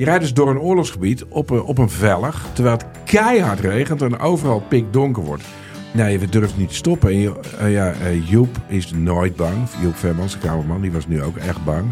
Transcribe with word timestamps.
Je 0.00 0.06
rijdt 0.06 0.22
dus 0.22 0.34
door 0.34 0.50
een 0.50 0.60
oorlogsgebied 0.60 1.24
op 1.28 1.50
een, 1.50 1.62
op 1.62 1.78
een 1.78 1.90
vellig, 1.90 2.46
terwijl 2.52 2.76
het 2.76 2.86
keihard 3.04 3.60
regent 3.60 4.02
en 4.02 4.18
overal 4.18 4.60
pikdonker 4.60 5.24
wordt. 5.24 5.42
Nee, 5.92 6.18
we 6.18 6.28
durven 6.28 6.58
niet 6.58 6.68
te 6.68 6.74
stoppen. 6.74 7.10
Eh, 7.10 7.72
ja, 7.72 7.92
eh, 7.92 8.28
Joep 8.28 8.56
is 8.66 8.90
nooit 8.90 9.36
bang. 9.36 9.68
Joep 9.82 9.96
Vermans, 9.96 10.32
de 10.32 10.38
kamerman, 10.38 10.80
die 10.80 10.92
was 10.92 11.06
nu 11.06 11.22
ook 11.22 11.36
echt 11.36 11.64
bang. 11.64 11.84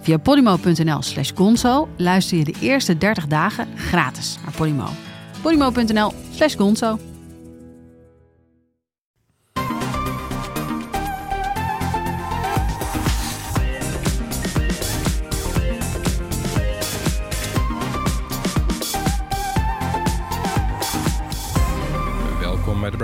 Via 0.00 0.16
polymo.nl 0.16 1.02
slash 1.02 1.30
gonzo 1.34 1.88
luister 1.96 2.38
je 2.38 2.44
de 2.44 2.54
eerste 2.60 2.98
30 2.98 3.26
dagen 3.26 3.66
gratis 3.76 4.38
naar 4.44 4.54
Polymo. 4.56 4.88
polymo.nl 5.42 6.12
slash 6.30 6.56
gonzo. 6.56 6.98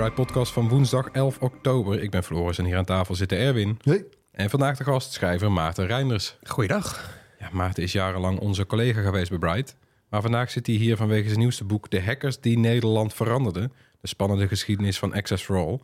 De 0.09 0.15
Podcast 0.15 0.51
van 0.51 0.69
woensdag 0.69 1.09
11 1.09 1.37
oktober. 1.39 2.01
Ik 2.01 2.11
ben 2.11 2.23
Floris 2.23 2.57
en 2.57 2.65
hier 2.65 2.77
aan 2.77 2.85
tafel 2.85 3.15
zit 3.15 3.31
Erwin. 3.31 3.79
Hey. 3.83 4.05
En 4.31 4.49
vandaag 4.49 4.77
de 4.77 4.83
gast, 4.83 5.13
schrijver 5.13 5.51
Maarten 5.51 5.87
Reinders. 5.87 6.37
Goeiedag. 6.43 7.19
Ja, 7.39 7.49
Maarten 7.51 7.83
is 7.83 7.91
jarenlang 7.91 8.39
onze 8.39 8.65
collega 8.65 9.01
geweest 9.01 9.29
bij 9.29 9.39
Bright. 9.39 9.75
Maar 10.09 10.21
vandaag 10.21 10.51
zit 10.51 10.67
hij 10.67 10.75
hier 10.75 10.97
vanwege 10.97 11.27
zijn 11.27 11.39
nieuwste 11.39 11.63
boek... 11.63 11.89
De 11.89 12.01
hackers 12.01 12.39
die 12.39 12.57
Nederland 12.57 13.13
veranderden. 13.13 13.71
De 14.01 14.07
spannende 14.07 14.47
geschiedenis 14.47 14.99
van 14.99 15.13
Access 15.13 15.43
for 15.43 15.57
All. 15.57 15.79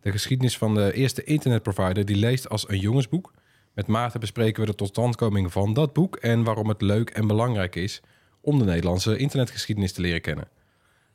De 0.00 0.10
geschiedenis 0.10 0.58
van 0.58 0.74
de 0.74 0.92
eerste 0.92 1.24
internetprovider 1.24 2.04
die 2.04 2.16
leest 2.16 2.48
als 2.48 2.68
een 2.68 2.78
jongensboek. 2.78 3.32
Met 3.74 3.86
Maarten 3.86 4.20
bespreken 4.20 4.60
we 4.60 4.70
de 4.70 4.74
totstandkoming 4.74 5.52
van 5.52 5.72
dat 5.72 5.92
boek... 5.92 6.16
en 6.16 6.44
waarom 6.44 6.68
het 6.68 6.82
leuk 6.82 7.10
en 7.10 7.26
belangrijk 7.26 7.76
is 7.76 8.00
om 8.40 8.58
de 8.58 8.64
Nederlandse 8.64 9.16
internetgeschiedenis 9.16 9.92
te 9.92 10.00
leren 10.00 10.20
kennen. 10.20 10.48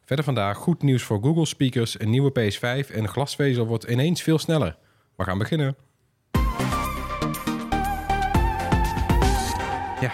Verder 0.05 0.25
vandaag 0.25 0.57
goed 0.57 0.81
nieuws 0.81 1.03
voor 1.03 1.19
Google 1.21 1.45
speakers, 1.45 1.99
een 1.99 2.09
nieuwe 2.09 2.31
PS5 2.39 2.91
en 2.93 3.07
glasvezel 3.07 3.65
wordt 3.65 3.83
ineens 3.83 4.21
veel 4.21 4.39
sneller. 4.39 4.77
We 5.15 5.23
gaan 5.23 5.37
beginnen. 5.37 5.75
Ja, 10.01 10.11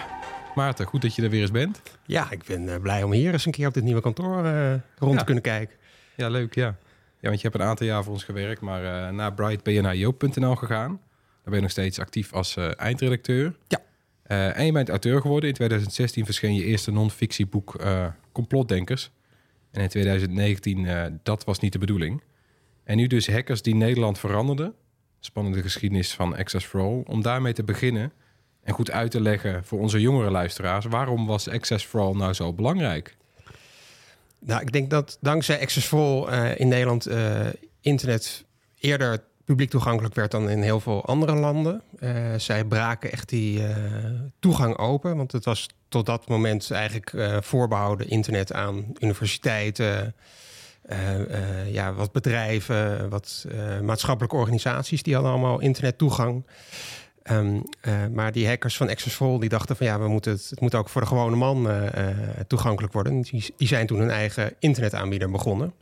Maarten, 0.54 0.86
goed 0.86 1.02
dat 1.02 1.14
je 1.14 1.22
er 1.22 1.30
weer 1.30 1.40
eens 1.40 1.50
bent. 1.50 1.82
Ja, 2.06 2.30
ik 2.30 2.44
ben 2.44 2.68
eh, 2.74 2.80
blij 2.80 3.02
om 3.02 3.12
hier 3.12 3.32
eens 3.32 3.46
een 3.46 3.52
keer 3.52 3.66
op 3.66 3.74
dit 3.74 3.82
nieuwe 3.82 4.00
kantoor 4.00 4.44
eh, 4.44 4.74
rond 4.98 5.12
Ja. 5.12 5.18
te 5.18 5.24
kunnen 5.24 5.42
kijken. 5.42 5.76
Ja, 6.16 6.28
leuk, 6.28 6.54
ja. 6.54 6.76
Ja, 7.20 7.28
want 7.28 7.40
je 7.40 7.48
hebt 7.48 7.60
een 7.62 7.68
aantal 7.68 7.86
jaar 7.86 8.04
voor 8.04 8.12
ons 8.12 8.24
gewerkt, 8.24 8.60
maar 8.60 9.06
eh, 9.06 9.12
na 9.14 9.30
Bright 9.30 9.62
ben 9.62 9.74
je 9.74 9.80
naar 9.80 9.96
joop.nl 9.96 10.54
gegaan. 10.56 10.88
Daar 10.88 11.00
ben 11.44 11.54
je 11.54 11.60
nog 11.60 11.70
steeds 11.70 11.98
actief 11.98 12.32
als 12.32 12.56
eindredacteur. 12.56 13.56
Ja. 13.68 13.80
En 14.52 14.66
je 14.66 14.72
bent 14.72 14.88
auteur 14.88 15.20
geworden. 15.20 15.48
In 15.48 15.54
2016 15.54 16.24
verscheen 16.24 16.54
je 16.54 16.64
eerste 16.64 16.90
non-fictieboek 16.92 17.76
Complotdenkers. 18.32 19.10
En 19.72 19.82
in 19.82 19.88
2019, 19.88 20.86
eh, 20.86 21.04
dat 21.22 21.44
was 21.44 21.58
niet 21.58 21.72
de 21.72 21.78
bedoeling. 21.78 22.22
En 22.84 22.96
nu 22.96 23.06
dus 23.06 23.26
Hackers 23.26 23.62
die 23.62 23.74
Nederland 23.74 24.18
veranderden. 24.18 24.74
Spannende 25.20 25.62
geschiedenis 25.62 26.14
van 26.14 26.36
Access 26.36 26.66
for 26.66 26.80
All. 26.80 27.02
Om 27.06 27.22
daarmee 27.22 27.52
te 27.52 27.64
beginnen 27.64 28.12
en 28.62 28.74
goed 28.74 28.90
uit 28.90 29.10
te 29.10 29.20
leggen 29.20 29.64
voor 29.64 29.80
onze 29.80 30.00
jongere 30.00 30.30
luisteraars... 30.30 30.84
waarom 30.84 31.26
was 31.26 31.48
Access 31.48 31.84
for 31.84 32.00
All 32.00 32.14
nou 32.14 32.32
zo 32.32 32.52
belangrijk? 32.52 33.16
Nou, 34.38 34.60
ik 34.60 34.72
denk 34.72 34.90
dat 34.90 35.18
dankzij 35.20 35.60
Access 35.60 35.86
for 35.86 35.98
All 35.98 36.26
eh, 36.26 36.60
in 36.60 36.68
Nederland 36.68 37.06
eh, 37.06 37.46
internet 37.80 38.44
eerder 38.78 39.24
publiek 39.52 39.70
toegankelijk 39.70 40.14
werd 40.14 40.30
dan 40.30 40.50
in 40.50 40.62
heel 40.62 40.80
veel 40.80 41.04
andere 41.04 41.34
landen. 41.34 41.82
Eh, 41.98 42.14
zij 42.36 42.64
braken 42.64 43.12
echt 43.12 43.28
die 43.28 43.66
eh, 43.66 43.76
toegang 44.40 44.78
open, 44.78 45.16
want 45.16 45.32
het 45.32 45.44
was 45.44 45.68
tot 45.88 46.06
dat 46.06 46.28
moment 46.28 46.70
eigenlijk 46.70 47.12
eh, 47.12 47.36
voorbehouden 47.40 48.08
internet 48.08 48.52
aan 48.52 48.84
universiteiten, 48.98 50.14
ja, 51.66 51.92
wat 51.92 52.12
bedrijven, 52.12 53.08
wat 53.08 53.46
maatschappelijke 53.82 54.36
organisaties, 54.36 55.02
die 55.02 55.14
hadden 55.14 55.32
allemaal 55.32 55.60
internettoegang. 55.60 56.44
Ehm, 57.22 57.60
eh, 57.80 58.06
maar 58.12 58.32
die 58.32 58.46
hackers 58.46 58.76
van 58.76 58.88
Access 58.88 59.16
for 59.16 59.28
All, 59.28 59.38
die 59.38 59.48
dachten 59.48 59.76
van 59.76 59.86
ja, 59.86 59.98
we 59.98 60.08
moeten 60.08 60.32
het, 60.32 60.50
het 60.50 60.60
moet 60.60 60.74
ook 60.74 60.88
voor 60.88 61.00
de 61.00 61.06
gewone 61.06 61.36
man 61.36 61.68
toegankelijk 62.46 62.92
worden. 62.92 63.22
Die, 63.22 63.54
zijn 63.56 63.86
toen 63.86 63.98
hun 63.98 64.10
eigen 64.10 64.54
internetaanbieder 64.58 65.30
begonnen. 65.30 65.74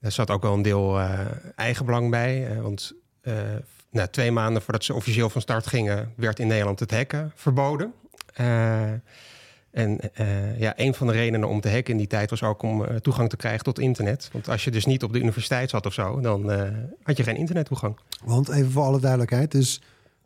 Daar 0.00 0.12
zat 0.12 0.30
ook 0.30 0.42
wel 0.42 0.52
een 0.52 0.62
deel 0.62 1.00
eh 1.00 1.20
eigenbelang 1.56 2.10
bij. 2.10 2.60
want 2.60 2.94
nou, 3.90 4.08
twee 4.10 4.30
maanden 4.30 4.62
voordat 4.62 4.84
ze 4.84 4.94
officieel 4.94 5.30
van 5.30 5.40
start 5.40 5.66
gingen, 5.66 6.12
werd 6.16 6.38
in 6.38 6.46
Nederland 6.46 6.80
het 6.80 6.90
hacken 6.90 7.32
verboden. 7.34 7.92
Eh, 8.34 8.92
en 9.74 9.98
eh, 10.14 10.58
ja, 10.60 10.72
een 10.76 10.94
van 10.94 11.06
de 11.06 11.12
redenen 11.12 11.48
om 11.48 11.60
te 11.60 11.70
hacken 11.70 11.92
in 11.92 11.96
die 11.96 12.06
tijd 12.06 12.30
was 12.30 12.42
ook 12.42 12.62
om 12.62 12.84
eh, 12.84 12.96
toegang 12.96 13.28
te 13.28 13.36
krijgen 13.36 13.64
tot 13.64 13.78
internet. 13.78 14.28
Want 14.32 14.48
als 14.48 14.64
je 14.64 14.70
dus 14.70 14.84
niet 14.84 15.02
op 15.02 15.12
de 15.12 15.18
universiteit 15.18 15.70
zat 15.70 15.86
of 15.86 15.92
zo, 15.92 16.20
dan 16.20 16.50
eh, 16.50 16.68
had 17.02 17.16
je 17.16 17.22
geen 17.22 17.36
internettoegang. 17.36 17.98
Want 18.24 18.48
even 18.48 18.70
voor 18.70 18.82
alle 18.82 19.00
duidelijkheid, 19.00 19.50
dus 19.50 19.82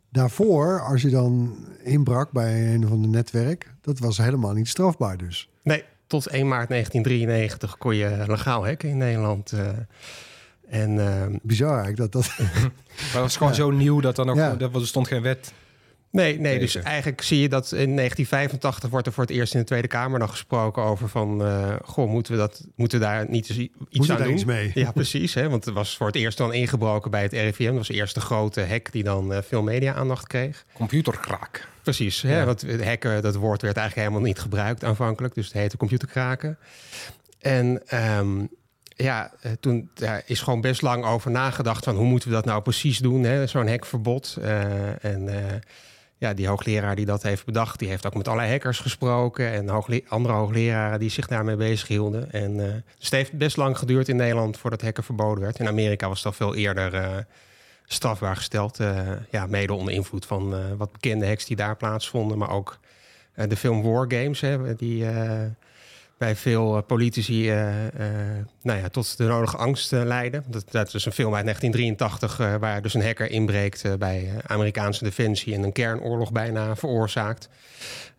daarvoor, 0.09 0.81
als 0.81 1.01
je 1.01 1.09
dan 1.09 1.57
inbrak 1.83 2.31
bij 2.31 2.73
een 2.73 2.85
of 2.85 2.91
ander 2.91 3.09
netwerk, 3.09 3.73
dat 3.81 3.99
was 3.99 4.17
helemaal 4.17 4.53
niet 4.53 4.67
strafbaar 4.67 5.17
dus. 5.17 5.49
Nee, 5.63 5.83
tot 6.07 6.27
1 6.27 6.47
maart 6.47 6.69
1993 6.69 7.77
kon 7.77 7.95
je 7.95 8.23
legaal 8.27 8.65
hacken 8.65 8.89
in 8.89 8.97
Nederland. 8.97 9.53
En 10.69 10.99
ehm, 10.99 11.35
Bizar 11.41 11.83
eigenlijk 11.83 12.11
dat 12.11 12.11
dat... 12.11 12.37
Maar 12.39 13.11
dat 13.13 13.21
was 13.21 13.37
gewoon 13.37 13.51
Ja. 13.51 13.57
zo 13.57 13.69
nieuw 13.71 13.99
dat 13.99 14.17
er 14.17 14.25
nog 14.25 14.35
Ja. 14.35 14.55
dat, 14.55 14.75
er 14.75 14.87
stond 14.87 15.07
geen 15.07 15.21
wet. 15.21 15.53
nee, 16.11 16.39
nee, 16.39 16.59
dus 16.59 16.75
eigenlijk 16.75 17.21
zie 17.21 17.39
je 17.41 17.49
dat 17.49 17.63
in 17.65 17.95
1985 17.95 18.89
wordt 18.89 19.07
er 19.07 19.13
voor 19.13 19.23
het 19.23 19.31
eerst 19.33 19.53
in 19.53 19.59
de 19.59 19.65
Tweede 19.65 19.87
Kamer 19.87 20.19
nog 20.19 20.29
gesproken 20.31 20.83
over 20.83 21.09
van, 21.09 21.43
eh, 21.45 21.75
goh, 21.83 22.09
moeten 22.09 22.33
we, 22.33 22.37
dat, 22.39 22.65
moeten 22.75 22.99
we 22.99 23.05
daar 23.05 23.25
niet 23.29 23.49
iets 23.49 23.69
Moet 23.91 24.09
aan 24.09 24.17
daar 24.17 24.25
doen? 24.25 24.33
iets 24.35 24.45
mee? 24.45 24.71
Ja, 24.73 24.91
precies. 24.91 25.33
Hè? 25.33 25.49
Want 25.49 25.65
er 25.65 25.73
was 25.73 25.97
voor 25.97 26.07
het 26.07 26.15
eerst 26.15 26.37
dan 26.37 26.53
ingebroken 26.53 27.11
bij 27.11 27.21
het 27.21 27.31
RIVM. 27.33 27.65
Dat 27.65 27.75
was 27.75 27.87
de 27.87 27.93
eerste 27.93 28.19
grote 28.21 28.61
hack 28.65 28.91
die 28.91 29.03
dan 29.03 29.33
eh, 29.33 29.41
veel 29.41 29.61
media-aandacht 29.63 30.27
kreeg. 30.27 30.65
Computerkraak. 30.73 31.67
Precies, 31.83 32.21
hè? 32.21 32.37
Ja. 32.39 32.45
want 32.45 32.61
het 32.61 32.83
hacken, 32.85 33.21
dat 33.21 33.35
woord 33.35 33.61
werd 33.61 33.77
eigenlijk 33.77 34.07
helemaal 34.07 34.27
niet 34.29 34.39
gebruikt 34.39 34.83
aanvankelijk. 34.83 35.33
Dus 35.33 35.45
het 35.45 35.53
heette 35.55 35.77
computerkraken. 35.77 36.57
En 37.39 37.81
ehm, 37.87 38.45
ja, 39.03 39.31
eh, 39.41 39.51
toen 39.59 39.89
daar 39.93 40.23
is 40.25 40.41
gewoon 40.41 40.61
best 40.61 40.81
lang 40.81 41.05
over 41.05 41.31
nagedacht 41.31 41.83
van 41.83 41.95
hoe 41.95 42.05
moeten 42.05 42.29
we 42.29 42.35
dat 42.35 42.45
nou 42.45 42.61
precies 42.61 42.97
doen, 42.97 43.47
zo'n 43.47 43.67
hackverbod. 43.67 44.37
Eh, 44.41 45.03
en 45.03 45.29
eh, 45.29 45.55
ja, 46.17 46.33
die 46.33 46.47
hoogleraar 46.47 46.95
die 46.95 47.05
dat 47.05 47.23
heeft 47.23 47.45
bedacht, 47.45 47.79
die 47.79 47.87
heeft 47.87 48.05
ook 48.05 48.15
met 48.15 48.27
allerlei 48.27 48.51
hackers 48.51 48.79
gesproken 48.79 49.51
en 49.51 49.69
andere 50.07 50.33
hoogleraren 50.33 50.99
die 50.99 51.09
zich 51.09 51.27
daarmee 51.27 51.55
bezig 51.55 51.87
hielden. 51.87 52.31
En 52.31 52.57
dus 52.57 53.05
het 53.05 53.11
heeft 53.11 53.33
best 53.33 53.57
lang 53.57 53.77
geduurd 53.77 54.07
in 54.07 54.15
Nederland 54.15 54.57
voordat 54.57 54.81
hacken 54.81 55.03
verboden 55.03 55.43
werd. 55.43 55.59
In 55.59 55.67
Amerika 55.67 56.07
was 56.07 56.25
al 56.25 56.31
veel 56.31 56.55
eerder 56.55 57.25
strafbaar 57.85 58.35
gesteld. 58.35 58.77
ja, 59.31 59.45
mede 59.45 59.73
onder 59.73 59.93
invloed 59.93 60.25
van 60.25 60.77
wat 60.77 60.91
bekende 60.91 61.27
hacks 61.27 61.45
die 61.45 61.55
daar 61.55 61.75
plaatsvonden. 61.75 62.37
Maar 62.37 62.51
ook 62.51 62.79
de 63.33 63.55
film 63.55 63.81
War 63.81 64.05
Games, 64.11 64.41
hè, 64.41 64.75
die 64.75 65.05
bij 66.19 66.35
veel 66.35 66.77
eh, 66.77 66.83
politici 66.87 67.49
eh, 67.49 67.87
eh, 67.87 68.45
nou 68.61 68.79
ja, 68.79 68.89
tot 68.89 69.17
de 69.17 69.23
nodige 69.23 69.57
angst 69.57 69.91
leiden. 69.91 70.43
Dat, 70.47 70.71
dat 70.71 70.93
is 70.93 71.05
een 71.05 71.11
film 71.11 71.35
uit 71.35 71.43
1983 71.43 72.39
eh, 72.39 72.55
waar 72.59 72.81
dus 72.81 72.93
een 72.93 73.03
hacker 73.03 73.31
inbreekt 73.31 73.83
eh, 73.85 73.93
bij 73.93 74.29
Amerikaanse 74.47 75.03
defensie 75.03 75.53
en 75.53 75.63
een 75.63 75.71
kernoorlog 75.71 76.31
bijna 76.31 76.75
veroorzaakt. 76.75 77.49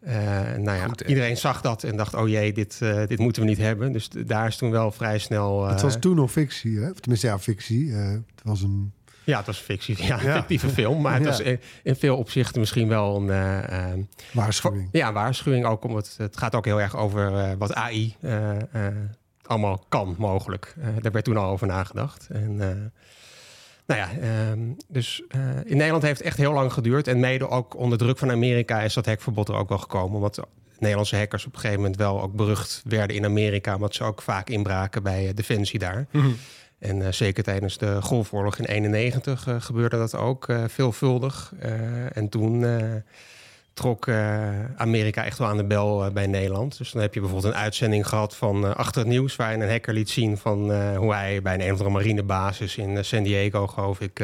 Eh, 0.00 0.14
nou 0.56 0.78
ja, 0.78 0.86
Goed, 0.86 1.00
iedereen 1.00 1.36
zag 1.36 1.60
dat 1.60 1.84
en 1.84 1.96
dacht, 1.96 2.14
oh 2.14 2.28
jee, 2.28 2.52
dit, 2.52 2.78
eh, 2.82 3.06
dit 3.06 3.18
moeten 3.18 3.42
we 3.42 3.48
niet 3.48 3.58
hebben. 3.58 3.92
Dus 3.92 4.08
daar 4.26 4.46
is 4.46 4.56
toen 4.56 4.70
wel 4.70 4.92
vrij 4.92 5.18
snel... 5.18 5.66
het 5.66 5.80
was 5.82 5.96
toen 6.00 6.16
nog 6.16 6.30
fictie, 6.30 6.78
hè? 6.78 6.90
Of 6.90 7.00
tenminste, 7.00 7.26
ja, 7.26 7.38
fictie. 7.38 7.92
eh, 7.92 8.10
het 8.10 8.42
was 8.42 8.62
een... 8.62 8.92
Ja, 9.24 9.36
het 9.36 9.46
was 9.46 9.58
fictie, 9.58 10.04
ja, 10.04 10.18
fictieve 10.18 10.68
film. 10.68 11.00
Maar 11.00 11.14
het 11.14 11.24
was 11.24 11.40
in, 11.40 11.60
in 11.82 11.96
veel 11.96 12.16
opzichten 12.16 12.60
misschien 12.60 12.88
wel 12.88 13.16
een... 13.16 13.30
eh, 13.30 13.92
eh, 13.92 13.98
waarschuwing. 14.32 14.88
ja, 14.92 15.08
een 15.08 15.14
waarschuwing 15.14 15.66
ook. 15.66 15.84
Om 15.84 15.96
het, 15.96 16.18
gaat 16.30 16.54
ook 16.54 16.64
heel 16.64 16.80
erg 16.80 16.96
over 16.96 17.36
eh, 17.36 17.50
wat 17.58 17.74
AI 17.74 18.16
allemaal 19.42 19.84
kan, 19.88 20.14
mogelijk. 20.18 20.74
Daar 21.00 21.12
werd 21.12 21.24
toen 21.24 21.36
al 21.36 21.50
over 21.50 21.66
nagedacht. 21.66 22.28
En, 22.30 22.56
nou 23.86 24.00
ja, 24.00 24.08
ehm, 24.20 24.60
dus 24.88 25.22
in 25.64 25.76
Nederland 25.76 26.02
heeft 26.02 26.18
het 26.18 26.26
echt 26.26 26.36
heel 26.36 26.52
lang 26.52 26.72
geduurd. 26.72 27.08
En 27.08 27.20
mede 27.20 27.48
ook 27.48 27.76
onder 27.76 27.98
druk 27.98 28.18
van 28.18 28.30
Amerika 28.30 28.80
is 28.80 28.94
dat 28.94 29.06
hekverbod 29.06 29.48
er 29.48 29.54
ook 29.54 29.68
wel 29.68 29.78
gekomen. 29.78 30.20
Want 30.20 30.38
Nederlandse 30.78 31.16
hackers 31.16 31.46
op 31.46 31.52
een 31.52 31.58
gegeven 31.58 31.80
moment 31.80 31.98
wel 31.98 32.22
ook 32.22 32.34
berucht 32.34 32.82
werden 32.84 33.16
in 33.16 33.24
Amerika, 33.24 33.74
omdat 33.74 33.94
ze 33.94 34.04
ook 34.04 34.22
vaak 34.22 34.50
inbraken 34.50 35.02
bij 35.02 35.34
Defensie 35.34 35.78
daar. 35.78 36.06
En 36.80 36.96
uh, 36.96 37.08
zeker 37.10 37.42
tijdens 37.42 37.78
de 37.78 38.02
Golfoorlog 38.02 38.58
in 38.58 38.64
91 38.64 39.46
uh, 39.46 39.54
gebeurde 39.58 39.96
dat 39.96 40.14
ook 40.14 40.48
uh, 40.48 40.64
veelvuldig. 40.68 41.52
en 42.12 42.28
toen 42.28 42.64
trok 43.72 44.08
Amerika 44.76 45.24
echt 45.24 45.38
wel 45.38 45.48
aan 45.48 45.56
de 45.56 45.64
bel 45.64 46.10
bij 46.12 46.26
Nederland. 46.26 46.78
Dus 46.78 46.90
dan 46.90 47.02
heb 47.02 47.14
je 47.14 47.20
bijvoorbeeld 47.20 47.52
een 47.54 47.60
uitzending 47.60 48.08
gehad 48.08 48.36
van 48.36 48.76
Achter 48.76 49.00
het 49.00 49.10
Nieuws... 49.10 49.36
waarin 49.36 49.60
een 49.60 49.70
hacker 49.70 49.94
liet 49.94 50.10
zien 50.10 50.36
van 50.36 50.58
hoe 50.96 51.14
hij 51.14 51.42
bij 51.42 51.54
een, 51.54 51.60
een 51.60 51.72
of 51.72 51.78
andere 51.78 51.90
marinebasis 51.90 52.76
in 52.76 53.04
San 53.04 53.22
Diego, 53.22 53.66
geloof 53.66 54.00
ik, 54.00 54.22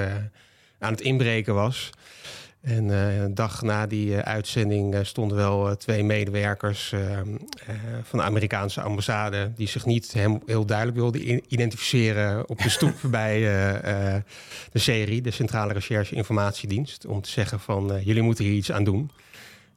aan 0.79 0.93
het 0.93 1.01
inbreken 1.01 1.55
was. 1.55 1.91
En 2.67 2.89
uh, 2.89 3.17
een 3.17 3.35
dag 3.35 3.63
na 3.63 3.87
die 3.87 4.09
uh, 4.09 4.19
uitzending 4.19 4.95
uh, 4.95 5.01
stonden 5.03 5.37
wel 5.37 5.77
twee 5.77 6.05
medewerkers 6.05 6.95
van 8.03 8.19
de 8.19 8.25
Amerikaanse 8.25 8.81
ambassade... 8.81 9.53
die 9.57 9.69
zich 9.69 9.85
niet 9.85 10.13
hem 10.13 10.43
heel 10.47 10.67
duidelijk 10.67 10.97
wilden 10.97 11.43
identificeren 11.49 12.49
op 12.49 12.63
de 12.63 12.71
stoep 12.71 12.95
bij 13.11 13.41
de 14.73 14.79
serie... 14.79 15.23
de 15.23 15.31
Centrale 15.31 15.73
Recherche 15.73 16.15
Informatiedienst, 16.15 17.07
om 17.07 17.21
te 17.21 17.31
zeggen 17.31 17.61
van 17.61 18.01
jullie 18.05 18.23
moeten 18.23 18.45
hier 18.45 18.55
iets 18.55 18.73
aan 18.73 18.85
doen. 18.85 19.11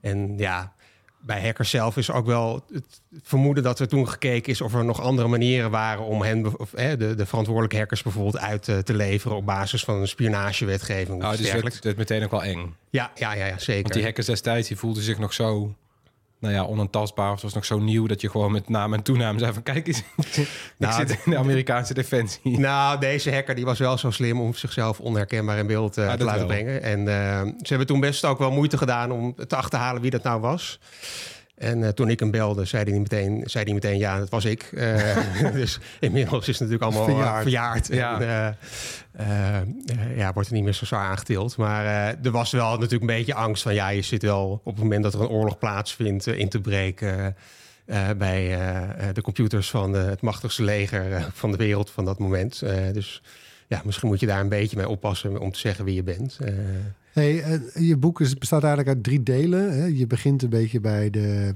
En 0.02 0.38
ja, 0.38 0.74
bij 1.22 1.42
hackers 1.42 1.70
zelf 1.70 1.98
is 1.98 2.12
ook 2.12 2.26
wel 2.26 2.66
het 2.74 3.02
vermoeden 3.24 3.64
dat 3.64 3.80
er 3.80 3.88
toen 3.88 4.10
gekeken 4.10 4.52
is 4.52 4.62
of 4.62 4.74
er 4.74 4.86
nog 4.86 5.02
andere 5.02 5.28
manieren 5.28 5.72
waren 5.72 6.04
om 6.04 6.22
hen, 6.22 6.60
of, 6.60 6.70
de, 6.70 7.16
de 7.16 7.26
verantwoordelijke 7.26 7.78
hackers 7.78 8.04
bijvoorbeeld 8.04 8.38
uit 8.38 8.64
te, 8.64 8.84
te 8.84 8.94
leveren 8.94 9.38
op 9.38 9.46
basis 9.46 9.84
van 9.84 9.96
een 9.96 10.08
spionagewetgeving. 10.08 11.24
Oh, 11.24 11.32
dus 11.32 11.52
het 11.52 11.84
werd 11.84 11.98
meteen 11.98 12.24
ook 12.24 12.32
wel 12.32 12.44
eng. 12.44 12.76
Ja, 12.90 13.12
ja, 13.16 13.34
ja, 13.34 13.46
ja, 13.46 13.58
zeker. 13.58 13.82
Want 13.82 13.94
die 13.94 14.04
hackers 14.04 14.26
destijds 14.26 14.68
die 14.68 14.78
voelden 14.78 15.04
zich 15.04 15.18
nog 15.18 15.34
zo 15.34 15.76
nou 16.40 16.54
ja, 16.54 16.64
onaantastbaar. 16.64 17.28
Of 17.28 17.34
het 17.34 17.44
was 17.44 17.54
nog 17.54 17.66
zo 17.66 17.80
nieuw 17.80 18.08
dat 18.08 18.22
je 18.22 18.30
gewoon 18.30 18.52
met 18.52 18.70
naam 18.70 18.94
en 18.94 19.04
toenaam 19.04 19.40
zei 19.40 19.54
van... 19.54 19.64
kijk 19.64 19.88
eens, 19.88 20.04
nou, 20.78 21.02
ik 21.02 21.08
zit 21.08 21.20
in 21.26 21.32
de 21.32 21.38
Amerikaanse 21.38 21.94
defensie. 21.94 22.60
Nou, 22.60 23.00
deze 23.00 23.34
hacker 23.34 23.56
die 23.56 23.66
was 23.66 23.80
wel 23.80 23.98
zo 23.98 24.12
slim 24.12 24.42
om 24.42 24.54
zichzelf 24.54 25.00
onherkenbaar 25.00 25.58
in 25.58 25.68
beeld 25.68 25.98
uh, 25.98 26.14
te 26.14 26.24
laten 26.24 26.38
wel. 26.38 26.48
brengen. 26.48 26.82
En 26.82 27.00
uh, 27.00 27.42
ze 27.42 27.68
hebben 27.68 27.88
toen 27.88 28.00
best 28.00 28.26
ook 28.26 28.40
wel 28.40 28.52
moeite 28.52 28.78
gedaan 28.78 29.12
om 29.12 29.36
te 29.48 29.56
achterhalen 29.56 30.02
wie 30.02 30.12
dat 30.12 30.24
nou 30.24 30.42
was. 30.42 30.80
En 31.60 31.80
uh, 31.80 31.88
toen 31.88 32.10
ik 32.10 32.20
hem 32.20 32.32
belde, 32.32 32.66
zei 32.66 32.90
hij 32.90 33.00
meteen, 33.00 33.44
zei 33.46 33.64
hij 33.64 33.74
meteen 33.74 33.98
ja, 33.98 34.20
dat 34.20 34.30
was 34.30 34.46
ik. 34.46 34.70
Uh, 34.74 35.18
dus 35.54 35.80
inmiddels 36.00 36.48
is 36.48 36.60
het 36.60 36.70
natuurlijk 36.70 36.84
allemaal 36.84 37.16
verjaard. 37.16 37.42
verjaard. 37.42 37.88
Ja. 37.88 38.58
En, 39.12 39.82
uh, 39.92 40.18
ja, 40.18 40.34
wordt 40.34 40.50
er 40.50 40.56
niet 40.56 40.64
meer 40.64 40.74
zo 40.74 40.86
zwaar 40.86 41.10
aangetild. 41.10 41.58
Maar 41.58 41.86
er 42.24 42.32
was 42.32 42.52
wel 42.52 42.72
natuurlijk 42.72 43.02
een 43.02 43.18
beetje 43.18 43.34
angst 43.34 43.64
van... 43.64 43.74
ja, 43.74 43.90
je 43.90 44.02
zit 44.02 44.22
wel 44.22 44.62
op 44.64 44.74
het 44.74 44.84
moment 44.84 45.04
dat 45.04 45.14
er 45.14 45.22
een 45.22 45.28
oorlog 45.28 45.58
plaatsvindt... 45.58 46.28
in 46.28 46.50
te 46.50 46.62
breken 46.62 47.36
bij 48.18 48.58
de 49.14 49.22
computers 49.22 49.70
van 49.70 49.94
het 49.94 50.22
machtigste 50.22 50.64
leger 50.64 51.28
van 51.34 51.52
de 51.52 51.58
wereld 51.58 51.92
van 51.92 52.06
dat 52.06 52.20
moment. 52.20 52.60
dus 52.94 53.22
ja, 53.68 53.82
misschien 53.86 54.08
moet 54.08 54.20
je 54.20 54.26
daar 54.26 54.40
een 54.40 54.50
beetje 54.50 54.78
mee 54.78 54.90
oppassen 54.90 55.40
om 55.40 55.52
te 55.52 55.60
zeggen 55.60 55.86
wie 55.86 55.96
je 55.96 56.04
bent. 56.04 56.38
Hey, 57.12 57.44
eh, 57.44 57.88
je 57.88 57.98
boek 57.98 58.18
bestaat 58.18 58.64
eigenlijk 58.64 58.96
uit 58.96 59.04
drie 59.04 59.24
delen. 59.24 59.96
Je 59.98 60.08
begint 60.08 60.42
een 60.42 60.50
beetje 60.50 60.80
bij 60.80 61.10
de, 61.10 61.56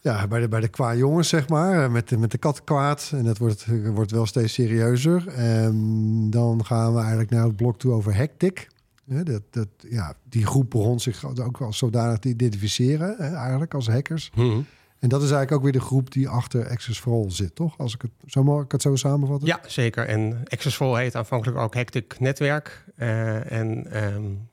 ja, 0.00 0.26
bij 0.26 0.40
de, 0.40 0.48
bij 0.48 0.60
de 0.60 0.68
qua 0.68 0.94
jongens, 0.94 1.28
zeg 1.28 1.48
maar. 1.48 1.84
Eh, 1.84 1.90
met 1.90 2.08
de, 2.08 2.18
met 2.18 2.30
de 2.30 2.38
kat 2.38 2.64
kwaad. 2.64 3.10
En 3.14 3.24
dat 3.24 3.38
wordt, 3.38 3.66
wordt 3.94 4.10
wel 4.10 4.26
steeds 4.26 4.52
serieuzer. 4.52 5.28
En 5.28 6.30
dan 6.30 6.64
gaan 6.64 6.92
we 6.92 6.98
eigenlijk 6.98 7.30
naar 7.30 7.44
het 7.44 7.56
blok 7.56 7.78
toe 7.78 7.92
over 7.92 8.14
hectic. 8.14 8.68
dat, 9.04 9.42
dat, 9.50 9.68
ja, 9.88 10.14
die 10.28 10.46
groep 10.46 10.70
begon 10.70 11.00
zich 11.00 11.40
ook 11.40 11.58
wel 11.58 11.72
zodanig 11.72 12.18
te 12.18 12.28
identificeren, 12.28 13.18
eigenlijk 13.18 13.74
als 13.74 13.88
hackers. 13.88 14.30
Mm 14.34 14.66
en 14.98 15.08
dat 15.08 15.22
is 15.22 15.30
eigenlijk 15.30 15.52
ook 15.52 15.62
weer 15.62 15.72
de 15.80 15.86
groep 15.86 16.12
die 16.12 16.28
achter 16.28 16.68
Access 16.68 17.00
for 17.00 17.12
All 17.12 17.30
zit, 17.30 17.54
toch? 17.54 17.78
Als 17.78 17.94
ik 17.94 18.02
het 18.02 18.10
zo 18.26 18.42
mag 18.42 18.64
ik 18.64 18.72
het 18.72 18.82
zo 18.82 18.96
samenvatten. 18.96 19.48
Ja, 19.48 19.60
zeker. 19.66 20.06
En 20.06 20.42
Access 20.44 20.76
for 20.76 20.86
All 20.86 21.00
heet 21.00 21.14
aanvankelijk 21.14 21.58
ook 21.58 21.74
Hectic 21.74 22.20
Netwerk. 22.20 22.84
Uh, 22.96 23.52
en 23.52 23.96
um, 24.04 24.48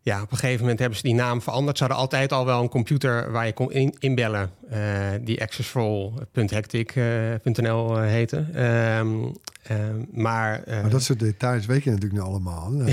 ja, 0.00 0.22
op 0.22 0.30
een 0.30 0.36
gegeven 0.36 0.60
moment 0.60 0.78
hebben 0.78 0.98
ze 0.98 1.04
die 1.04 1.14
naam 1.14 1.42
veranderd. 1.42 1.76
Ze 1.76 1.82
hadden 1.82 2.02
altijd 2.02 2.32
al 2.32 2.44
wel 2.44 2.62
een 2.62 2.68
computer 2.68 3.32
waar 3.32 3.46
je 3.46 3.52
kon 3.52 3.72
in, 3.72 3.94
inbellen. 3.98 4.50
Uh, 4.72 5.08
die 5.20 5.42
accessful.hectic.nl 5.42 8.02
uh, 8.02 8.06
heette. 8.06 8.36
Um, 8.36 9.32
um, 9.70 10.08
maar, 10.12 10.62
maar 10.66 10.90
dat 10.90 11.02
soort 11.02 11.18
details 11.18 11.66
weet 11.66 11.84
je 11.84 11.90
natuurlijk 11.90 12.20
nu 12.20 12.26
allemaal. 12.28 12.72
ja, 12.84 12.86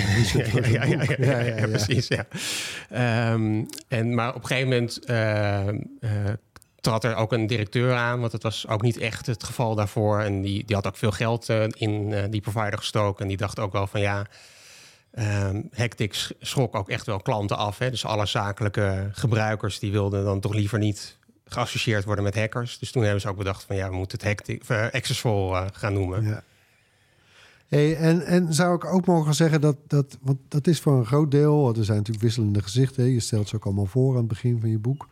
ja, 0.84 1.04
ja, 1.18 1.40
ja, 1.40 1.68
precies. 1.68 2.08
Ja. 2.08 2.26
En, 3.88 4.14
maar 4.14 4.36
op 4.36 4.42
een 4.42 4.48
gegeven 4.48 4.70
moment 4.70 5.00
trad 6.82 7.04
er 7.04 7.16
ook 7.16 7.32
een 7.32 7.48
directeur 7.48 7.96
aan, 7.96 8.20
want 8.20 8.32
het 8.32 8.44
was 8.44 8.68
ook 8.68 8.82
niet 8.82 8.98
echt 8.98 9.26
het 9.26 9.44
geval 9.44 9.76
daarvoor. 9.76 10.20
En 10.20 10.42
die, 10.42 10.66
die 10.66 10.76
had 10.76 10.88
ook 10.88 10.98
veel 10.98 11.12
geld 11.12 11.50
uh, 11.50 11.64
in 11.74 12.12
uh, 12.12 12.24
die 12.30 12.42
provider 12.42 12.78
gestoken. 12.78 13.22
En 13.22 13.28
die 13.28 13.38
dacht 13.38 13.60
ook 13.60 13.72
wel 13.72 13.88
van 13.88 14.02
ja, 14.02 14.26
um, 15.14 15.68
Hectic 15.72 16.32
schrok 16.40 16.76
ook 16.76 16.90
echt 16.90 17.06
wel 17.06 17.20
klanten 17.20 17.58
af. 17.58 17.78
Hè? 17.78 17.90
Dus 17.90 18.06
alle 18.06 18.26
zakelijke 18.26 19.10
gebruikers 19.12 19.80
die 19.80 19.92
wilden 19.92 20.24
dan 20.24 20.40
toch 20.40 20.54
liever 20.54 20.80
niet 20.80 21.18
geassocieerd 21.46 22.06
worden 22.06 22.24
met 22.24 22.36
hackers. 22.36 22.80
Dus 22.80 22.92
toen 22.92 23.04
hebben 23.04 23.22
ze 23.22 23.30
ook 23.30 23.38
bedacht 23.38 23.64
van 23.64 23.76
ja, 23.76 23.90
we 23.90 23.96
moeten 23.96 24.18
het 24.18 24.28
Hectic, 24.28 24.70
uh, 24.70 24.86
Accessful 24.92 25.56
gaan 25.74 25.94
noemen. 25.94 26.24
Ja. 26.24 26.44
Hey, 27.68 27.96
en, 27.96 28.26
en 28.26 28.54
zou 28.54 28.76
ik 28.76 28.86
ook 28.86 29.06
mogen 29.06 29.34
zeggen 29.34 29.62
dat, 29.62 29.76
dat, 29.88 30.18
want 30.22 30.38
dat 30.48 30.68
is 30.68 30.80
voor 30.80 30.98
een 30.98 31.06
groot 31.06 31.32
deel, 31.32 31.76
er 31.76 31.86
zijn 31.86 31.98
natuurlijk 31.98 32.24
wisselende 32.24 32.62
gezichten. 32.62 33.06
Je 33.06 33.20
stelt 33.20 33.50
ze 33.50 33.56
ook 33.56 33.66
allemaal 33.66 33.86
voor 33.86 34.12
aan 34.12 34.18
het 34.18 34.28
begin 34.28 34.60
van 34.60 34.70
je 34.70 34.80
boek. 34.80 35.08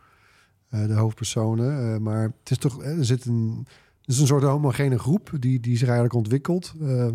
Eh, 0.70 0.86
de 0.86 0.94
hoofdpersonen. 0.94 1.94
Eh, 1.94 2.00
maar 2.00 2.22
het 2.22 2.50
is 2.50 2.58
toch, 2.58 2.82
er 2.82 3.04
zit 3.04 3.24
een, 3.24 3.66
het 4.00 4.14
is 4.14 4.18
een 4.18 4.26
soort 4.26 4.42
homogene 4.42 4.98
groep 4.98 5.30
die, 5.38 5.60
die 5.60 5.76
zich 5.76 5.86
eigenlijk 5.86 6.14
ontwikkelt. 6.14 6.74
Eh, 6.80 7.08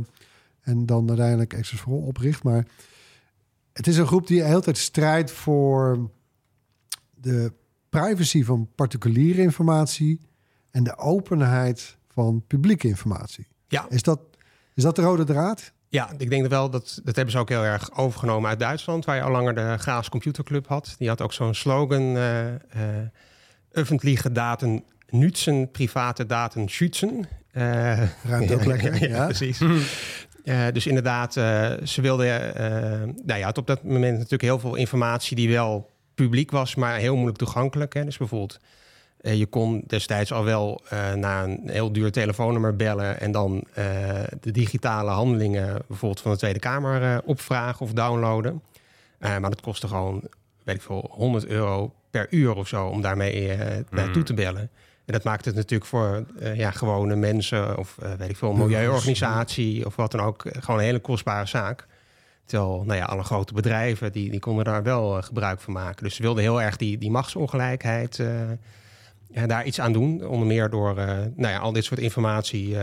en 0.61 0.85
dan 0.85 1.07
uiteindelijk 1.07 1.55
Access 1.55 1.81
for 1.81 1.93
opricht. 1.93 2.43
Maar 2.43 2.65
het 3.73 3.87
is 3.87 3.97
een 3.97 4.07
groep 4.07 4.27
die 4.27 4.39
de 4.39 4.45
hele 4.45 4.61
tijd 4.61 4.77
strijdt 4.77 5.31
voor 5.31 6.09
de 7.13 7.53
privacy 7.89 8.43
van 8.43 8.69
particuliere 8.75 9.41
informatie 9.41 10.19
en 10.71 10.83
de 10.83 10.97
openheid 10.97 11.97
van 12.07 12.43
publieke 12.47 12.87
informatie. 12.87 13.47
Ja. 13.67 13.85
Is 13.89 14.01
dat, 14.03 14.19
is 14.73 14.83
dat 14.83 14.95
de 14.95 15.01
rode 15.01 15.23
draad? 15.23 15.73
Ja, 15.89 16.13
ik 16.17 16.29
denk 16.29 16.47
wel 16.47 16.69
dat 16.69 17.01
dat 17.03 17.15
hebben 17.15 17.33
ze 17.33 17.39
ook 17.39 17.49
heel 17.49 17.63
erg 17.63 17.97
overgenomen 17.97 18.49
uit 18.49 18.59
Duitsland, 18.59 19.05
waar 19.05 19.15
je 19.15 19.21
al 19.21 19.31
langer 19.31 19.55
de 19.55 19.75
Graas 19.77 20.09
Computerclub 20.09 20.67
had. 20.67 20.95
Die 20.97 21.07
had 21.07 21.21
ook 21.21 21.33
zo'n 21.33 21.53
slogan. 21.53 22.01
Uh, 22.01 22.47
uh, 22.47 22.55
öffentliche 23.75 24.31
Daten 24.31 24.83
nutzen, 25.09 25.71
private 25.71 26.25
Daten 26.25 26.69
schützen. 26.69 27.27
Uh, 27.53 28.01
Ruimt 28.23 28.53
ook 28.53 28.65
lekker, 28.73 29.01
ja, 29.01 29.07
ja. 29.07 29.25
precies. 29.25 29.61
Uh, 29.61 30.67
dus 30.73 30.87
inderdaad, 30.87 31.35
uh, 31.35 31.71
ze 31.83 32.01
wilden... 32.01 32.53
nou 33.25 33.39
ja, 33.39 33.45
had 33.45 33.57
op 33.57 33.67
dat 33.67 33.83
moment 33.83 34.13
natuurlijk 34.13 34.41
heel 34.41 34.59
veel 34.59 34.75
informatie 34.75 35.35
die 35.35 35.49
wel 35.49 35.89
publiek 36.15 36.51
was, 36.51 36.75
maar 36.75 36.97
heel 36.97 37.13
moeilijk 37.13 37.37
toegankelijk. 37.37 37.93
Hè. 37.93 38.05
Dus 38.05 38.17
bijvoorbeeld, 38.17 38.59
je 39.21 39.45
kon 39.45 39.83
destijds 39.87 40.31
al 40.31 40.43
wel 40.43 40.81
naar 41.15 41.43
een 41.43 41.61
heel 41.65 41.91
duur 41.91 42.11
telefoonnummer 42.11 42.75
bellen 42.75 43.19
en 43.19 43.31
dan 43.31 43.63
de 44.39 44.51
digitale 44.51 45.11
handelingen 45.11 45.81
bijvoorbeeld 45.87 46.21
van 46.21 46.31
de 46.31 46.37
Tweede 46.37 46.59
Kamer 46.59 47.21
opvragen 47.23 47.85
of 47.85 47.93
downloaden. 47.93 48.61
maar 49.19 49.49
dat 49.49 49.61
kostte 49.61 49.87
gewoon, 49.87 50.21
weet 50.63 50.75
ik 50.75 50.81
veel, 50.81 51.09
100 51.11 51.45
euro 51.45 51.93
per 52.15 52.27
uur 52.29 52.55
of 52.55 52.67
zo 52.67 52.85
om 52.85 53.01
daarmee 53.01 53.57
naartoe 53.89 54.23
te 54.23 54.33
bellen. 54.33 54.69
En 55.05 55.13
dat 55.13 55.23
maakt 55.23 55.45
het 55.45 55.55
natuurlijk 55.55 55.89
voor 55.89 56.25
uh, 56.39 56.55
ja, 56.55 56.71
gewone 56.71 57.15
mensen 57.15 57.77
of 57.77 57.97
uh, 58.03 58.13
weet 58.13 58.29
ik 58.29 58.37
veel, 58.37 58.49
een 58.49 58.57
milieuorganisatie 58.57 59.85
of 59.85 59.95
wat 59.95 60.11
dan 60.11 60.21
ook, 60.21 60.45
gewoon 60.59 60.79
een 60.79 60.85
hele 60.85 60.99
kostbare 60.99 61.45
zaak. 61.45 61.87
Terwijl, 62.45 62.83
nou 62.85 62.99
ja, 62.99 63.05
alle 63.05 63.23
grote 63.23 63.53
bedrijven 63.53 64.11
die, 64.11 64.31
die 64.31 64.39
konden 64.39 64.65
daar 64.65 64.83
wel 64.83 65.21
gebruik 65.21 65.59
van 65.59 65.73
maken. 65.73 66.03
Dus 66.03 66.15
ze 66.15 66.21
wilden 66.21 66.43
heel 66.43 66.61
erg 66.61 66.77
die, 66.77 66.97
die 66.97 67.11
machtsongelijkheid 67.11 68.23
ja, 69.27 69.47
daar 69.47 69.65
iets 69.65 69.79
aan 69.79 69.93
doen. 69.93 70.27
Onder 70.27 70.47
meer 70.47 70.69
door 70.69 70.95
nou 70.95 71.33
ja, 71.53 71.57
al 71.57 71.71
dit 71.71 71.83
soort 71.83 71.99
informatie 71.99 72.77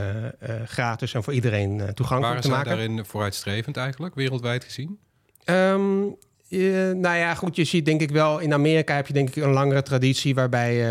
gratis 0.66 1.14
en 1.14 1.22
voor 1.22 1.32
iedereen 1.32 1.82
toegankelijk 1.94 2.40
te 2.40 2.48
maken. 2.48 2.68
Waren 2.68 2.86
daarin 2.88 3.04
vooruitstrevend 3.04 3.76
eigenlijk, 3.76 4.14
wereldwijd 4.14 4.64
gezien? 4.64 4.98
Um, 5.44 6.16
uh, 6.52 6.90
nou 6.90 7.16
ja, 7.16 7.34
goed, 7.34 7.56
je 7.56 7.64
ziet 7.64 7.84
denk 7.84 8.00
ik 8.00 8.10
wel... 8.10 8.38
in 8.38 8.52
Amerika 8.52 8.94
heb 8.94 9.06
je 9.06 9.12
denk 9.12 9.28
ik 9.28 9.42
een 9.42 9.52
langere 9.52 9.82
traditie... 9.82 10.34
waarbij 10.34 10.90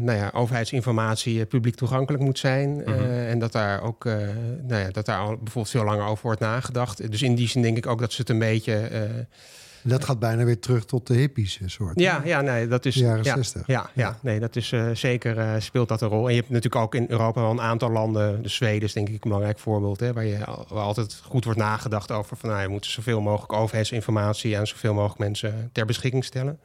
nou 0.00 0.18
ja, 0.18 0.30
overheidsinformatie 0.34 1.46
publiek 1.46 1.74
toegankelijk 1.74 2.22
moet 2.22 2.38
zijn. 2.38 2.70
Mm 2.70 2.82
-hmm. 2.84 3.10
en 3.10 3.38
dat 3.38 3.52
daar 3.52 3.82
ook 3.82 4.04
nou 4.04 4.80
ja, 4.80 4.90
dat 4.90 5.06
daar 5.06 5.18
al 5.18 5.36
bijvoorbeeld 5.36 5.70
veel 5.70 5.84
langer 5.84 6.06
over 6.06 6.22
wordt 6.22 6.40
nagedacht. 6.40 7.10
Dus 7.10 7.22
in 7.22 7.34
die 7.34 7.48
zin 7.48 7.62
denk 7.62 7.76
ik 7.76 7.86
ook 7.86 8.00
dat 8.00 8.12
ze 8.12 8.20
het 8.20 8.30
een 8.30 8.38
beetje 8.38 8.90
dat 9.82 10.04
gaat 10.04 10.18
bijna 10.18 10.44
weer 10.44 10.58
terug 10.58 10.84
tot 10.84 11.06
de 11.06 11.14
hippies 11.14 11.60
eh, 11.60 11.68
soort. 11.68 12.00
Ja, 12.00 12.20
ja 12.24 12.40
nee, 12.40 12.66
dat 12.66 12.84
is. 12.84 12.94
jaren 12.94 13.24
ja, 13.24 13.34
60. 13.34 13.66
Ja, 13.66 13.90
ja, 13.94 14.18
nee, 14.22 14.40
dat 14.40 14.56
is 14.56 14.72
uh, 14.72 14.90
zeker 14.94 15.38
uh, 15.38 15.54
speelt 15.58 15.88
dat 15.88 16.00
een 16.00 16.08
rol. 16.08 16.26
En 16.26 16.34
je 16.34 16.40
hebt 16.40 16.52
natuurlijk 16.52 16.82
ook 16.82 16.94
in 16.94 17.06
Europa 17.08 17.40
wel 17.40 17.50
een 17.50 17.60
aantal 17.60 17.90
landen. 17.90 18.42
De 18.42 18.48
Zweden 18.48 18.82
is 18.82 18.92
denk 18.92 19.08
ik 19.08 19.14
een 19.14 19.20
belangrijk 19.20 19.58
voorbeeld, 19.58 20.00
hè, 20.00 20.12
waar 20.12 20.24
je 20.24 20.38
waar 20.68 20.82
altijd 20.82 21.20
goed 21.24 21.44
wordt 21.44 21.58
nagedacht 21.58 22.10
over 22.10 22.36
van 22.36 22.48
nou, 22.48 22.62
je 22.62 22.68
moet 22.68 22.86
zoveel 22.86 23.20
mogelijk 23.20 23.52
overheidsinformatie 23.52 24.58
aan 24.58 24.66
zoveel 24.66 24.94
mogelijk 24.94 25.18
mensen 25.18 25.70
ter 25.72 25.86
beschikking 25.86 26.24
stellen. 26.24 26.58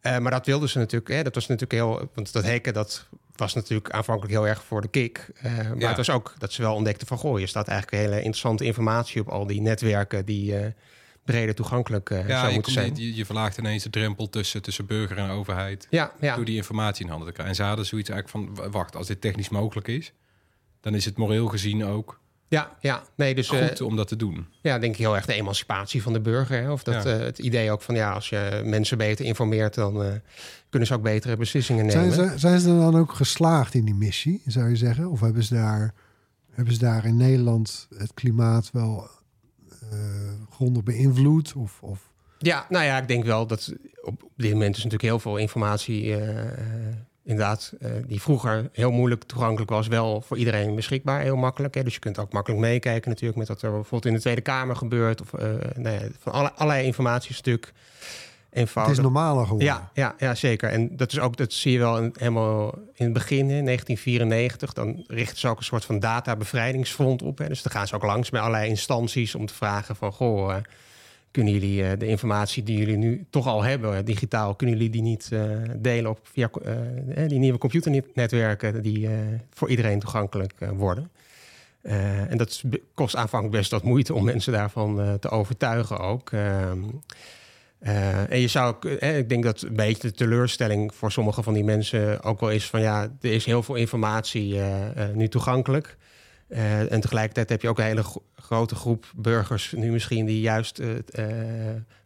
Eh, 0.00 0.18
maar 0.18 0.30
dat 0.30 0.46
wilden 0.46 0.68
ze 0.68 0.78
natuurlijk. 0.78 1.10
Hè, 1.10 1.22
dat 1.22 1.34
was 1.34 1.46
natuurlijk 1.46 1.72
heel. 1.72 2.08
Want 2.14 2.32
dat 2.32 2.46
hacken, 2.46 2.72
dat 2.72 3.06
was 3.36 3.54
natuurlijk 3.54 3.90
aanvankelijk 3.90 4.32
heel 4.32 4.46
erg 4.46 4.64
voor 4.64 4.80
de 4.80 4.88
kick. 4.88 5.30
Eh, 5.34 5.52
maar 5.52 5.78
Ja. 5.78 5.88
het 5.88 5.96
was 5.96 6.10
ook 6.10 6.34
dat 6.38 6.52
ze 6.52 6.62
wel 6.62 6.74
ontdekten 6.74 7.06
van... 7.06 7.18
goh, 7.18 7.38
je 7.40 7.46
staat 7.46 7.68
eigenlijk 7.68 8.02
hele 8.02 8.16
interessante 8.16 8.64
informatie 8.64 9.20
op 9.20 9.28
al 9.28 9.46
die 9.46 9.60
netwerken... 9.60 10.24
die 10.24 10.56
eh, 10.56 10.66
breder 11.32 11.54
toegankelijk 11.54 12.10
eh, 12.10 12.28
Ja, 12.28 12.36
zou 12.38 12.48
je, 12.48 12.54
moeten 12.54 12.72
zijn. 12.72 12.96
je, 12.96 13.14
je 13.14 13.24
verlaagt 13.24 13.58
ineens 13.58 13.82
de 13.82 13.90
drempel 13.90 14.28
tussen, 14.28 14.62
tussen 14.62 14.86
burger 14.86 15.18
en 15.18 15.30
overheid. 15.30 15.86
Ja, 15.90 16.12
ja. 16.20 16.36
Door 16.36 16.44
die 16.44 16.56
informatie 16.56 17.04
in 17.04 17.10
handen 17.10 17.28
te 17.28 17.34
krijgen. 17.34 17.54
En 17.56 17.62
ze 17.62 17.68
hadden 17.68 17.86
zoiets 17.86 18.10
eigenlijk 18.10 18.54
van, 18.56 18.70
wacht, 18.70 18.96
als 18.96 19.06
dit 19.06 19.20
technisch 19.20 19.48
mogelijk 19.48 19.88
is... 19.88 20.12
dan 20.80 20.94
is 20.94 21.04
het 21.04 21.16
moreel 21.16 21.46
gezien 21.46 21.84
ook 21.84 22.20
ja, 22.50 22.76
ja. 22.80 23.02
Nee, 23.16 23.34
dus 23.34 23.50
eh, 23.50 23.66
goed 23.66 23.80
om 23.80 23.96
dat 23.96 24.08
te 24.08 24.16
doen. 24.16 24.46
ja, 24.62 24.78
denk 24.78 24.92
ik 24.92 24.98
heel 24.98 25.16
erg 25.16 25.26
de 25.26 25.32
emancipatie 25.32 26.02
van 26.02 26.12
de 26.12 26.20
burger. 26.20 26.62
Hè? 26.62 26.70
Of 26.72 26.82
dat, 26.82 27.04
Ja. 27.04 27.10
eh, 27.10 27.18
het 27.18 27.38
idee 27.38 27.70
ook 27.70 27.82
van 27.82 27.94
ja, 27.94 28.12
als 28.12 28.28
je 28.28 28.62
mensen 28.64 28.98
beter 28.98 29.24
informeert... 29.24 29.74
dan 29.74 30.02
eh, 30.02 30.12
kunnen 30.68 30.88
ze 30.88 30.94
ook 30.94 31.02
betere 31.02 31.36
beslissingen 31.36 31.86
nemen. 31.86 32.12
Zijn 32.12 32.30
ze, 32.30 32.38
zijn 32.38 32.60
ze 32.60 32.66
dan 32.66 32.96
ook 32.96 33.12
geslaagd 33.12 33.74
in 33.74 33.84
die 33.84 33.94
missie, 33.94 34.42
zou 34.46 34.68
je 34.68 34.76
zeggen? 34.76 35.10
Of 35.10 35.20
hebben 35.20 35.42
ze 35.44 35.54
daar, 35.54 35.94
hebben 36.52 36.74
ze 36.74 36.80
daar 36.80 37.04
in 37.04 37.16
Nederland 37.16 37.88
het 37.96 38.14
klimaat 38.14 38.70
wel 38.72 39.08
eh 39.90 39.98
grondig 40.58 40.82
beïnvloed? 40.82 41.52
Of, 41.56 41.82
of 41.82 42.10
Ja, 42.38 42.66
nou 42.68 42.84
ja, 42.84 42.98
ik 42.98 43.08
denk 43.08 43.24
wel 43.24 43.46
dat 43.46 43.72
op 44.02 44.22
dit 44.36 44.52
moment 44.52 44.76
is 44.76 44.82
natuurlijk 44.82 45.10
heel 45.10 45.18
veel 45.18 45.36
informatie, 45.36 46.16
eh, 46.16 46.44
inderdaad, 47.24 47.72
eh, 47.80 47.90
die 48.06 48.20
vroeger 48.20 48.68
heel 48.72 48.90
moeilijk 48.90 49.24
toegankelijk 49.24 49.70
was, 49.70 49.86
wel 49.86 50.20
voor 50.20 50.36
iedereen 50.36 50.74
beschikbaar, 50.74 51.20
heel 51.20 51.36
makkelijk. 51.36 51.74
Hè? 51.74 51.82
Dus 51.82 51.94
je 51.94 52.00
kunt 52.00 52.18
ook 52.18 52.32
makkelijk 52.32 52.60
meekijken 52.60 53.10
natuurlijk 53.10 53.38
met 53.38 53.48
wat 53.48 53.62
er 53.62 53.70
bijvoorbeeld 53.70 54.06
in 54.06 54.12
de 54.12 54.20
Tweede 54.20 54.40
Kamer 54.40 54.76
gebeurt. 54.76 55.20
Of 55.20 55.34
eh, 55.34 55.48
nou 55.76 55.94
ja, 55.94 56.08
van 56.18 56.32
alle, 56.32 56.52
allerlei 56.52 56.86
informatie 56.86 57.34
natuurlijk 57.34 57.72
het 58.48 58.58
eenvoudig. 58.58 58.96
is 58.96 59.02
normaler 59.02 59.42
geworden? 59.42 59.68
Ja, 59.68 59.90
ja, 59.94 60.14
ja, 60.18 60.34
zeker. 60.34 60.70
En 60.70 60.96
dat 60.96 61.12
is 61.12 61.18
ook, 61.18 61.36
dat 61.36 61.52
zie 61.52 61.72
je 61.72 61.78
wel 61.78 61.98
in, 61.98 62.14
helemaal 62.18 62.74
in 62.74 63.04
het 63.04 63.12
begin, 63.12 63.50
hè, 63.50 63.62
1994. 63.62 64.72
Dan 64.72 65.04
richten 65.06 65.38
ze 65.38 65.48
ook 65.48 65.58
een 65.58 65.64
soort 65.64 65.84
van 65.84 65.98
databevrijdingsfront 65.98 67.22
op. 67.22 67.38
Hè. 67.38 67.48
Dus 67.48 67.62
dan 67.62 67.72
gaan 67.72 67.86
ze 67.86 67.94
ook 67.94 68.02
langs 68.02 68.30
bij 68.30 68.40
allerlei 68.40 68.68
instanties 68.68 69.34
om 69.34 69.46
te 69.46 69.54
vragen 69.54 69.96
van... 69.96 70.12
goh, 70.12 70.54
eh, 70.54 70.62
kunnen 71.30 71.52
jullie 71.52 71.84
eh, 71.84 71.98
de 71.98 72.06
informatie 72.06 72.62
die 72.62 72.78
jullie 72.78 72.96
nu 72.96 73.26
toch 73.30 73.46
al 73.46 73.62
hebben, 73.62 73.96
eh, 73.96 74.04
digitaal... 74.04 74.54
kunnen 74.54 74.76
jullie 74.76 74.92
die 74.92 75.02
niet 75.02 75.30
delen 75.76 76.10
op 76.10 76.20
via 76.22 76.50
die 77.26 77.38
nieuwe 77.38 77.58
computernetwerken... 77.58 78.82
die 78.82 79.08
voor 79.50 79.68
iedereen 79.68 79.98
toegankelijk 79.98 80.52
worden? 80.72 81.10
En 82.28 82.36
dat 82.36 82.62
kost 82.94 83.16
aanvankelijk 83.16 83.58
best 83.58 83.70
wat 83.70 83.82
moeite 83.82 84.14
om 84.14 84.24
mensen 84.24 84.52
daarvan 84.52 85.18
te 85.20 85.28
overtuigen 85.28 85.98
ook. 85.98 86.30
Eh, 87.78 88.30
en 88.30 88.40
je 88.40 88.48
zou, 88.48 88.74
ook, 88.74 88.84
eh, 88.84 89.18
ik 89.18 89.28
denk 89.28 89.44
dat 89.44 89.62
een 89.62 89.76
beetje 89.76 90.08
de 90.08 90.14
teleurstelling 90.14 90.94
voor 90.94 91.12
sommige 91.12 91.42
van 91.42 91.54
die 91.54 91.64
mensen 91.64 92.22
ook 92.22 92.40
wel 92.40 92.50
is 92.50 92.66
van 92.66 92.80
ja, 92.80 93.02
er 93.20 93.32
is 93.32 93.44
heel 93.44 93.62
veel 93.62 93.74
informatie 93.74 94.60
eh, 94.60 95.08
nu 95.14 95.28
toegankelijk. 95.28 95.96
En 96.88 97.00
tegelijkertijd 97.00 97.48
heb 97.48 97.62
je 97.62 97.68
ook 97.68 97.78
een 97.78 97.84
hele 97.84 98.02
gro- 98.02 98.22
grote 98.34 98.74
groep 98.74 99.12
burgers 99.16 99.72
nu 99.76 99.90
misschien 99.90 100.26
die 100.26 100.40
juist 100.40 100.80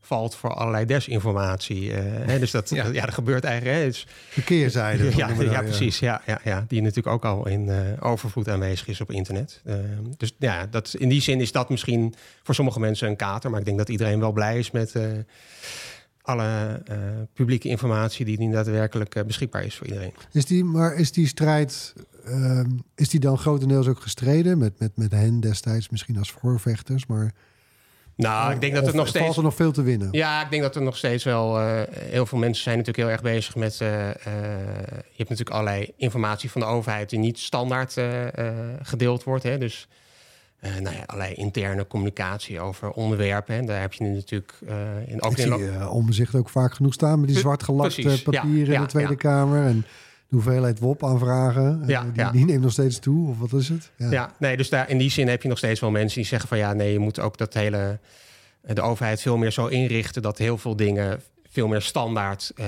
valt 0.05 0.35
voor 0.35 0.55
allerlei 0.55 0.85
desinformatie. 0.85 1.93
eh, 1.93 2.03
hè, 2.27 2.39
dus 2.39 2.51
dat, 2.51 2.71
ja. 2.75 2.87
Ja. 2.87 3.05
dat 3.05 3.15
gebeurt 3.15 3.45
eigenlijk. 3.45 3.79
Hè, 3.79 3.85
dus, 3.87 4.07
De 4.35 4.43
keerzijde. 4.43 5.13
van 5.13 5.45
ja, 5.45 5.53
ja, 5.53 5.63
precies. 5.63 5.99
Ja, 5.99 6.23
ja, 6.27 6.41
ja, 6.45 6.65
die 6.69 6.81
natuurlijk 6.83 7.15
ook 7.15 7.25
al 7.25 7.49
in 7.49 7.69
eh, 7.69 7.77
overvloed 8.01 8.49
aanwezig 8.49 8.89
is 8.89 9.01
op 9.01 9.11
internet. 9.11 9.61
Eh, 9.65 9.75
dus 10.17 10.35
ja, 10.39 10.67
dat, 10.67 10.95
in 10.99 11.09
die 11.09 11.21
zin 11.21 11.41
is 11.41 11.53
dat 11.53 11.71
misschien 11.71 12.15
voor 12.43 12.55
sommige 12.55 12.81
mensen 12.81 13.09
een 13.09 13.17
kater. 13.17 13.51
Maar 13.51 13.59
ik 13.61 13.65
denk 13.67 13.79
dat 13.79 13.89
iedereen 13.89 14.21
wel 14.21 14.33
blij 14.33 14.59
is 14.59 14.71
met 14.71 14.95
eh, 14.95 15.05
alle 16.23 16.83
publieke 17.35 17.69
informatie 17.69 18.25
die 18.25 18.39
nu 18.39 18.53
daadwerkelijk 18.53 19.27
beschikbaar 19.27 19.65
is 19.65 19.75
voor 19.77 19.87
iedereen. 19.87 20.13
Is 20.33 20.45
die, 20.45 20.65
maar 20.65 20.95
is 20.95 21.13
die 21.13 21.27
strijd, 21.27 21.95
ehm, 22.25 22.71
is 22.95 23.09
die 23.09 23.21
dan 23.21 23.39
grotendeels 23.39 23.87
ook 23.89 24.01
gestreden? 24.01 24.59
Met, 24.59 24.79
met, 24.79 24.97
met 24.97 25.13
hen 25.13 25.41
destijds 25.41 25.89
misschien 25.89 26.19
als 26.19 26.31
voorvechters, 26.33 27.07
maar... 27.07 27.35
Nou, 28.23 28.53
ik 28.53 28.61
denk 28.61 28.75
dat 28.75 28.87
het 28.87 28.95
nog 28.95 29.09
valt 29.09 29.17
steeds. 29.17 29.37
er 29.37 29.43
nog 29.43 29.55
veel 29.55 29.73
te 29.73 29.83
winnen? 29.83 30.09
Ja, 30.11 30.43
ik 30.45 30.51
denk 30.51 30.63
dat 30.63 30.77
er 30.77 30.83
nog 30.83 30.97
steeds 30.97 31.25
wel 31.25 31.61
eh, 31.61 31.81
heel 31.95 32.27
veel 32.27 32.39
mensen 32.39 32.63
zijn 32.63 32.77
natuurlijk 32.77 33.05
heel 33.05 33.15
erg 33.17 33.23
bezig 33.23 33.57
met. 33.57 33.81
eh, 33.81 34.09
eh, 34.09 34.15
je 34.87 35.17
hebt 35.17 35.29
natuurlijk 35.29 35.51
allerlei 35.51 35.93
informatie 35.97 36.51
van 36.51 36.61
de 36.61 36.67
overheid 36.67 37.11
die 37.11 37.19
niet 37.19 37.39
standaard 37.39 37.97
gedeeld 38.83 39.25
wordt. 39.25 39.43
Hè? 39.43 39.59
Dus 39.59 39.89
nou 40.61 40.97
ja, 40.97 41.03
allerlei 41.07 41.35
interne 41.35 41.87
communicatie 41.87 42.61
over 42.61 42.91
onderwerpen. 42.91 43.55
Hè? 43.55 43.63
Daar 43.63 43.81
heb 43.81 43.93
je 43.93 44.05
nu 44.05 44.15
natuurlijk 44.15 44.53
in, 45.07 45.23
ook 45.23 45.33
Ik 45.33 45.39
in 45.39 45.59
zie 45.59 45.89
omzicht 45.89 46.35
ook 46.35 46.49
vaak 46.49 46.75
genoeg 46.75 46.93
staan 46.93 47.21
met 47.21 47.29
die 47.29 47.39
zwart 47.39 47.63
gelakte 47.63 48.03
ja, 48.03 48.17
papieren 48.25 48.75
in 48.75 48.81
de 48.81 48.87
Tweede. 48.87 49.17
Kamer. 49.17 49.67
En 49.67 49.85
de 50.33 50.39
hoeveelheid 50.39 50.79
WOP-aanvragen, 50.79 51.83
eh, 51.83 51.89
Ja, 51.89 52.03
die, 52.03 52.11
ja. 52.15 52.31
die 52.31 52.45
neemt 52.45 52.63
nog 52.63 52.73
steeds 52.73 52.99
toe. 52.99 53.29
Of 53.29 53.39
wat 53.39 53.53
is 53.53 53.69
het? 53.69 53.91
Ja, 53.97 54.33
nee, 54.39 54.57
dus 54.57 54.69
daar, 54.69 54.91
in 54.91 54.99
die 54.99 55.11
zin 55.11 55.29
heb 55.29 55.43
je 55.43 55.49
nog 55.49 55.59
steeds 55.59 55.81
wel 55.81 55.91
mensen 55.91 56.19
die 56.19 56.29
zeggen 56.29 56.49
van 56.49 56.59
ja, 56.59 56.73
nee, 56.73 56.93
je 56.93 56.99
moet 56.99 57.21
ook 57.21 57.39
dat 57.39 57.55
hele 57.55 57.99
de 58.61 58.83
overheid 58.83 59.21
veel 59.21 59.37
meer 59.37 59.51
zo 59.51 59.67
inrichten 59.67 60.23
dat 60.23 60.39
heel 60.39 60.59
veel 60.59 60.77
dingen 60.77 61.21
veel 61.53 61.69
meer 61.69 61.81
standaard 61.81 62.53
eh, 62.57 62.67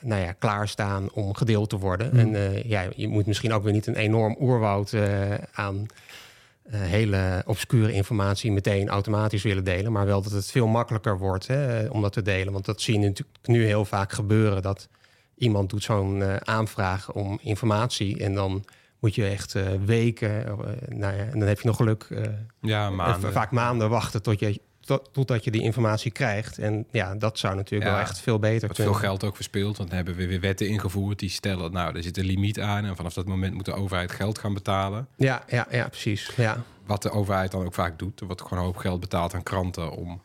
nou 0.00 0.22
ja, 0.22 0.32
klaarstaan 0.32 1.12
om 1.12 1.34
gedeeld 1.34 1.68
te 1.68 1.78
worden. 1.78 2.10
Hmm. 2.10 2.18
En 2.18 2.34
eh, 2.34 2.62
ja, 2.64 2.86
je 2.96 3.08
moet 3.08 3.26
misschien 3.26 3.52
ook 3.52 3.62
weer 3.62 3.72
niet 3.72 3.86
een 3.86 3.96
enorm 3.96 4.36
oerwoud 4.40 4.92
eh, 4.92 5.34
aan 5.52 5.86
eh, 6.62 6.80
hele 6.80 7.42
obscure 7.46 7.92
informatie 7.92 8.52
meteen 8.52 8.88
automatisch 8.88 9.42
willen 9.42 9.64
delen, 9.64 9.92
maar 9.92 10.06
wel 10.06 10.22
dat 10.22 10.32
het 10.32 10.50
veel 10.50 10.66
makkelijker 10.66 11.18
wordt 11.18 11.46
hè, 11.46 11.86
om 11.86 12.02
dat 12.02 12.12
te 12.12 12.22
delen. 12.22 12.52
Want 12.52 12.64
dat 12.64 12.80
zie 12.80 13.00
je 13.00 13.06
natuurlijk 13.06 13.38
nu 13.42 13.64
heel 13.64 13.84
vaak 13.84 14.12
gebeuren 14.12 14.62
dat 14.62 14.88
iemand 15.42 15.70
doet 15.70 15.82
zo'n 15.82 16.22
eh, 16.22 16.36
aanvraag 16.36 17.12
om 17.12 17.38
informatie 17.42 18.18
en 18.24 18.34
dan 18.34 18.64
moet 18.98 19.14
je 19.14 19.26
echt 19.26 19.54
eh, 19.54 19.64
weken, 19.84 20.46
eh, 20.46 20.52
nou 20.88 21.16
ja, 21.16 21.22
en 21.24 21.38
dan 21.38 21.48
heb 21.48 21.60
je 21.60 21.66
nog 21.66 21.76
geluk, 21.76 22.06
Ja, 22.60 22.86
en 22.86 22.94
maanden. 22.94 23.32
vaak 23.32 23.50
maanden 23.50 23.88
wachten 23.90 24.22
tot 24.22 24.38
je, 24.38 24.60
tot, 24.80 25.08
totdat 25.12 25.44
je 25.44 25.50
die 25.50 25.62
informatie 25.62 26.10
krijgt. 26.10 26.58
En 26.58 26.86
ja, 26.90 27.14
dat 27.14 27.38
zou 27.38 27.54
natuurlijk 27.54 27.90
Ja, 27.90 27.96
wel 27.96 28.06
echt 28.06 28.20
veel 28.20 28.38
beter 28.38 28.74
veel 28.74 28.84
kunnen. 28.84 29.00
geld 29.00 29.24
ook 29.24 29.34
verspeeld. 29.36 29.76
Want 29.76 29.88
dan 29.88 29.96
hebben 29.98 30.16
we 30.16 30.26
weer 30.26 30.40
wetten 30.40 30.68
ingevoerd 30.68 31.18
die 31.18 31.28
stellen... 31.30 31.72
nou, 31.72 31.96
er 31.96 32.02
zit 32.02 32.16
een 32.16 32.24
limiet 32.24 32.60
aan... 32.60 32.84
en 32.84 32.96
vanaf 32.96 33.12
dat 33.14 33.26
moment 33.26 33.54
moet 33.54 33.64
de 33.64 33.74
overheid 33.74 34.12
geld 34.12 34.38
gaan 34.38 34.54
betalen. 34.54 35.06
Ja, 35.16 35.42
ja, 35.48 35.66
ja, 35.70 35.88
precies. 35.88 36.30
Ja. 36.36 36.62
Wat 36.86 37.02
de 37.02 37.10
overheid 37.10 37.50
dan 37.50 37.64
ook 37.64 37.74
vaak 37.74 37.98
doet. 37.98 38.20
Er 38.20 38.26
wordt 38.26 38.42
gewoon 38.42 38.58
een 38.58 38.64
hoop 38.64 38.76
geld 38.76 39.00
betaald 39.00 39.34
aan 39.34 39.42
kranten... 39.42 39.90
om 39.90 40.22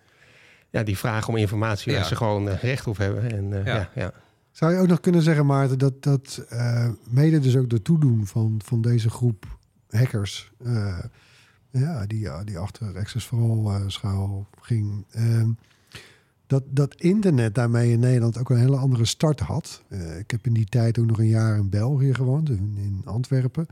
ja, 0.70 0.84
die 0.84 0.98
vraag 0.98 1.28
om 1.28 1.36
informatie 1.38 1.92
Ja. 1.92 1.98
waar 1.98 2.08
ze 2.08 2.16
gewoon 2.16 2.50
recht 2.50 2.88
op 2.88 2.98
hebben. 2.98 3.32
En, 3.32 3.64
Ja. 3.66 3.90
ja. 3.96 4.12
Zou 4.58 4.74
je 4.74 4.80
ook 4.80 4.88
nog 4.88 5.00
kunnen 5.00 5.22
zeggen, 5.22 5.46
Maarten, 5.46 5.80
dat, 5.80 6.04
dat 6.04 6.46
eh, 6.50 6.90
mede 7.10 7.40
dus 7.40 7.58
ook 7.58 7.70
de 7.70 7.82
toedoen 7.82 8.28
van, 8.28 8.60
van 8.64 8.82
deze 8.82 9.10
groep 9.10 9.58
hackers, 9.90 10.52
eh, 10.64 11.00
ja, 11.72 12.06
die, 12.06 12.30
die 12.44 12.58
achter 12.58 12.98
Access 12.98 13.26
for 13.26 13.40
All 13.40 13.76
eh, 13.76 13.88
schaal 13.88 14.48
ging, 14.62 15.06
ehm, 15.12 15.50
dat, 16.48 16.64
dat 16.70 16.96
internet 16.96 17.56
daarmee 17.56 17.92
in 17.92 18.00
Nederland 18.00 18.38
ook 18.38 18.50
een 18.50 18.58
hele 18.58 18.78
andere 18.78 19.06
start 19.06 19.40
had. 19.40 19.84
Ik 20.20 20.32
heb 20.32 20.46
in 20.46 20.54
die 20.54 20.66
tijd 20.66 21.00
ook 21.00 21.06
nog 21.06 21.20
een 21.20 21.28
jaar 21.28 21.58
in 21.58 21.70
België 21.70 22.14
gewoond, 22.14 22.50
in, 22.50 23.02
Antwerpen. 23.06 23.68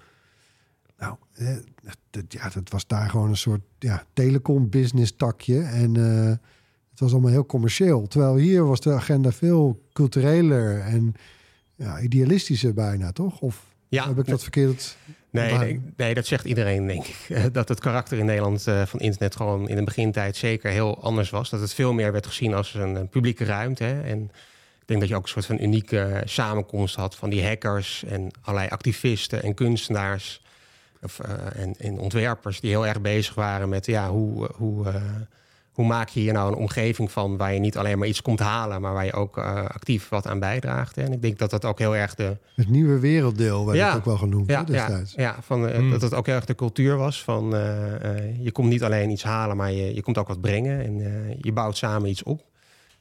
Nou, 0.97 1.15
dat, 2.09 2.23
ja, 2.27 2.49
dat 2.49 2.69
was 2.69 2.87
daar 2.87 3.09
gewoon 3.09 3.29
een 3.29 3.37
soort 3.37 3.63
ja, 3.79 4.05
telecom-business 4.13 5.15
takje. 5.15 5.61
En 5.61 5.93
het 6.95 7.03
was 7.03 7.13
allemaal 7.13 7.31
heel 7.31 7.45
commercieel. 7.45 8.07
Terwijl 8.07 8.35
hier 8.35 8.65
was 8.65 8.81
de 8.81 8.93
agenda 8.93 9.31
veel 9.31 9.81
cultureler 9.93 10.79
en 10.79 11.13
ja, 11.75 11.99
idealistischer 11.99 12.73
bijna, 12.73 13.11
toch? 13.11 13.39
Of 13.39 13.65
Ja, 13.87 14.07
heb 14.07 14.17
ik 14.19 14.25
dat 14.25 14.41
verkeerd? 14.41 14.97
Nee, 15.29 15.57
nee, 15.57 15.81
nee, 15.97 16.13
dat 16.13 16.25
zegt 16.25 16.45
iedereen, 16.45 16.87
denk 16.87 17.05
ik. 17.05 17.27
Dat 17.53 17.69
het 17.69 17.79
karakter 17.79 18.17
in 18.17 18.25
Nederland 18.25 18.67
eh, 18.67 18.85
van 18.85 18.99
internet 18.99 19.35
gewoon 19.35 19.69
in 19.69 19.75
de 19.75 19.83
begintijd 19.83 20.35
zeker 20.35 20.71
heel 20.71 21.01
anders 21.03 21.29
was. 21.29 21.49
Dat 21.49 21.59
het 21.59 21.73
veel 21.73 21.93
meer 21.93 22.11
werd 22.11 22.27
gezien 22.27 22.53
als 22.53 22.73
een, 22.73 23.09
publieke 23.09 23.43
ruimte. 23.43 23.83
Hè. 23.83 24.01
En 24.01 24.23
ik 24.79 24.85
denk 24.85 24.99
dat 24.99 25.09
je 25.09 25.15
ook 25.15 25.23
een 25.23 25.29
soort 25.29 25.45
van 25.45 25.61
unieke 25.61 26.21
samenkomst 26.25 26.95
had 26.95 27.15
van 27.15 27.29
die 27.29 27.45
hackers 27.45 28.03
en 28.03 28.31
allerlei 28.41 28.69
activisten 28.69 29.43
en 29.43 29.53
kunstenaars. 29.53 30.41
Of, 31.01 31.19
eh, 31.19 31.61
en, 31.61 31.75
en 31.77 31.99
ontwerpers 31.99 32.59
die 32.59 32.69
heel 32.69 32.87
erg 32.87 33.01
bezig 33.01 33.35
waren 33.35 33.69
met 33.69 33.85
ja, 33.85 34.09
hoe, 34.09 34.49
hoe, 34.53 34.87
eh, 34.87 34.95
hoe 35.75 35.85
maak 35.85 36.09
je 36.09 36.19
hier 36.19 36.33
nou 36.33 36.51
een 36.51 36.57
omgeving 36.57 37.11
van 37.11 37.37
waar 37.37 37.53
je 37.53 37.59
niet 37.59 37.77
alleen 37.77 37.97
maar 37.99 38.07
iets 38.07 38.21
komt 38.21 38.39
halen, 38.39 38.81
maar 38.81 38.93
waar 38.93 39.05
je 39.05 39.13
ook 39.13 39.37
eh, 39.37 39.55
actief 39.65 40.09
wat 40.09 40.27
aan 40.27 40.39
bijdraagt. 40.39 40.95
hè. 40.95 41.03
En 41.03 41.11
ik 41.13 41.21
denk 41.21 41.37
dat 41.39 41.49
dat 41.49 41.65
ook 41.65 41.79
heel 41.79 41.95
erg 41.95 42.15
de, 42.15 42.37
Het 42.55 42.69
nieuwe 42.69 42.99
werelddeel 42.99 43.65
werd 43.65 43.77
Ja. 43.77 43.87
het 43.87 43.97
ook 43.97 44.05
wel 44.05 44.17
genoemd 44.17 44.49
ja, 44.49 44.63
hè, 44.65 44.73
ja, 44.73 44.87
destijds. 44.87 45.13
ja 45.13 45.35
van, 45.41 45.67
eh, 45.67 45.77
Hmm. 45.77 45.89
dat 45.91 46.01
het 46.01 46.13
ook 46.13 46.25
heel 46.25 46.35
erg 46.35 46.45
de 46.45 46.55
cultuur 46.55 46.97
was. 46.97 47.23
Van, 47.23 47.55
eh, 47.55 48.17
eh, 48.17 48.43
je 48.43 48.51
komt 48.51 48.69
niet 48.69 48.83
alleen 48.83 49.09
iets 49.09 49.23
halen, 49.23 49.57
maar 49.57 49.71
je, 49.71 49.95
je 49.95 50.01
komt 50.01 50.17
ook 50.17 50.27
wat 50.27 50.41
brengen. 50.41 50.83
En 50.85 51.01
eh, 51.05 51.37
je 51.41 51.51
bouwt 51.51 51.77
samen 51.77 52.09
iets 52.09 52.23
op. 52.23 52.43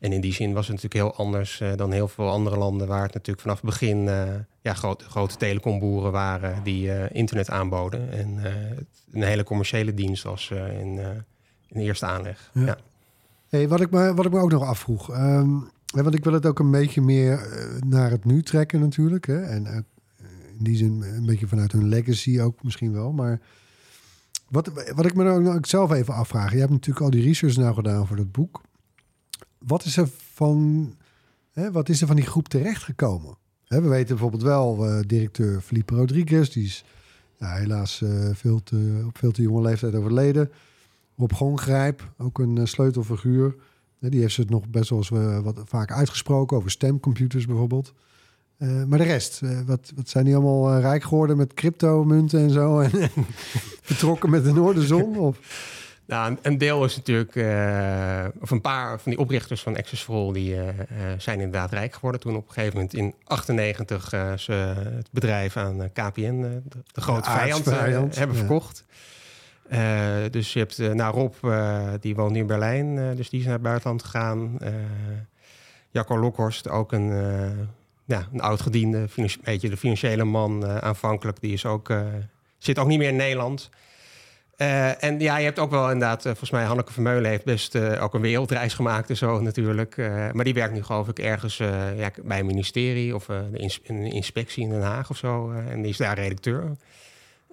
En 0.00 0.12
in 0.12 0.20
die 0.20 0.32
zin 0.34 0.52
was 0.52 0.68
het 0.68 0.82
natuurlijk 0.82 1.04
heel 1.16 1.24
anders 1.26 1.60
eh, 1.60 1.68
dan 1.76 1.92
heel 1.92 2.08
veel 2.08 2.30
andere 2.30 2.56
landen... 2.56 2.86
waar 2.88 3.02
het 3.02 3.12
natuurlijk 3.14 3.40
vanaf 3.40 3.56
het 3.60 3.64
begin 3.70 4.08
eh, 4.08 4.22
ja, 4.62 4.74
grote, 4.74 5.04
grote 5.04 5.36
telecomboeren 5.36 6.12
waren... 6.12 6.62
die 6.62 6.92
eh, 6.92 7.04
internet 7.20 7.50
aanboden. 7.50 8.12
En 8.12 8.38
eh, 8.44 8.52
het 8.76 8.86
een 9.12 9.22
hele 9.22 9.44
commerciële 9.44 9.94
dienst 9.94 10.22
was 10.22 10.50
eh, 10.50 10.80
in, 10.80 10.98
eh, 10.98 11.06
in 11.74 11.80
eerste 11.80 12.06
aanleg. 12.06 12.50
Ja. 12.54 12.64
Ja. 12.64 12.78
Hey, 13.48 13.68
wat, 13.68 13.80
ik 13.80 13.90
me, 13.90 14.14
wat 14.14 14.24
ik 14.24 14.32
me 14.32 14.38
ook 14.38 14.50
nog 14.50 14.62
afvroeg. 14.62 15.16
Ja, 15.94 16.02
want 16.02 16.14
ik 16.14 16.24
wil 16.24 16.32
het 16.32 16.46
ook 16.46 16.58
een 16.58 16.70
beetje 16.70 17.00
meer 17.00 17.38
eh, 17.38 17.82
naar 17.82 18.10
het 18.10 18.24
nu 18.24 18.42
trekken 18.42 18.80
natuurlijk. 18.80 19.26
Hè? 19.26 19.42
En 19.42 19.66
eh, 19.66 19.76
in 20.58 20.64
die 20.64 20.76
zin 20.76 21.02
een 21.02 21.26
beetje 21.26 21.46
vanuit 21.46 21.72
hun 21.72 21.88
legacy 21.88 22.40
ook 22.40 22.62
misschien 22.62 22.92
wel. 22.92 23.12
Maar 23.12 23.40
wat, 24.48 24.70
wat 24.94 25.06
ik 25.06 25.14
me 25.14 25.24
dan 25.24 25.48
ook 25.48 25.66
zelf 25.66 25.92
even 25.92 26.14
afvraag. 26.14 26.52
Je 26.52 26.58
hebt 26.58 26.70
natuurlijk 26.70 27.04
al 27.04 27.10
die 27.10 27.22
research 27.22 27.56
nou 27.56 27.74
gedaan 27.74 28.06
voor 28.06 28.16
dat 28.16 28.32
boek. 28.32 28.60
Wat 29.58 29.84
is 29.84 29.96
er 29.96 30.08
van, 30.32 30.94
hè, 31.52 31.72
wat 31.72 31.88
is 31.88 32.00
er 32.00 32.06
van 32.06 32.16
die 32.16 32.26
groep 32.26 32.48
terechtgekomen? 32.48 33.36
Hè, 33.64 33.80
we 33.80 33.88
weten 33.88 34.08
bijvoorbeeld 34.08 34.42
wel 34.42 34.88
uh, 34.88 35.00
directeur 35.06 35.60
Felipe 35.60 35.94
Rodriguez. 35.94 36.50
Die 36.50 36.64
is 36.64 36.84
ja, 37.38 37.54
helaas 37.54 38.00
uh, 38.00 38.28
veel 38.32 38.62
te, 38.62 39.02
op 39.06 39.18
veel 39.18 39.32
te 39.32 39.42
jonge 39.42 39.62
leeftijd 39.62 39.94
overleden. 39.94 40.50
Rob 41.16 41.32
Gongrijp, 41.32 42.12
ook 42.18 42.38
een 42.38 42.56
uh, 42.56 42.64
sleutelfiguur. 42.64 43.54
Die 44.10 44.20
heeft 44.20 44.36
het 44.36 44.50
nog 44.50 44.68
best 44.68 44.90
wel 44.90 44.98
eens 44.98 45.10
uh, 45.10 45.38
wat 45.40 45.62
vaak 45.64 45.92
uitgesproken 45.92 46.56
over 46.56 46.70
stemcomputers 46.70 47.46
bijvoorbeeld. 47.46 47.92
Uh, 48.58 48.84
maar 48.84 48.98
de 48.98 49.04
rest, 49.04 49.40
uh, 49.44 49.60
wat, 49.66 49.92
wat 49.96 50.08
zijn 50.08 50.24
die 50.24 50.34
allemaal 50.34 50.80
rijk 50.80 51.02
geworden 51.02 51.36
met 51.36 51.54
cryptomunten 51.54 52.40
en 52.40 52.50
zo? 52.50 52.80
En 52.80 52.90
vertrokken 53.82 54.30
met 54.30 54.44
de 54.44 54.52
Noorderzon? 54.52 55.18
Of? 55.18 55.38
Nou, 56.06 56.36
een 56.42 56.58
deel 56.58 56.84
is 56.84 56.96
natuurlijk, 56.96 57.30
of 58.40 58.50
een 58.50 58.60
paar 58.60 59.00
van 59.00 59.12
die 59.12 59.20
oprichters 59.20 59.62
van 59.62 59.76
Access 59.76 60.02
for 60.02 60.14
All, 60.14 60.32
die 60.32 60.56
zijn 61.18 61.40
inderdaad 61.40 61.72
rijk 61.72 61.94
geworden. 61.94 62.20
Toen 62.20 62.36
op 62.36 62.46
een 62.46 62.52
gegeven 62.52 62.74
moment 62.74 62.94
in 62.94 63.14
98 63.24 64.08
ze 64.40 64.52
het 64.52 65.08
bedrijf 65.10 65.56
aan 65.56 65.92
KPN, 65.92 66.40
de, 66.40 66.62
de 66.92 67.00
grote 67.00 67.30
ja, 67.30 67.36
vijand, 67.36 67.64
hebben 68.16 68.36
ja. 68.36 68.42
verkocht. 68.42 68.84
Uh, 69.72 70.16
dus 70.30 70.52
je 70.52 70.58
hebt, 70.58 70.78
uh, 70.78 71.08
Rob, 71.10 71.34
uh, 71.44 71.88
die 72.00 72.14
woont 72.14 72.36
in 72.36 72.46
Berlijn, 72.46 73.16
dus 73.16 73.30
die 73.30 73.38
is 73.38 73.44
naar 73.44 73.54
het 73.54 73.62
buitenland 73.62 74.02
gegaan. 74.02 74.58
Jacco 75.90 76.18
Lokhorst, 76.18 76.68
ook 76.68 76.92
een, 76.92 77.08
ja, 78.04 78.28
een 78.32 78.40
oud-gediende, 78.40 79.08
beetje 79.44 79.68
de 79.68 79.76
financiële 79.76 80.24
man 80.24 80.66
aanvankelijk. 80.66 81.40
Die 81.40 81.52
is 81.52 81.66
ook, 81.66 81.92
zit 82.58 82.78
ook 82.78 82.86
niet 82.86 82.98
meer 82.98 83.08
in 83.08 83.16
Nederland. 83.16 83.70
en 84.98 85.20
ja, 85.20 85.36
je 85.36 85.44
hebt 85.44 85.58
ook 85.58 85.70
wel 85.70 85.90
inderdaad, 85.90 86.22
volgens 86.22 86.50
mij 86.50 86.64
Hanneke 86.64 86.92
Vermeulen 86.92 87.30
heeft 87.30 87.44
best 87.44 87.76
ook 87.76 88.14
een 88.14 88.20
wereldreis 88.20 88.74
gemaakt 88.74 89.08
en 89.08 89.16
zo 89.16 89.40
natuurlijk. 89.40 89.96
maar 90.32 90.44
die 90.44 90.54
werkt 90.54 90.74
nu 90.74 90.82
geloof 90.82 91.08
ik 91.08 91.18
ergens 91.18 91.56
ja, 91.96 92.10
bij 92.22 92.38
een 92.38 92.46
ministerie 92.46 93.14
of 93.14 93.28
ins 93.52 93.80
een 93.86 94.12
inspectie 94.12 94.62
in 94.62 94.70
Den 94.70 94.82
Haag 94.82 95.10
of 95.10 95.16
zo. 95.16 95.50
en 95.50 95.82
die 95.82 95.90
is 95.90 95.96
daar 95.96 96.18
redacteur. 96.18 96.76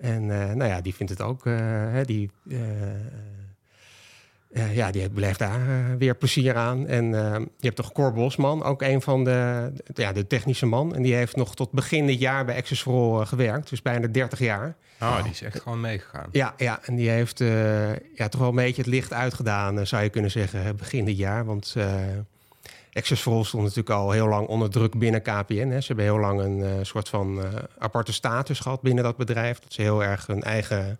En 0.02 0.24
uh, 0.24 0.52
nou 0.52 0.70
ja, 0.70 0.82
die 0.82 0.96
vindt 0.96 1.12
het 1.12 1.22
ook. 1.22 1.46
Uh, 1.46 1.98
die, 2.06 2.32
uh, 2.44 2.60
ja, 4.74 4.92
die 4.92 5.10
beleeft 5.10 5.40
daar 5.40 5.98
weer 5.98 6.16
plezier 6.16 6.56
aan. 6.56 6.88
En 6.88 7.06
je 7.12 7.48
hebt 7.60 7.76
toch 7.76 7.92
Cor 7.92 8.14
Bosman, 8.14 8.64
ook 8.64 8.82
een 8.82 9.02
van 9.02 9.24
de, 9.24 9.72
ja, 9.94 10.12
de 10.12 10.28
technische 10.28 10.66
man. 10.66 10.96
En 10.96 11.02
die 11.02 11.14
heeft 11.14 11.36
nog 11.36 11.56
tot 11.56 11.72
begin 11.72 12.08
dit 12.08 12.20
jaar 12.20 12.46
bij 12.46 12.56
Access 12.56 12.82
for 12.82 13.20
All 13.20 13.26
gewerkt. 13.26 13.70
Dus 13.70 13.82
bijna 13.82 14.08
30 14.08 14.40
jaar. 14.40 14.76
Oh, 15.02 15.24
die 15.24 15.32
is 15.32 15.42
echt 15.42 15.62
gewoon 15.62 15.82
meegegaan. 15.82 16.28
Ja, 16.32 16.54
ja 16.58 16.80
en 16.84 16.96
die 16.96 17.10
heeft 17.10 17.40
ja, 18.16 18.28
toch 18.30 18.40
wel 18.40 18.50
een 18.50 18.56
beetje 18.56 18.82
het 18.82 18.92
licht 18.92 19.14
uitgedaan, 19.14 19.88
zou 19.88 20.04
je 20.04 20.10
kunnen 20.10 20.32
zeggen, 20.32 20.76
begin 20.76 21.06
dit 21.06 21.18
jaar. 21.18 21.46
Want 21.46 21.76
Access 22.94 23.22
for 23.22 23.34
All 23.34 23.44
stond 23.44 23.64
natuurlijk 23.64 23.90
al 23.90 24.12
heel 24.12 24.28
lang 24.28 24.48
onder 24.48 24.70
druk 24.70 25.00
binnen 25.00 25.22
KPN. 25.22 25.68
Hè. 25.70 25.82
Ze 25.82 25.88
hebben 25.88 26.06
heel 26.06 26.20
lang 26.20 26.40
een 26.40 26.58
uh, 26.58 26.72
soort 26.82 27.10
van 27.10 27.40
uh, 27.40 27.46
aparte 27.78 28.14
status 28.14 28.60
gehad 28.60 28.82
binnen 28.82 29.04
dat 29.04 29.18
bedrijf. 29.18 29.60
Dat 29.60 29.74
ze 29.74 29.82
heel 29.82 30.04
erg 30.04 30.28
hun 30.28 30.44
eigen 30.44 31.00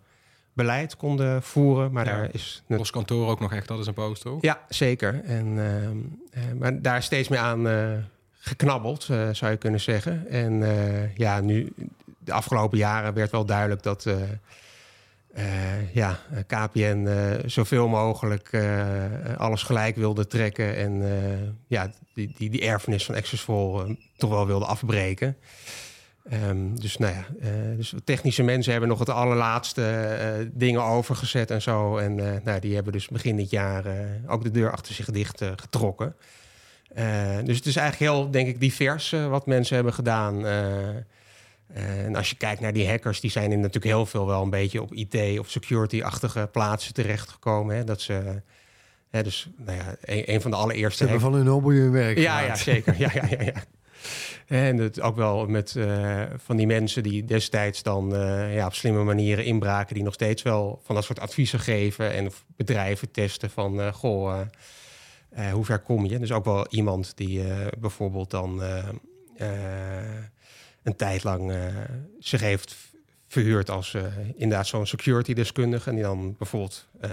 beleid 0.52 0.96
konden 0.96 1.42
voeren. 1.42 1.92
Maar 1.92 2.06
ja, 2.06 2.12
daar 2.12 2.28
is... 2.32 2.62
Ons 2.68 2.90
kantoor 2.90 3.28
ook 3.28 3.40
nog 3.40 3.52
echt, 3.52 3.68
dat 3.68 3.78
is 3.78 3.86
een 3.86 3.94
post, 3.94 4.22
toch? 4.22 4.42
Ja, 4.42 4.60
zeker. 4.68 5.20
En, 5.24 5.46
uh, 5.46 6.42
maar 6.58 6.82
daar 6.82 6.96
is 6.96 7.04
steeds 7.04 7.28
meer 7.28 7.38
aan 7.38 7.66
geknabbeld, 8.38 9.02
zou 9.32 9.50
je 9.50 9.56
kunnen 9.56 9.80
zeggen. 9.80 10.28
En 10.28 10.62
ja, 11.14 11.40
nu, 11.40 11.72
de 12.18 12.32
afgelopen 12.32 12.78
jaren 12.78 13.14
werd 13.14 13.30
wel 13.30 13.44
duidelijk 13.44 13.82
dat... 13.82 14.06
Uh, 15.38 15.94
ja, 15.94 16.18
KPN 16.46 17.04
uh, 17.06 17.30
zoveel 17.46 17.88
mogelijk 17.88 18.50
alles 19.36 19.62
gelijk 19.62 19.96
wilde 19.96 20.26
trekken 20.26 20.76
en 20.76 21.02
ja, 21.66 21.90
die, 22.14 22.34
die, 22.36 22.50
die 22.50 22.60
erfenis 22.60 23.04
van 23.04 23.14
Accessful 23.14 23.96
toch 24.16 24.30
wel 24.30 24.46
wilde 24.46 24.64
afbreken. 24.64 25.36
Um, 26.48 26.80
dus 26.80 26.96
nou 26.96 27.14
ja, 27.14 27.26
dus 27.76 27.94
technische 28.04 28.42
mensen 28.42 28.72
hebben 28.72 28.90
nog 28.90 28.98
het 28.98 29.10
allerlaatste 29.10 30.50
dingen 30.52 30.82
overgezet 30.82 31.50
en 31.50 31.62
zo. 31.62 31.96
En 31.96 32.14
nou, 32.44 32.60
die 32.60 32.74
hebben 32.74 32.92
dus 32.92 33.08
begin 33.08 33.36
dit 33.36 33.50
jaar 33.50 33.84
ook 34.26 34.42
de 34.42 34.50
deur 34.50 34.72
achter 34.72 34.94
zich 34.94 35.10
dicht 35.10 35.44
getrokken. 35.56 36.16
dus 37.44 37.56
het 37.56 37.66
is 37.66 37.76
eigenlijk 37.76 38.12
heel, 38.12 38.30
denk 38.30 38.48
ik, 38.48 38.60
divers 38.60 39.10
wat 39.10 39.46
mensen 39.46 39.74
hebben 39.74 39.94
gedaan. 39.94 40.44
Uh, 41.76 42.04
en 42.04 42.16
als 42.16 42.30
je 42.30 42.36
kijkt 42.36 42.60
naar 42.60 42.72
die 42.72 42.88
hackers, 42.88 43.20
die 43.20 43.30
zijn 43.30 43.52
in 43.52 43.58
natuurlijk 43.58 43.94
heel 43.94 44.06
veel 44.06 44.26
wel 44.26 44.42
een 44.42 44.50
beetje 44.50 44.82
op 44.82 44.94
IT 44.94 45.38
of 45.38 45.50
security-achtige 45.50 46.48
plaatsen 46.52 46.94
terechtgekomen. 46.94 47.76
Hè? 47.76 47.84
Dat 47.84 48.00
ze, 48.00 48.42
hè, 49.10 49.22
dus 49.22 49.50
nou 49.56 49.78
ja, 49.78 49.96
een, 50.00 50.32
een 50.32 50.40
van 50.40 50.50
de 50.50 50.56
allereerste. 50.56 51.04
Ze 51.04 51.10
hebben 51.10 51.30
van 51.30 51.34
hun 51.34 51.46
hobby 51.46 51.74
hun 51.74 51.90
werk. 51.90 52.18
Ja, 52.18 52.40
ja, 52.40 52.54
zeker. 52.54 52.94
Ja, 52.98 53.10
ja, 53.14 53.26
ja, 53.30 53.42
ja. 53.42 53.64
En 54.46 54.76
het 54.76 55.00
ook 55.00 55.16
wel 55.16 55.46
met 55.46 55.74
uh, 55.74 56.22
van 56.36 56.56
die 56.56 56.66
mensen 56.66 57.02
die 57.02 57.24
destijds 57.24 57.82
dan 57.82 58.14
uh, 58.14 58.54
ja, 58.54 58.66
op 58.66 58.74
slimme 58.74 59.04
manieren 59.04 59.44
inbraken, 59.44 59.94
die 59.94 60.04
nog 60.04 60.14
steeds 60.14 60.42
wel 60.42 60.80
van 60.84 60.94
dat 60.94 61.04
soort 61.04 61.20
adviezen 61.20 61.60
geven 61.60 62.12
en 62.12 62.30
bedrijven 62.56 63.10
testen 63.10 63.50
van 63.50 63.80
uh, 63.80 63.92
goh, 63.92 64.40
hoe 65.52 65.64
ver 65.64 65.78
kom 65.78 66.06
je? 66.06 66.18
Dus 66.18 66.32
ook 66.32 66.44
wel 66.44 66.66
iemand 66.68 67.12
die 67.16 67.42
bijvoorbeeld 67.78 68.30
dan 68.30 68.62
een 70.82 70.96
tijd 70.96 71.24
lang 71.24 71.50
uh, 71.50 71.56
zich 72.18 72.40
heeft 72.40 72.76
verhuurd 73.28 73.70
als 73.70 73.94
uh, 73.94 74.02
inderdaad 74.34 74.66
zo'n 74.66 74.86
security 74.86 75.34
deskundige. 75.34 75.88
En 75.88 75.94
die 75.94 76.04
dan 76.04 76.34
bijvoorbeeld 76.38 76.88
uh, 77.04 77.10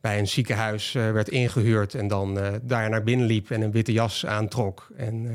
bij 0.00 0.18
een 0.18 0.28
ziekenhuis 0.28 0.92
werd 0.92 1.28
ingehuurd 1.28 1.94
en 1.94 2.08
dan 2.08 2.38
daar 2.62 2.90
naar 2.90 3.02
binnen 3.02 3.26
liep 3.26 3.50
en 3.50 3.60
een 3.60 3.70
witte 3.70 3.92
jas 3.92 4.26
aantrok. 4.26 4.88
En 4.96 5.30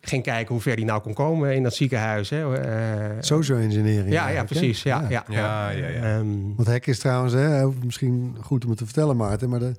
ging 0.00 0.22
kijken 0.22 0.52
hoe 0.54 0.62
ver 0.62 0.76
die 0.76 0.84
nou 0.84 1.00
kon 1.00 1.14
komen 1.14 1.54
in 1.54 1.62
dat 1.62 1.74
ziekenhuis. 1.74 2.30
Hè. 2.30 2.42
Social 3.22 3.58
engineering. 3.58 4.12
Ja, 4.12 4.28
ja 4.28 4.44
precies. 4.44 4.82
Ja, 4.82 5.06
ja. 5.08 5.24
ja. 5.28 5.34
ja, 5.36 5.70
ja, 5.70 5.88
ja. 5.88 6.18
Um, 6.18 6.56
Want 6.56 6.68
hek 6.68 6.86
is 6.86 6.98
trouwens, 6.98 7.32
hè, 7.32 7.66
misschien 7.66 8.36
goed 8.40 8.64
om 8.64 8.70
het 8.70 8.78
te 8.78 8.84
vertellen, 8.84 9.16
Maarten, 9.16 9.48
maar 9.48 9.58
de, 9.58 9.72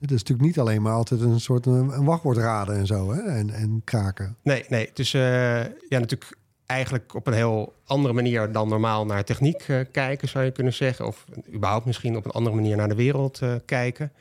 het 0.00 0.10
is 0.10 0.18
natuurlijk 0.18 0.48
niet 0.48 0.58
alleen 0.58 0.82
maar 0.82 0.92
altijd 0.92 1.20
een 1.20 1.40
soort 1.40 1.66
een, 1.66 2.04
wachtwoord 2.04 2.36
raden 2.36 2.76
en 2.76 2.86
zo, 2.86 3.12
hè? 3.12 3.20
En, 3.20 3.50
en 3.50 3.82
kraken. 3.84 4.36
Nee, 4.42 4.64
nee. 4.68 4.86
Het 4.86 4.98
is 4.98 5.14
uh, 5.14 5.22
ja, 5.64 5.98
natuurlijk 5.98 6.36
eigenlijk 6.66 7.14
op 7.14 7.26
een 7.26 7.32
heel 7.32 7.74
andere 7.84 8.14
manier 8.14 8.52
dan 8.52 8.68
normaal 8.68 9.06
naar 9.06 9.24
techniek 9.24 9.68
uh, 9.68 9.80
kijken, 9.92 10.28
zou 10.28 10.44
je 10.44 10.50
kunnen 10.50 10.72
zeggen. 10.72 11.06
Of 11.06 11.24
überhaupt 11.54 11.86
misschien 11.86 12.16
op 12.16 12.24
een 12.24 12.30
andere 12.30 12.56
manier 12.56 12.76
naar 12.76 12.88
de 12.88 12.94
wereld 12.94 13.40
uh, 13.42 13.54
kijken. 13.64 14.12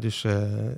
dus 0.00 0.26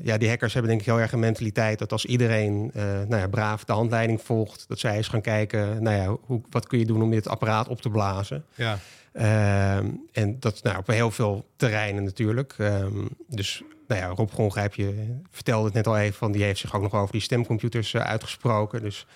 ja, 0.03 0.19
die 0.19 0.29
hackers 0.29 0.53
hebben 0.53 0.71
denk 0.71 0.83
ik 0.83 0.87
heel 0.87 1.01
erg 1.01 1.13
een 1.13 1.19
mentaliteit 1.19 1.79
dat 1.79 1.93
als 1.93 2.05
iedereen 2.05 2.71
nou 3.09 3.17
ja, 3.17 3.29
braaf 3.29 3.65
de 3.65 3.73
handleiding 3.73 4.21
volgt, 4.23 4.65
dat 4.69 4.79
zij 4.79 4.97
eens 4.97 5.09
gaan 5.09 5.21
kijken, 5.21 5.83
nou 5.83 5.97
ja, 5.97 6.17
hoe, 6.21 6.41
wat 6.51 6.67
kun 6.67 6.79
je 6.79 6.87
doen 6.87 7.03
om 7.03 7.11
dit 7.11 7.29
apparaat 7.29 7.69
op 7.69 7.81
te 7.81 7.91
blazen. 7.91 8.45
Ja. 8.55 8.79
Uh, 9.13 9.77
en 10.13 10.37
dat 10.41 10.63
nou, 10.63 10.79
op 10.79 10.87
heel 10.87 11.11
veel 11.11 11.47
terreinen 11.57 12.05
natuurlijk. 12.05 12.55
Um, 12.59 13.09
dus 13.27 13.63
nou 13.87 14.01
ja, 14.01 14.07
Rob 14.07 14.31
Gongrijp, 14.31 14.75
je 14.75 15.19
vertelde 15.31 15.65
het 15.65 15.75
net 15.75 15.87
al 15.87 15.99
even, 15.99 16.15
van 16.15 16.33
die 16.33 16.43
heeft 16.43 16.61
zich 16.61 16.75
ook 16.75 16.83
nog 16.83 16.95
over 16.95 17.13
die 17.13 17.21
stemcomputers 17.21 17.93
uh, 17.93 18.03
uitgesproken. 18.03 18.83
Dus 18.83 19.07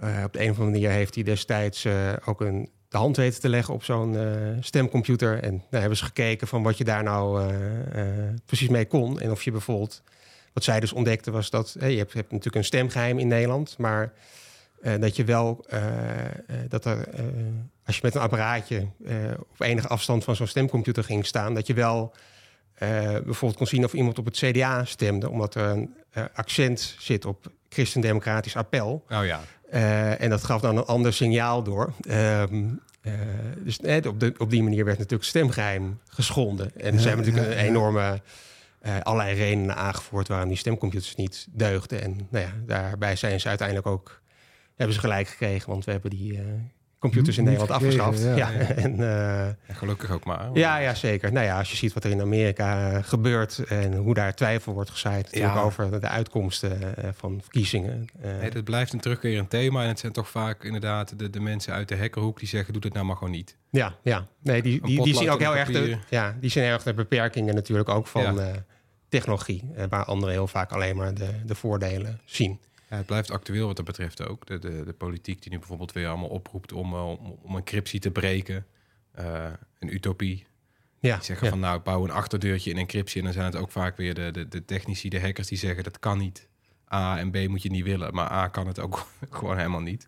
uh, 0.00 0.22
op 0.24 0.32
de 0.32 0.42
een 0.42 0.50
of 0.50 0.58
andere 0.58 0.70
manier 0.70 0.90
heeft 0.90 1.14
hij 1.14 1.24
destijds 1.24 1.84
uh, 1.84 2.12
ook 2.24 2.40
een, 2.40 2.68
de 2.88 2.96
hand 2.96 3.16
weten 3.16 3.40
te 3.40 3.48
leggen 3.48 3.74
op 3.74 3.84
zo'n 3.84 4.16
stemcomputer. 4.60 5.42
En 5.42 5.52
nou, 5.52 5.80
hebben 5.80 5.96
ze 5.96 6.04
gekeken 6.04 6.46
van 6.46 6.62
wat 6.62 6.78
je 6.78 6.84
daar 6.84 7.02
nou 7.02 7.52
precies 8.46 8.68
mee 8.68 8.86
kon. 8.86 9.20
En 9.20 9.30
of 9.30 9.42
je 9.42 9.50
bijvoorbeeld, 9.50 10.02
wat 10.52 10.64
zij 10.64 10.80
dus 10.80 10.92
ontdekte 10.92 11.30
was 11.30 11.50
dat, 11.50 11.76
je 11.78 11.86
hebt, 11.86 12.12
hebt 12.12 12.30
natuurlijk 12.30 12.56
een 12.56 12.64
stemgeheim 12.64 13.18
in 13.18 13.28
Nederland, 13.28 13.78
maar 13.78 14.12
dat 15.00 15.16
je 15.16 15.24
wel, 15.24 15.66
dat 16.68 16.84
er 16.84 17.08
als 17.86 17.96
je 17.96 18.00
met 18.02 18.14
een 18.14 18.20
apparaatje 18.20 18.86
uh, 18.98 19.14
op 19.38 19.60
enige 19.60 19.88
afstand 19.88 20.24
van 20.24 20.36
zo'n 20.36 20.46
stemcomputer 20.46 21.04
ging 21.04 21.26
staan, 21.26 21.54
dat 21.54 21.66
je 21.66 21.74
wel 21.74 22.12
uh, 22.82 22.88
bijvoorbeeld 22.98 23.56
kon 23.56 23.66
zien 23.66 23.84
of 23.84 23.92
iemand 23.92 24.18
op 24.18 24.24
het 24.24 24.36
CDA 24.36 24.84
stemde, 24.84 25.30
omdat 25.30 25.54
er 25.54 25.66
een 25.66 25.94
uh, 26.16 26.24
accent 26.34 26.96
zit 26.98 27.24
op 27.24 27.52
christendemocratisch 27.68 28.56
appel. 28.56 29.04
Oh 29.08 29.24
ja. 29.24 29.40
en 30.16 30.30
dat 30.30 30.44
gaf 30.44 30.60
dan 30.60 30.76
een 30.76 30.84
ander 30.84 31.12
signaal 31.12 31.62
door. 31.62 31.92
Um, 32.08 32.80
dus 33.58 33.78
op, 34.06 34.20
de, 34.20 34.34
op 34.38 34.50
die 34.50 34.62
manier 34.62 34.84
werd 34.84 34.98
natuurlijk 34.98 35.28
stemgeheim 35.28 36.00
geschonden. 36.08 36.80
En 36.80 37.00
ze 37.00 37.08
hebben 37.08 37.26
natuurlijk 37.26 37.52
een 37.52 37.64
enorme 37.64 38.20
allerlei 39.02 39.36
redenen 39.36 39.76
aangevoerd 39.76 40.28
waarom 40.28 40.48
die 40.48 40.56
stemcomputers 40.56 41.14
niet 41.14 41.46
deugden. 41.50 42.02
En 42.02 42.26
nou 42.30 42.44
ja, 42.44 42.52
daarbij 42.66 43.16
zijn 43.16 43.40
ze 43.40 43.48
uiteindelijk 43.48 43.86
ook 43.86 44.20
hebben 44.76 44.94
ze 44.94 45.00
gelijk 45.00 45.28
gekregen, 45.28 45.70
want 45.70 45.84
we 45.84 45.90
hebben 45.92 46.10
die 46.10 46.40
computers 46.98 47.38
in 47.38 47.44
Nederland 47.44 47.70
gekregen, 47.72 48.04
afgeschaft. 48.04 48.36
ja. 48.36 48.50
Ja, 48.52 48.58
en, 48.74 49.00
eh, 49.00 49.46
En 49.46 49.56
gelukkig 49.74 50.10
ook 50.10 50.24
maar. 50.24 50.50
ja, 50.54 50.76
ja, 50.78 50.94
zeker. 50.94 51.32
Nou 51.32 51.46
ja, 51.46 51.58
als 51.58 51.70
je 51.70 51.76
ziet 51.76 51.92
wat 51.92 52.04
er 52.04 52.10
in 52.10 52.20
Amerika 52.20 52.90
eh, 52.92 53.02
gebeurt 53.02 53.58
en 53.68 53.94
hoe 53.94 54.14
daar 54.14 54.34
twijfel 54.34 54.72
wordt 54.72 54.90
gezaaid 54.90 55.24
natuurlijk 55.24 55.54
Ja. 55.54 55.60
over 55.60 56.00
de 56.00 56.08
uitkomsten 56.08 56.96
eh, 56.96 57.08
van 57.14 57.38
verkiezingen. 57.42 58.06
Eh, 58.22 58.30
Nee, 58.40 58.50
dat 58.50 58.64
blijft 58.64 58.92
een 58.92 59.00
terugkerend 59.00 59.50
thema. 59.50 59.82
En 59.82 59.88
het 59.88 59.98
zijn 59.98 60.12
toch 60.12 60.28
vaak 60.28 60.64
inderdaad 60.64 61.18
de, 61.18 61.30
de 61.30 61.40
mensen 61.40 61.72
uit 61.72 61.88
de 61.88 61.96
hackerhoek 61.98 62.38
die 62.38 62.48
zeggen: 62.48 62.72
doe 62.72 62.82
dit 62.82 62.92
nou 62.92 63.06
maar 63.06 63.16
gewoon 63.16 63.32
niet. 63.32 63.56
ja, 63.70 63.94
ja. 64.02 64.26
Nee, 64.42 64.62
die, 64.62 64.80
die, 65.02 65.14
zien 65.14 65.30
ook 65.30 65.40
heel 65.40 65.56
erg 65.56 65.68
de, 65.70 65.98
ja, 66.10 66.36
die 66.40 66.50
zien 66.50 66.62
heel 66.62 66.72
erg 66.72 66.82
de 66.82 66.94
beperkingen 66.94 67.54
natuurlijk 67.54 67.88
ook 67.88 68.06
van 68.06 68.22
Ja. 68.22 68.36
eh, 68.36 68.56
technologie, 69.08 69.70
eh, 69.76 69.84
waar 69.88 70.04
anderen 70.04 70.34
heel 70.34 70.46
vaak 70.46 70.72
alleen 70.72 70.96
maar 70.96 71.14
de, 71.14 71.28
de 71.46 71.54
voordelen 71.54 72.20
zien. 72.24 72.60
Ja, 72.90 72.96
het 72.96 73.06
blijft 73.06 73.30
actueel 73.30 73.66
wat 73.66 73.76
dat 73.76 73.84
betreft 73.84 74.26
ook. 74.28 74.46
De, 74.46 74.58
de, 74.58 74.84
de 74.84 74.92
politiek 74.92 75.42
die 75.42 75.52
nu 75.52 75.58
bijvoorbeeld 75.58 75.92
weer 75.92 76.08
allemaal 76.08 76.28
oproept 76.28 76.72
om, 76.72 76.92
eh, 76.94 77.08
om, 77.08 77.38
om 77.42 77.56
encryptie 77.56 78.00
te 78.00 78.10
breken. 78.10 78.66
Eh, 79.12 79.46
een 79.78 79.94
utopie. 79.94 80.46
Ja, 80.98 81.16
Die 81.16 81.24
zeggen 81.24 81.46
ja. 81.46 81.52
van 81.52 81.60
nou, 81.60 81.80
bouw 81.80 82.04
een 82.04 82.10
achterdeurtje 82.10 82.70
in 82.70 82.78
encryptie. 82.78 83.18
En 83.18 83.24
dan 83.24 83.32
zijn 83.32 83.46
het 83.46 83.56
ook 83.56 83.70
vaak 83.70 83.96
weer 83.96 84.14
de, 84.14 84.30
de, 84.30 84.48
de 84.48 84.64
technici, 84.64 85.08
de 85.08 85.20
hackers 85.20 85.48
die 85.48 85.58
zeggen 85.58 85.84
dat 85.84 85.98
kan 85.98 86.18
niet. 86.18 86.48
A 86.92 87.18
en 87.18 87.30
B 87.30 87.48
moet 87.48 87.62
je 87.62 87.70
niet 87.70 87.84
willen. 87.84 88.14
Maar 88.14 88.30
A 88.30 88.48
kan 88.48 88.66
het 88.66 88.80
ook 88.80 89.06
gewoon 89.30 89.56
helemaal 89.56 89.80
niet. 89.80 90.06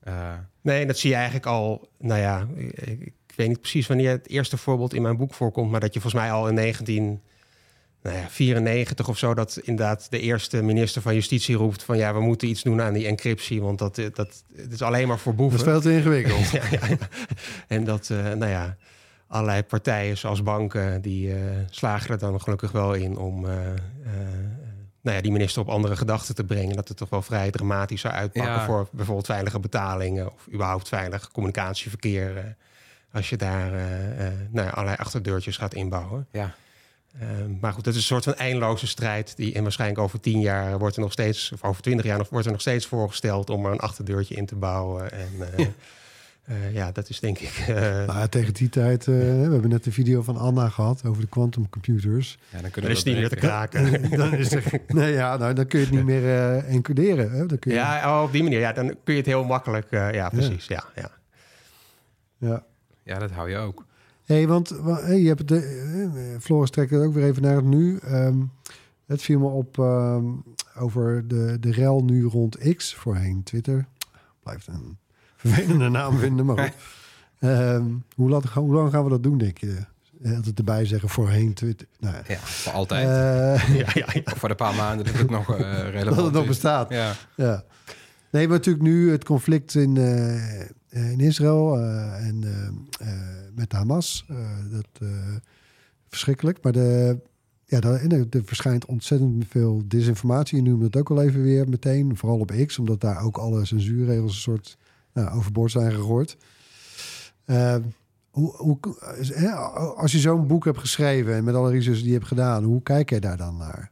Eh, 0.00 0.34
Nee, 0.60 0.86
dat 0.86 0.98
zie 0.98 1.10
je 1.10 1.16
eigenlijk 1.16 1.46
al. 1.46 1.90
Nou 1.98 2.20
ja, 2.20 2.48
ik, 2.54 2.78
ik 3.00 3.32
weet 3.36 3.48
niet 3.48 3.60
precies 3.60 3.86
wanneer 3.86 4.10
het 4.10 4.28
eerste 4.28 4.56
voorbeeld 4.56 4.94
in 4.94 5.02
mijn 5.02 5.16
boek 5.16 5.34
voorkomt, 5.34 5.70
maar 5.70 5.80
dat 5.80 5.94
je 5.94 6.00
volgens 6.00 6.22
mij 6.22 6.32
al 6.32 6.48
in 6.48 6.54
1994 8.02 9.08
of 9.08 9.18
zo, 9.18 9.34
dat 9.34 9.56
inderdaad 9.62 10.10
de 10.10 10.20
eerste 10.20 10.62
minister 10.62 11.02
van 11.02 11.14
Justitie 11.14 11.56
roept 11.56 11.82
van 11.82 11.96
ja, 11.96 12.14
we 12.14 12.20
moeten 12.20 12.48
iets 12.48 12.62
doen 12.62 12.82
aan 12.82 12.92
die 12.92 13.06
encryptie, 13.06 13.62
want 13.62 13.78
dat, 13.78 13.98
eh, 13.98 14.06
dat 14.14 14.42
het 14.56 14.72
is 14.72 14.82
alleen 14.82 15.08
maar 15.08 15.18
voor 15.18 15.36
Dat 15.36 15.40
is 15.44 15.48
boeven. 15.50 15.70
veel 15.72 15.80
te 15.80 15.92
ingewikkeld. 15.92 16.50
ja, 16.60 16.62
ja, 16.70 16.86
ja. 16.88 16.96
En 17.66 17.84
dat, 17.84 18.10
eh, 18.10 18.18
nou 18.24 18.46
ja, 18.50 18.76
allerlei 19.26 19.62
partijen 19.62 20.18
zoals 20.18 20.42
banken, 20.42 21.00
die 21.02 21.32
eh, 21.34 21.40
slagen 21.70 22.10
er 22.10 22.18
dan 22.18 22.40
gelukkig 22.40 22.72
wel 22.72 22.94
in 22.94 23.16
om 23.16 23.40
nou 25.00 25.16
ja, 25.16 25.20
die 25.22 25.32
minister 25.32 25.62
op 25.62 25.68
andere 25.68 25.96
gedachten 25.96 26.34
te 26.34 26.44
brengen. 26.44 26.76
Dat 26.76 26.88
het 26.88 26.96
toch 26.96 27.08
wel 27.10 27.22
vrij 27.22 27.50
dramatisch 27.50 28.00
zou 28.00 28.14
uitpakken 28.14 28.52
Ja. 28.52 28.64
voor 28.64 28.88
bijvoorbeeld 28.92 29.26
veilige 29.26 29.60
betalingen 29.60 30.32
of 30.32 30.46
überhaupt 30.52 30.88
veilig 30.88 31.30
communicatieverkeer. 31.30 32.56
als 33.12 33.28
je 33.28 33.36
daar 33.36 33.70
nou 34.50 34.66
ja, 34.66 34.72
allerlei 34.72 34.96
achterdeurtjes 34.96 35.56
gaat 35.56 35.74
inbouwen. 35.74 36.26
ja. 36.32 36.54
Eh, 37.20 37.28
maar 37.60 37.72
goed, 37.72 37.84
dat 37.84 37.92
is 37.94 38.00
een 38.00 38.06
soort 38.06 38.24
van 38.24 38.34
eindeloze 38.34 38.86
strijd. 38.86 39.36
Die, 39.36 39.54
en 39.54 39.62
waarschijnlijk 39.62 40.00
over 40.00 40.20
tien 40.20 40.40
jaar 40.40 40.78
wordt 40.78 40.96
er 40.96 41.02
nog 41.02 41.12
steeds, 41.12 41.52
of 41.52 41.62
over 41.64 41.82
twintig 41.82 42.04
jaar 42.06 42.18
nog, 42.18 42.28
wordt 42.28 42.46
er 42.46 42.52
nog 42.52 42.60
steeds 42.60 42.86
voorgesteld 42.86 43.50
om 43.50 43.64
er 43.66 43.72
een 43.72 43.78
achterdeurtje 43.78 44.34
in 44.34 44.46
te 44.46 44.56
bouwen. 44.56 45.12
En 45.12 45.28
eh, 45.56 45.66
eh, 46.44 46.74
ja, 46.74 46.92
dat 46.92 47.08
is 47.08 47.20
denk 47.20 47.38
ik. 47.38 47.64
eh, 47.68 47.74
Nou, 47.76 48.18
ja, 48.18 48.26
tegen 48.26 48.54
die 48.54 48.68
tijd, 48.68 49.00
eh, 49.00 49.14
we 49.14 49.48
hebben 49.50 49.68
net 49.70 49.84
de 49.84 49.92
video 49.92 50.22
van 50.22 50.36
Anna 50.36 50.68
gehad 50.68 51.04
over 51.04 51.20
de 51.22 51.28
quantum 51.28 51.68
computers. 51.68 52.38
ja, 52.40 52.52
dan 52.52 52.62
dan 52.62 52.70
kunnen 52.70 52.90
we 52.90 52.96
is 52.96 53.02
het 53.04 53.06
niet 53.12 53.16
meer 53.20 53.28
dat 53.28 53.38
te 53.40 53.46
kraken. 53.46 54.10
dan 54.18 54.34
is 54.34 54.52
er, 54.52 54.64
nee, 54.86 55.12
ja, 55.12 55.36
nou, 55.36 55.54
dan 55.54 55.66
kun 55.66 55.78
je 55.78 55.84
het 55.84 55.94
niet 55.94 56.04
meer 56.04 56.24
eh, 56.24 56.74
encoderen. 56.74 57.30
Hè? 57.30 57.46
Dan 57.46 57.58
kun 57.58 57.70
je, 57.70 57.76
ja, 57.76 58.16
oh, 58.18 58.22
op 58.22 58.32
die 58.32 58.42
manier. 58.42 58.58
Ja, 58.60 58.72
dan 58.72 58.86
kun 58.86 59.14
je 59.14 59.20
het 59.20 59.26
heel 59.26 59.44
makkelijk. 59.44 59.86
eh, 59.90 60.12
ja, 60.12 60.28
precies. 60.28 60.66
Ja, 60.66 60.84
ja. 60.94 61.10
ja. 62.38 62.64
Ja, 63.02 63.18
dat 63.18 63.30
hou 63.30 63.50
je 63.50 63.56
ook. 63.56 63.86
Hey, 64.28 64.46
want 64.46 64.68
wa- 64.68 65.00
hey, 65.02 65.20
je 65.20 65.28
hebt 65.28 65.48
de, 65.48 65.58
eh, 66.14 66.40
Floris 66.40 66.70
trekt 66.70 66.90
het 66.90 67.02
ook 67.02 67.14
weer 67.14 67.24
even 67.24 67.42
naar 67.42 67.56
het 67.56 67.64
nu. 67.64 67.98
Ehm, 67.98 68.36
het 69.06 69.22
viel 69.22 69.38
me 69.38 69.46
op 69.48 69.78
ehm, 69.78 70.24
over 70.78 71.28
de, 71.28 71.56
de 71.60 71.72
rel 71.72 72.04
nu 72.04 72.24
rond 72.24 72.74
X, 72.76 72.94
voorheen 72.94 73.42
Twitter. 73.42 73.86
Blijft 74.42 74.66
een 74.66 74.98
vervelende 75.36 75.88
naam 75.88 76.18
vinden, 76.18 76.46
maar. 76.46 76.74
Ehm, 77.38 77.84
hoe, 78.14 78.28
lang, 78.28 78.48
hoe 78.52 78.74
lang 78.74 78.90
gaan 78.90 79.04
we 79.04 79.10
dat 79.10 79.22
doen, 79.22 79.38
denk 79.38 79.58
je? 79.58 79.76
Eh, 80.22 80.36
Altijd 80.36 80.58
erbij 80.58 80.84
zeggen 80.84 81.08
voorheen 81.08 81.54
Twitter. 81.54 81.86
Nou, 81.98 82.14
ja. 82.14 82.22
Ja, 82.28 82.38
voor 82.38 82.72
altijd. 82.72 83.06
Eh, 83.08 83.76
ja, 83.94 84.06
ja, 84.24 84.34
voor 84.36 84.48
de 84.48 84.54
paar 84.54 84.74
maanden 84.74 85.06
dat 85.06 85.14
het 85.14 85.30
nog 85.30 85.50
eh 85.58 85.58
relevant 85.90 86.16
dat 86.16 86.24
het 86.24 86.34
nog 86.34 86.46
bestaat. 86.46 86.90
Ja. 86.90 87.12
Ja. 87.36 87.64
Nee, 88.30 88.48
maar 88.48 88.56
natuurlijk 88.56 88.84
nu 88.84 89.10
het 89.10 89.24
conflict 89.24 89.74
in, 89.74 89.96
eh, 89.96 90.60
eh, 90.60 90.68
in 90.90 91.20
Israël 91.20 91.76
eh, 91.78 92.26
en 92.26 92.44
eh, 92.44 93.08
eh, 93.08 93.18
met 93.54 93.72
Hamas. 93.72 94.24
eh, 94.28 94.36
dat 94.70 94.86
eh, 95.00 95.08
verschrikkelijk. 96.08 96.58
Maar 96.62 96.72
de, 96.72 97.18
ja, 97.64 97.80
en 97.80 98.10
er, 98.12 98.26
er 98.30 98.42
verschijnt 98.44 98.86
ontzettend 98.86 99.44
veel 99.48 99.82
disinformatie. 99.86 100.56
Je 100.62 100.68
noemde 100.70 100.84
het 100.84 100.96
ook 100.96 101.10
al 101.10 101.22
even 101.22 101.42
weer 101.42 101.68
meteen. 101.68 102.16
Vooral 102.16 102.38
op 102.38 102.52
X, 102.66 102.78
omdat 102.78 103.00
daar 103.00 103.22
ook 103.22 103.36
alle 103.36 103.64
censuurregels 103.64 104.32
een 104.34 104.40
soort 104.40 104.76
nou, 105.12 105.36
overboord 105.36 105.70
zijn 105.70 105.92
gegooid. 105.92 106.36
Eh, 107.44 107.76
hoe, 108.30 108.56
hoe, 108.56 108.78
als 109.96 110.12
je 110.12 110.18
zo'n 110.18 110.46
boek 110.46 110.64
hebt 110.64 110.78
geschreven 110.78 111.34
en 111.34 111.44
met 111.44 111.54
alle 111.54 111.70
research 111.70 111.98
die 111.98 112.06
je 112.06 112.12
hebt 112.12 112.26
gedaan, 112.26 112.64
hoe 112.64 112.82
kijk 112.82 113.10
jij 113.10 113.20
daar 113.20 113.36
dan 113.36 113.56
naar? 113.56 113.90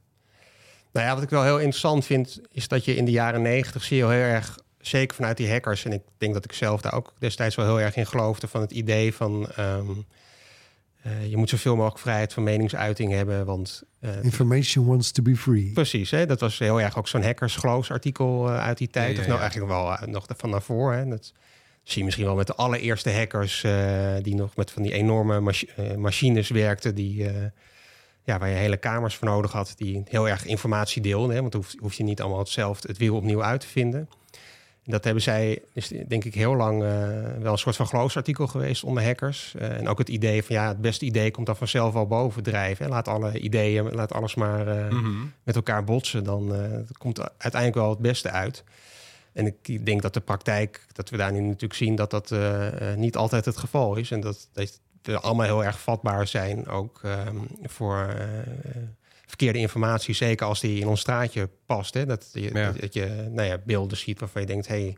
Nou 0.93 1.07
ja, 1.07 1.15
wat 1.15 1.23
ik 1.23 1.31
wel 1.31 1.43
heel 1.43 1.59
interessant 1.59 2.05
vind, 2.05 2.41
is 2.51 2.69
dat 2.69 2.85
je 2.85 2.97
in 2.97 3.05
de 3.05 3.11
jaren 3.11 3.43
negentig 3.43 3.83
zie 3.85 3.97
je 3.97 4.03
heel 4.03 4.13
erg, 4.13 4.59
zeker 4.87 5.17
vanuit 5.17 5.37
die 5.37 5.51
hackers, 5.51 5.85
en 5.85 5.93
ik 5.93 6.03
denk 6.19 6.35
dat 6.35 6.45
ik 6.45 6.53
zelf 6.53 6.81
daar 6.81 6.95
ook 6.95 7.13
destijds 7.19 7.55
wel 7.55 7.67
heel 7.67 7.81
erg 7.81 7.97
in 7.97 8.07
geloofde, 8.07 8.49
van 8.49 8.61
het 8.61 8.71
idee 8.71 9.15
van 9.15 9.51
ehm, 9.57 9.91
eh, 11.07 11.31
je 11.31 11.37
moet 11.37 11.49
zoveel 11.49 11.77
mogelijk 11.77 11.99
vrijheid 11.99 12.33
van 12.33 12.43
meningsuiting 12.43 13.13
hebben, 13.13 13.45
want 13.45 13.83
eh, 14.01 14.23
Information 14.23 14.87
wants 14.87 15.11
to 15.11 15.23
be 15.23 15.37
free. 15.37 15.71
Precies, 15.73 16.11
hè? 16.11 16.27
dat 16.27 16.41
was 16.41 16.59
heel 16.59 16.81
erg 16.81 16.99
ook 16.99 17.09
zo'n 17.09 17.23
hackersgeloofsartikel 17.23 18.49
eh, 18.49 18.59
uit 18.59 18.79
die 18.79 18.89
tijd. 18.89 19.09
Ja, 19.09 19.15
ja, 19.15 19.21
Of 19.21 19.27
nou 19.27 19.41
eigenlijk 19.41 19.71
wel 19.73 20.09
nog 20.11 20.27
van 20.37 20.51
daarvoor. 20.51 20.93
Hè? 20.93 21.09
Dat 21.09 21.33
zie 21.83 21.99
je 21.99 22.05
misschien 22.05 22.27
wel 22.27 22.35
met 22.35 22.47
de 22.47 22.55
allereerste 22.55 23.13
hackers 23.13 23.65
die 24.23 24.35
nog 24.35 24.57
met 24.57 24.71
van 24.71 24.83
die 24.83 24.93
enorme 24.93 25.41
machi- 25.41 25.69
machines 25.97 26.49
werkten. 26.49 26.95
Die, 26.95 27.31
ja, 28.25 28.39
waar 28.39 28.49
je 28.49 28.55
hele 28.55 28.77
kamers 28.77 29.15
voor 29.15 29.29
nodig 29.29 29.53
had. 29.53 29.73
Die 29.77 30.03
heel 30.09 30.29
erg 30.29 30.45
informatie 30.45 31.03
deelden. 31.03 31.35
Hè? 31.35 31.41
Want 31.41 31.53
dan 31.53 31.61
hoef, 31.61 31.75
hoef 31.79 31.95
je 31.95 32.05
niet 32.05 32.21
allemaal 32.21 32.39
hetzelfde, 32.39 32.89
het 32.89 32.99
wiel 32.99 33.17
opnieuw 33.17 33.43
uit 33.43 33.61
te 33.61 33.67
vinden. 33.67 34.09
Dat 34.89 35.05
hebben 35.05 35.23
zij, 35.23 35.63
is 35.73 35.89
denk 36.09 36.25
ik 36.25 36.35
heel 36.35 36.55
lang 36.57 36.83
eh, 36.83 36.89
wel 37.39 37.53
een 37.53 37.59
soort 37.59 37.77
van 37.77 37.87
geloofsartikel 37.87 38.47
geweest 38.47 38.85
onder 38.85 39.05
hackers. 39.05 39.55
Eh, 39.59 39.79
en 39.79 39.89
ook 39.89 39.99
het 39.99 40.09
idee 40.09 40.43
van 40.43 40.57
ja, 40.57 40.69
het 40.69 40.81
beste 40.81 41.05
idee 41.05 41.31
komt 41.31 41.47
dan 41.47 41.57
vanzelf 41.57 41.93
wel 41.93 42.07
bovendrijven. 42.07 42.85
Hè? 42.85 42.91
Laat 42.91 43.09
alle 43.09 43.39
ideeën, 43.39 43.95
laat 43.95 44.13
alles 44.13 44.35
maar 44.35 44.69
eh, 44.69 44.91
Mhm. 44.91 45.27
met 45.43 45.55
elkaar 45.57 45.85
botsen, 45.85 46.25
dan 46.25 46.53
komt 46.99 47.21
uiteindelijk 47.21 47.75
wel 47.75 47.91
het 47.91 47.99
beste 47.99 48.31
uit. 48.31 48.65
En 49.33 49.47
ik 49.47 49.87
denk 49.87 50.03
dat 50.03 50.15
de 50.15 50.21
praktijk, 50.21 50.87
dat 50.93 51.11
we 51.11 51.17
daar 51.17 51.33
nu 51.33 51.41
natuurlijk 51.41 51.75
zien 51.75 51.95
dat 51.95 52.11
dat 52.11 52.35
niet 52.97 53.17
altijd 53.17 53.45
het 53.45 53.57
geval 53.57 53.97
is. 53.97 54.11
En 54.11 54.21
dat, 54.21 54.49
dat 54.53 54.81
we 55.03 55.21
allemaal 55.21 55.47
heel 55.47 55.65
erg 55.65 55.81
vatbaar 55.81 56.27
zijn 56.27 56.69
ook 56.69 57.01
ehm, 57.03 57.37
voor 57.63 58.15
verkeerde 59.27 59.59
informatie. 59.59 60.15
Zeker 60.15 60.47
als 60.47 60.61
die 60.61 60.81
in 60.81 60.87
ons 60.87 61.01
straatje 61.01 61.49
past. 61.67 61.95
Hè? 61.95 62.07
Dat, 62.07 62.29
je, 62.33 62.51
Ja. 62.55 62.73
dat 62.73 62.95
je 62.95 63.29
nou 63.31 63.49
ja, 63.49 63.59
beelden 63.65 63.97
ziet 63.99 64.21
waarvan 64.21 64.41
je 64.43 64.47
denkt... 64.47 64.67
Hey, 64.69 64.97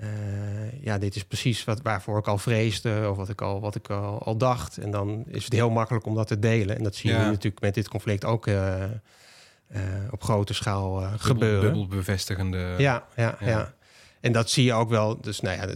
eh, 0.00 0.82
ja, 0.82 0.98
dit 0.98 1.16
is 1.16 1.24
precies 1.24 1.64
wat, 1.64 1.82
waarvoor 1.82 2.18
ik 2.18 2.26
al 2.26 2.38
vreesde 2.38 3.06
of 3.10 3.16
wat 3.16 3.28
ik 3.28 3.40
al, 3.40 3.60
wat 3.60 3.74
ik 3.74 3.90
al, 3.90 4.22
al 4.22 4.36
dacht. 4.36 4.76
En 4.78 4.90
dan 4.90 5.24
is 5.28 5.44
het 5.44 5.52
heel 5.52 5.70
makkelijk 5.70 6.06
om 6.06 6.14
dat 6.14 6.26
te 6.26 6.38
delen. 6.38 6.76
En 6.76 6.82
dat 6.82 6.94
zie 6.94 7.10
je 7.10 7.16
Ja. 7.16 7.24
nu 7.24 7.28
natuurlijk 7.30 7.62
met 7.62 7.74
dit 7.74 7.88
conflict 7.88 8.24
ook 8.24 8.46
eh, 8.46 8.82
eh, 8.84 8.90
op 10.10 10.22
grote 10.22 10.54
schaal 10.54 10.98
Bubbel- 11.00 11.18
gebeuren. 11.18 11.60
Bubbelbevestigende. 11.72 12.58
Ja, 12.78 13.06
ja, 13.16 13.36
ja, 13.40 13.46
Ja. 13.48 13.74
En 14.20 14.32
dat 14.32 14.50
zie 14.50 14.64
je 14.64 14.72
ook 14.72 14.88
wel. 14.88 15.20
Dus 15.20 15.40
nou 15.40 15.56
ja, 15.56 15.66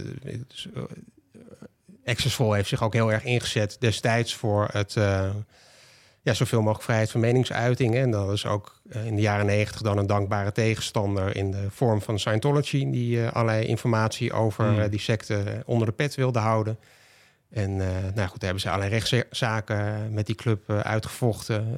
dus, 0.47 0.67
Accessful 2.05 2.53
heeft 2.53 2.69
zich 2.69 2.83
ook 2.83 2.93
heel 2.93 3.11
erg 3.11 3.23
ingezet 3.23 3.77
destijds 3.79 4.35
voor 4.35 4.67
het 4.71 4.95
ja, 6.23 6.33
zoveel 6.33 6.59
mogelijk 6.59 6.83
vrijheid 6.83 7.11
van 7.11 7.19
meningsuiting. 7.19 7.95
En 7.95 8.11
dat 8.11 8.31
is 8.31 8.45
ook 8.45 8.81
eh, 8.89 9.05
in 9.05 9.15
de 9.15 9.21
jaren 9.21 9.45
negentig 9.45 9.81
dan 9.81 9.97
een 9.97 10.07
dankbare 10.07 10.51
tegenstander 10.51 11.35
in 11.35 11.51
de 11.51 11.65
vorm 11.69 12.01
van 12.01 12.19
Scientology, 12.19 12.89
die 12.91 13.23
eh, 13.23 13.31
allerlei 13.31 13.65
informatie 13.65 14.33
over 14.33 14.65
Hmm. 14.65 14.79
eh, 14.79 14.89
die 14.89 14.99
secte 14.99 15.63
onder 15.65 15.87
de 15.87 15.93
pet 15.93 16.15
wilde 16.15 16.39
houden. 16.39 16.79
En 17.49 17.75
nou 17.75 17.87
goed, 18.03 18.15
daar 18.15 18.33
hebben 18.39 18.59
ze 18.59 18.69
allerlei 18.69 18.91
rechtszaken 18.91 20.13
met 20.13 20.25
die 20.25 20.35
club 20.35 20.69
uitgevochten. 20.69 21.77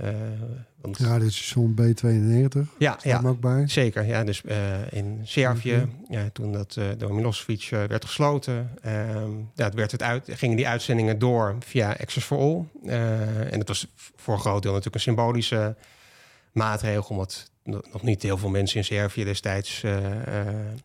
Want, 0.93 1.33
zo'n 1.33 1.75
B92. 1.81 2.59
ja, 2.77 3.21
ook 3.25 3.39
bij. 3.39 3.67
Zeker, 3.67 4.05
ja. 4.05 4.23
Dus 4.23 4.43
eh, 4.43 4.57
in 4.91 5.21
Servië, 5.23 5.87
ja, 6.09 6.29
toen 6.33 6.51
dat 6.51 6.75
eh, 6.75 6.85
door 6.97 7.13
Milosevic 7.13 7.67
eh, 7.71 7.83
werd 7.83 8.05
gesloten, 8.05 8.71
ehm, 8.81 9.31
ja, 9.55 9.69
werd 9.69 9.91
het 9.91 10.01
uit, 10.01 10.27
gingen 10.31 10.55
die 10.55 10.67
uitzendingen 10.67 11.19
door 11.19 11.55
via 11.59 11.95
Access 11.99 12.25
for 12.25 12.37
All. 12.37 12.89
En 13.49 13.57
dat 13.57 13.67
was 13.67 13.87
voor 14.15 14.33
een 14.33 14.39
groot 14.39 14.61
deel 14.61 14.71
natuurlijk 14.71 14.95
een 14.95 15.13
symbolische 15.13 15.75
maatregel, 16.51 17.05
omdat 17.09 17.49
no- 17.63 17.81
nog 17.91 18.01
niet 18.01 18.21
heel 18.21 18.37
veel 18.37 18.49
mensen 18.49 18.77
in 18.77 18.85
Servië 18.85 19.23
destijds 19.23 19.83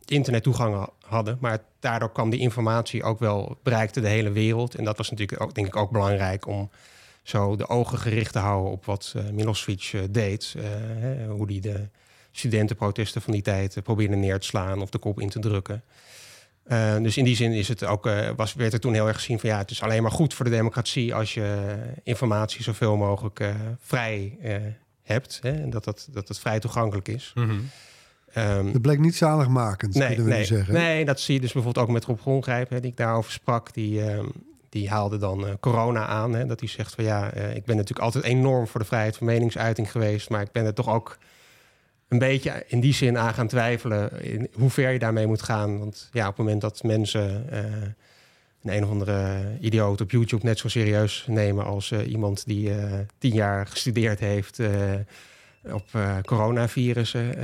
internettoegang 0.05 0.75
ha- 0.75 0.89
hadden. 1.01 1.39
Maar 1.41 1.59
daardoor 1.81 2.13
kwam 2.13 2.31
die 2.31 2.41
informatie 2.41 3.03
ook 3.03 3.19
wel, 3.19 3.59
bereikte 3.63 4.01
de 4.01 4.09
hele 4.09 4.31
wereld. 4.31 4.75
En 4.75 4.85
dat 4.85 4.97
was 4.97 5.11
natuurlijk 5.11 5.43
ook, 5.43 5.55
denk 5.55 5.67
ik, 5.67 5.77
ook 5.77 5.91
belangrijk 5.91 6.47
om 6.47 6.71
zo 7.23 7.57
de 7.57 7.69
ogen 7.69 7.99
gericht 7.99 8.33
te 8.33 8.39
houden 8.39 8.73
op 8.73 8.85
wat 8.85 9.13
eh, 9.17 9.31
Milosevic 9.31 9.91
eh, 9.93 10.01
deed. 10.11 10.55
eh, 10.57 10.63
hè, 11.01 11.27
hoe 11.27 11.47
die 11.47 11.61
de 11.61 11.89
studentenprotesten 12.33 13.23
van 13.23 13.33
die 13.33 13.43
tijd 13.43 13.83
probeerde 13.83 14.17
neer 14.17 14.39
te 14.39 14.47
slaan 14.47 14.83
of 14.83 14.91
de 14.91 14.99
kop 14.99 15.21
in 15.21 15.29
te 15.29 15.39
drukken. 15.39 15.83
Uh, 16.67 16.97
dus 16.97 17.17
in 17.17 17.25
die 17.25 17.37
zin 17.37 17.53
is 17.53 17.69
het 17.69 17.85
ook, 17.85 18.07
uh, 18.07 18.29
was, 18.37 18.55
werd 18.55 18.73
er 18.73 18.81
toen 18.81 18.93
heel 18.93 19.07
erg 19.09 19.17
gezien 19.17 19.39
van 19.39 19.49
ja, 19.49 19.59
het 19.59 19.71
is 19.71 19.83
alleen 19.83 20.03
maar 20.03 20.11
goed 20.11 20.35
voor 20.35 20.45
de 20.45 20.51
democratie 20.51 21.15
als 21.15 21.35
je 21.35 21.77
informatie 22.03 22.63
zoveel 22.63 22.97
mogelijk 22.97 23.41
uh, 23.41 23.55
vrij 23.81 24.39
hebt. 25.03 25.39
Hè, 25.43 25.51
en 25.51 25.71
dat, 25.71 25.85
dat, 25.85 26.09
dat 26.11 26.29
het 26.29 26.39
vrij 26.39 26.59
toegankelijk 26.61 27.09
is. 27.09 27.33
Mhm. 27.35 27.51
Um, 28.37 28.73
Dat 28.73 28.83
bleek 28.83 28.99
niet 28.99 29.17
zaligmakend, 29.17 29.95
nee, 29.95 30.07
kunnen 30.07 30.25
we 30.25 30.31
nee, 30.31 30.41
nu 30.41 30.47
zeggen. 30.47 30.75
nee, 30.75 31.05
dat 31.05 31.21
zie 31.21 31.35
je 31.35 31.41
dus 31.41 31.53
bijvoorbeeld 31.53 31.87
ook 31.87 31.93
met 31.93 32.05
Rob 32.05 32.21
Grongrijp, 32.21 32.71
hè, 32.71 32.81
die 32.81 32.91
ik 32.91 32.97
daarover 32.97 33.33
sprak. 33.33 33.75
Die, 33.75 34.03
ehm, 34.05 34.27
die 34.71 34.89
haalde 34.91 35.17
dan 35.19 35.47
eh, 35.47 35.53
corona 35.61 36.07
aan. 36.07 36.35
Hè, 36.35 36.47
dat 36.47 36.61
hij 36.61 36.69
zegt 36.69 36.95
van 36.95 37.05
ja, 37.05 37.31
eh, 37.33 37.57
ik 37.57 37.65
ben 37.65 37.77
natuurlijk 37.77 38.05
altijd 38.05 38.25
enorm 38.25 38.67
voor 38.67 38.81
de 38.81 38.87
vrijheid 38.87 39.17
van 39.17 39.27
meningsuiting 39.27 39.91
geweest. 39.91 40.31
Maar 40.31 40.41
ik 40.41 40.53
ben 40.53 40.65
er 40.65 40.75
toch 40.75 40.89
ook 40.89 41.19
een 42.09 42.19
beetje 42.19 42.65
in 42.67 42.81
die 42.81 42.95
zin 42.95 43.19
aan 43.19 43.35
gaan 43.35 43.47
twijfelen 43.47 44.23
in 44.23 44.49
hoe 44.53 44.71
ver 44.71 44.91
je 44.91 44.99
daarmee 44.99 45.27
moet 45.27 45.43
gaan. 45.43 45.79
Want 45.79 46.09
ja, 46.13 46.23
op 46.23 46.37
het 46.37 46.45
moment 46.45 46.61
dat 46.61 46.83
mensen 46.83 47.51
eh, 47.51 47.59
een 48.63 48.77
een 48.77 48.85
of 48.85 48.91
andere 48.91 49.43
idioot 49.61 50.01
op 50.01 50.11
YouTube 50.11 50.47
net 50.47 50.59
zo 50.59 50.69
serieus 50.69 51.25
nemen 51.29 51.65
als 51.65 51.93
iemand 51.93 52.47
die 52.47 52.73
tien 53.19 53.35
jaar 53.35 53.67
gestudeerd 53.67 54.19
heeft 54.21 54.61
op 55.73 55.85
coronavirussen, 56.25 57.41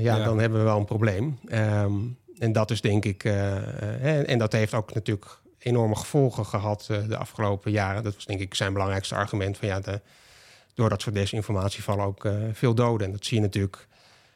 ja, 0.00 0.16
Ja. 0.16 0.24
dan 0.24 0.38
hebben 0.38 0.58
we 0.58 0.64
wel 0.64 0.78
een 0.78 0.84
probleem. 0.84 1.38
Ehm, 1.48 1.92
en 2.38 2.52
dat 2.52 2.70
is 2.70 2.80
denk 2.80 3.04
ik, 3.04 3.24
en, 3.24 4.26
en 4.26 4.38
dat 4.38 4.52
heeft 4.52 4.74
ook 4.74 4.94
natuurlijk 4.94 5.39
enorme 5.60 5.96
gevolgen 5.96 6.46
gehad 6.46 6.86
eh, 6.90 7.08
de 7.08 7.16
afgelopen 7.16 7.70
jaren. 7.70 8.02
Dat 8.02 8.14
was 8.14 8.26
denk 8.26 8.40
ik 8.40 8.54
zijn 8.54 8.72
belangrijkste 8.72 9.14
argument 9.14 9.58
van 9.58 9.68
ja, 9.68 9.80
de, 9.80 10.00
door 10.74 10.88
dat 10.88 11.02
soort 11.02 11.14
desinformatie 11.14 11.82
vallen 11.82 12.04
ook 12.04 12.24
eh, 12.24 12.32
veel 12.52 12.74
doden. 12.74 13.06
En 13.06 13.12
dat 13.12 13.24
zie 13.24 13.36
je 13.36 13.42
natuurlijk, 13.42 13.86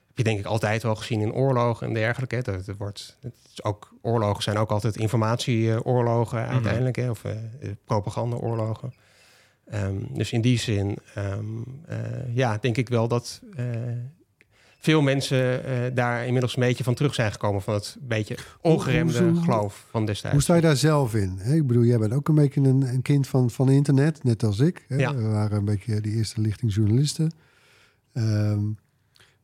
heb 0.06 0.16
je 0.16 0.22
denk 0.24 0.38
ik 0.38 0.44
altijd 0.44 0.82
wel 0.82 0.96
gezien 0.96 1.20
in 1.20 1.32
oorlogen 1.32 1.86
en 1.86 1.94
dergelijke. 1.94 2.42
Dat, 2.42 2.64
dat 2.64 2.76
wordt, 2.76 3.16
het 3.20 3.34
is 3.52 3.64
ook, 3.64 3.92
oorlogen 4.02 4.42
zijn 4.42 4.56
ook 4.56 4.70
altijd 4.70 4.96
informatieoorlogen 4.96 6.46
uiteindelijk, 6.46 6.96
hè, 6.96 7.10
of 7.10 7.24
eh, 7.24 7.36
propagandaoorlogen. 7.84 8.94
Ehm, 9.64 9.96
dus 10.08 10.32
in 10.32 10.40
die 10.40 10.58
zin, 10.58 10.98
ehm, 11.14 11.44
eh, 11.86 12.34
ja, 12.34 12.58
denk 12.60 12.76
ik 12.76 12.88
wel 12.88 13.08
dat 13.08 13.40
veel 14.84 15.02
mensen 15.02 15.64
eh, 15.64 15.76
daar 15.94 16.24
inmiddels 16.26 16.56
een 16.56 16.62
beetje 16.62 16.84
van 16.84 16.94
terug 16.94 17.14
zijn 17.14 17.32
gekomen 17.32 17.62
van 17.62 17.74
het 17.74 17.96
beetje 18.00 18.36
ongeremde 18.60 19.22
hoe- 19.22 19.42
geloof 19.42 19.86
van 19.90 20.06
destijds. 20.06 20.34
Hoe 20.34 20.42
sta 20.44 20.54
je 20.54 20.60
daar 20.60 20.76
zelf 20.76 21.14
in? 21.14 21.34
Hè, 21.38 21.54
Ik 21.54 21.66
bedoel, 21.66 21.84
jij 21.84 21.98
bent 21.98 22.12
ook 22.12 22.28
een 22.28 22.34
beetje 22.34 22.60
een, 22.60 22.82
een 22.82 23.02
kind 23.02 23.26
van, 23.26 23.50
van 23.50 23.70
internet, 23.70 24.24
net 24.24 24.42
als 24.42 24.58
ik. 24.60 24.84
Hè? 24.88 24.96
Ja. 24.96 25.14
We 25.14 25.22
waren 25.22 25.58
een 25.58 25.64
beetje 25.64 26.00
die 26.00 26.12
eerste 26.14 26.40
lichting 26.40 26.74
journalisten. 26.74 27.30
Ehm, 28.12 28.60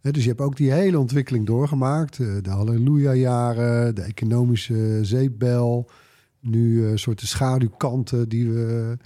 hè, 0.01 0.11
dus 0.11 0.23
je 0.23 0.29
hebt 0.29 0.41
ook 0.41 0.57
die 0.57 0.73
hele 0.73 0.99
ontwikkeling 0.99 1.47
doorgemaakt. 1.47 2.19
eh, 2.19 2.27
De 2.43 2.51
halleluja-jaren, 2.51 3.95
de 3.95 4.03
economische 4.03 4.99
zeepbel. 5.03 5.91
Nu 6.41 6.87
een 6.87 6.99
soort 6.99 7.21
de 7.21 7.27
schaduwkanten 7.27 8.29
die 8.29 8.51
we 8.51 8.97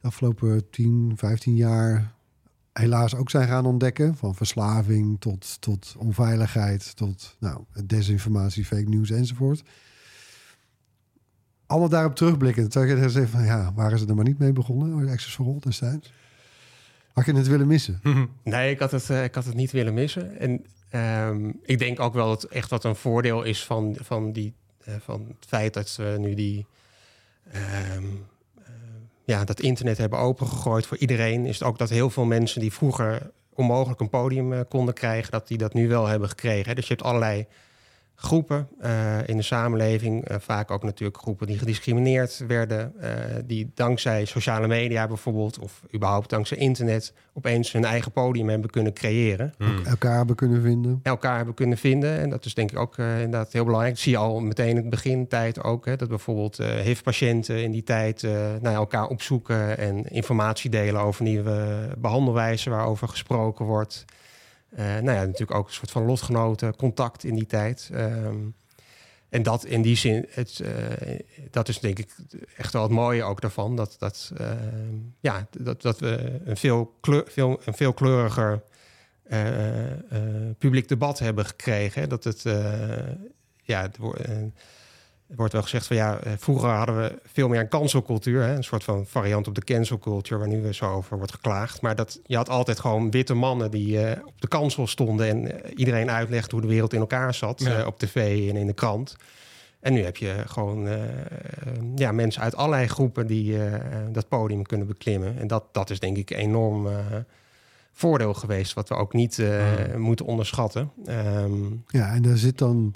de 0.00 0.06
afgelopen 0.08 0.70
10, 0.70 1.12
15 1.16 1.56
jaar 1.56 2.14
helaas 2.72 3.14
ook 3.14 3.30
zijn 3.30 3.48
gaan 3.48 3.66
ontdekken. 3.66 4.16
Van 4.16 4.34
verslaving 4.34 5.20
tot, 5.20 5.60
tot 5.60 5.94
onveiligheid, 5.98 6.96
tot 6.96 7.36
nou, 7.38 7.64
desinformatie, 7.84 8.64
fake 8.64 8.88
news 8.88 9.10
enzovoort 9.10 9.62
allemaal 11.70 11.88
daarop 11.88 12.14
terugblikken. 12.14 12.68
Toen 12.68 12.86
je 12.86 13.08
zeggen 13.08 13.28
van 13.28 13.44
ja, 13.44 13.72
waren 13.74 13.98
ze 13.98 14.06
er 14.06 14.14
maar 14.14 14.24
niet 14.24 14.38
mee 14.38 14.52
begonnen? 14.52 15.08
Access 15.08 15.34
for 15.34 15.46
All 15.46 15.58
destijds. 15.60 16.12
Had 17.12 17.26
je 17.26 17.34
het 17.34 17.46
willen 17.46 17.66
missen? 17.66 18.00
Nee, 18.42 18.70
ik 18.70 18.78
had 18.78 18.90
het, 18.90 19.10
eh, 19.10 19.24
ik 19.24 19.34
had 19.34 19.44
het 19.44 19.54
niet 19.54 19.70
willen 19.70 19.94
missen. 19.94 20.38
En 20.38 20.64
ehm, 20.90 21.50
ik 21.62 21.78
denk 21.78 22.00
ook 22.00 22.14
wel 22.14 22.28
dat 22.28 22.44
echt 22.44 22.70
wat 22.70 22.84
een 22.84 22.96
voordeel 22.96 23.42
is 23.42 23.64
van, 23.64 23.96
van, 24.00 24.32
die, 24.32 24.54
eh, 24.84 24.94
van 25.00 25.26
het 25.28 25.46
feit 25.46 25.74
dat 25.74 25.96
we 25.96 26.16
nu 26.18 26.34
die, 26.34 26.66
ehm, 27.50 27.62
eh, 27.62 28.02
ja, 29.30 29.44
dat 29.44 29.60
internet 29.60 29.98
hebben 29.98 30.18
opengegooid 30.18 30.86
voor 30.86 30.96
iedereen. 30.96 31.46
Is 31.46 31.58
het 31.58 31.68
ook 31.68 31.78
dat 31.78 31.88
heel 31.88 32.10
veel 32.10 32.24
mensen 32.24 32.60
die 32.60 32.72
vroeger 32.72 33.30
onmogelijk 33.54 34.00
een 34.00 34.08
podium 34.08 34.52
eh, 34.52 34.60
konden 34.68 34.94
krijgen, 34.94 35.30
dat 35.30 35.48
die 35.48 35.58
dat 35.58 35.74
nu 35.74 35.88
wel 35.88 36.06
hebben 36.06 36.28
gekregen. 36.28 36.74
Dus 36.74 36.86
je 36.86 36.94
hebt 36.94 37.06
allerlei 37.06 37.46
groepen 38.22 38.68
eh, 38.80 39.28
in 39.28 39.36
de 39.36 39.42
samenleving, 39.42 40.24
eh, 40.24 40.36
vaak 40.38 40.70
ook 40.70 40.82
natuurlijk 40.82 41.18
groepen 41.18 41.46
die 41.46 41.58
gediscrimineerd 41.58 42.44
werden, 42.46 42.92
eh, 43.00 43.10
die 43.44 43.70
dankzij 43.74 44.24
sociale 44.24 44.66
media 44.66 45.06
bijvoorbeeld, 45.06 45.58
of 45.58 45.82
überhaupt 45.94 46.30
dankzij 46.30 46.56
internet, 46.56 47.12
opeens 47.32 47.72
hun 47.72 47.84
eigen 47.84 48.12
podium 48.12 48.48
hebben 48.48 48.70
kunnen 48.70 48.92
creëren. 48.92 49.54
Mm. 49.58 49.84
Elkaar 49.84 50.16
hebben 50.16 50.36
kunnen 50.36 50.62
vinden. 50.62 51.00
Elkaar 51.02 51.36
hebben 51.36 51.54
kunnen 51.54 51.78
vinden. 51.78 52.18
En 52.18 52.30
dat 52.30 52.44
is 52.44 52.54
denk 52.54 52.70
ik 52.70 52.78
ook 52.78 52.98
eh, 52.98 53.14
inderdaad 53.14 53.52
heel 53.52 53.64
belangrijk. 53.64 53.94
Dat 53.94 54.02
zie 54.02 54.12
je 54.12 54.18
al 54.18 54.40
meteen 54.40 54.68
in 54.68 54.76
het 54.76 54.90
begintijd 54.90 55.62
ook. 55.62 55.86
Hè, 55.86 55.96
dat 55.96 56.08
bijvoorbeeld 56.08 56.58
eh 56.58 56.68
HIV-patiënten 56.68 57.62
in 57.62 57.70
die 57.70 57.82
tijd 57.82 58.24
eh, 58.24 58.30
nou, 58.32 58.60
ja, 58.62 58.72
elkaar 58.72 59.06
opzoeken 59.06 59.78
en 59.78 60.04
informatie 60.04 60.70
delen 60.70 61.00
over 61.00 61.24
nieuwe 61.24 61.88
behandelwijzen 61.98 62.70
waarover 62.70 63.08
gesproken 63.08 63.64
wordt. 63.64 64.04
Eh, 64.70 64.84
nou 64.84 65.10
ja, 65.10 65.24
natuurlijk 65.24 65.54
ook 65.54 65.66
een 65.66 65.72
soort 65.72 65.90
van 65.90 66.04
lotgenoten, 66.04 66.76
contact 66.76 67.24
in 67.24 67.34
die 67.34 67.46
tijd. 67.46 67.90
Ehm, 67.92 68.38
en 69.28 69.42
dat 69.42 69.64
in 69.64 69.82
die 69.82 69.96
zin, 69.96 70.26
het, 70.30 70.60
eh, 70.60 71.18
dat 71.50 71.68
is 71.68 71.78
denk 71.78 71.98
ik 71.98 72.16
echt 72.56 72.72
wel 72.72 72.82
het 72.82 72.90
mooie 72.90 73.22
ook 73.22 73.40
daarvan. 73.40 73.76
Dat, 73.76 73.96
dat, 73.98 74.32
ehm, 74.36 74.94
ja, 75.20 75.46
dat, 75.58 75.82
dat 75.82 75.98
we 75.98 76.40
een 76.44 76.56
veel, 76.56 76.96
kleur, 77.00 77.24
veel, 77.26 77.60
een 77.64 77.74
veel 77.74 77.92
kleuriger 77.92 78.62
eh, 79.22 79.40
publiek 80.58 80.88
debat 80.88 81.18
hebben 81.18 81.46
gekregen. 81.46 82.08
Dat 82.08 82.24
het, 82.24 82.42
ja, 83.62 83.90
er 85.30 85.36
wordt 85.36 85.52
wel 85.52 85.62
gezegd 85.62 85.86
van 85.86 85.96
ja, 85.96 86.18
eh, 86.18 86.32
vroeger 86.38 86.68
hadden 86.68 86.96
we 86.96 87.18
veel 87.26 87.48
meer 87.48 87.60
een 87.60 87.68
cancelcultuur. 87.68 88.42
Hè? 88.42 88.54
Een 88.56 88.64
soort 88.64 88.84
van 88.84 89.06
variant 89.06 89.48
op 89.48 89.54
de 89.54 89.64
cancelcultuur 89.64 90.38
waar 90.38 90.48
nu 90.48 90.62
weer 90.62 90.74
zo 90.74 90.92
over 90.92 91.16
wordt 91.16 91.32
geklaagd. 91.32 91.80
Maar 91.80 91.94
dat, 91.94 92.20
je 92.26 92.36
had 92.36 92.48
altijd 92.48 92.80
gewoon 92.80 93.10
witte 93.10 93.34
mannen 93.34 93.70
die 93.70 94.04
eh, 94.06 94.24
op 94.26 94.40
de 94.40 94.48
kansel 94.48 94.86
stonden 94.86 95.28
en 95.28 95.62
eh, 95.64 95.72
iedereen 95.78 96.10
uitlegde 96.10 96.50
hoe 96.52 96.60
de 96.60 96.66
wereld 96.66 96.92
in 96.92 97.00
elkaar 97.00 97.34
zat 97.34 97.60
Ja. 97.62 97.78
eh, 97.78 97.86
op 97.86 97.98
tv 97.98 98.48
en 98.50 98.56
in 98.56 98.66
de 98.66 98.72
krant. 98.72 99.16
En 99.80 99.92
nu 99.92 100.02
heb 100.04 100.16
je 100.16 100.34
gewoon 100.46 100.88
ja, 101.96 102.12
mensen 102.12 102.42
uit 102.42 102.56
allerlei 102.56 102.86
groepen 102.86 103.26
die 103.26 103.64
eh, 103.64 103.80
dat 104.12 104.28
podium 104.28 104.62
kunnen 104.66 104.86
beklimmen. 104.86 105.38
En 105.38 105.46
dat, 105.46 105.64
dat 105.72 105.90
is 105.90 106.00
denk 106.00 106.16
ik 106.16 106.30
een 106.30 106.36
enorm 106.38 106.86
eh, 106.86 106.94
voordeel 107.92 108.34
geweest, 108.34 108.72
wat 108.72 108.88
we 108.88 108.94
ook 108.94 109.12
niet 109.12 109.38
eh, 109.38 109.64
moeten 109.96 110.26
onderschatten. 110.26 110.90
Ehm, 111.06 111.52
Ja, 111.86 112.12
en 112.12 112.22
daar 112.22 112.36
zit 112.36 112.58
dan 112.58 112.94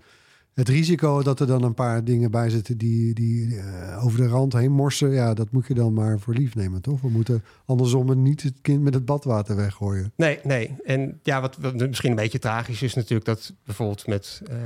het 0.55 0.69
risico 0.69 1.23
dat 1.23 1.41
er 1.41 1.47
dan 1.47 1.63
een 1.63 1.75
paar 1.75 2.05
dingen 2.05 2.31
bij 2.31 2.51
zitten 2.51 2.79
die, 2.79 3.15
die 3.15 3.57
eh, 3.57 4.05
over 4.05 4.19
de 4.19 4.27
rand 4.27 4.53
heen 4.53 4.73
morsen. 4.73 5.11
Ja, 5.11 5.35
dat 5.35 5.51
moet 5.51 5.67
je 5.67 5.75
dan 5.75 5.93
maar 5.93 6.19
voor 6.19 6.35
lief 6.35 6.55
nemen, 6.55 6.83
toch? 6.83 7.01
We 7.01 7.09
moeten 7.09 7.45
andersom 7.65 8.23
niet 8.23 8.43
het 8.43 8.61
kind 8.61 8.83
met 8.83 8.95
het 8.95 9.05
badwater 9.05 9.57
weggooien. 9.57 10.13
Nee, 10.17 10.39
nee. 10.43 10.77
En 10.85 11.21
ja, 11.23 11.41
wat, 11.41 11.59
misschien 11.77 12.11
een 12.11 12.17
beetje 12.17 12.39
tragisch 12.39 12.83
is 12.83 12.95
natuurlijk 12.95 13.25
dat 13.25 13.53
bijvoorbeeld 13.65 14.07
met 14.07 14.43
eh, 14.47 14.57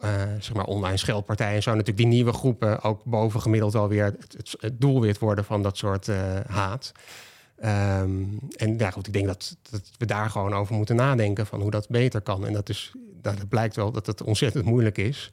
eh, 0.00 0.30
zeg 0.38 0.54
maar 0.54 0.64
online 0.64 0.96
scheldpartijen 0.96 1.54
en 1.54 1.62
zo 1.62 1.70
natuurlijk 1.70 1.98
die 1.98 2.06
nieuwe 2.06 2.32
groepen 2.32 2.82
ook 2.82 3.04
bovengemiddeld 3.04 3.74
alweer 3.74 4.04
het, 4.04 4.56
het, 4.60 4.80
doelwit 4.80 5.18
worden 5.18 5.44
van 5.44 5.62
dat 5.62 5.76
soort 5.76 6.06
haat. 6.46 6.92
Ehm, 7.60 8.22
en 8.56 8.78
ja, 8.78 8.90
goed, 8.90 9.06
ik 9.06 9.12
denk 9.12 9.26
dat, 9.26 9.56
dat 9.70 9.90
we 9.98 10.06
daar 10.06 10.30
gewoon 10.30 10.54
over 10.54 10.74
moeten 10.74 10.96
nadenken 10.96 11.46
van 11.46 11.60
hoe 11.60 11.70
dat 11.70 11.88
beter 11.88 12.20
kan. 12.20 12.46
En 12.46 12.52
dat 12.52 12.68
is, 12.68 12.92
dat 13.22 13.38
het 13.38 13.48
blijkt 13.48 13.76
wel 13.76 13.92
dat 13.92 14.06
het 14.06 14.22
ontzettend 14.22 14.64
moeilijk 14.64 14.98
is. 14.98 15.32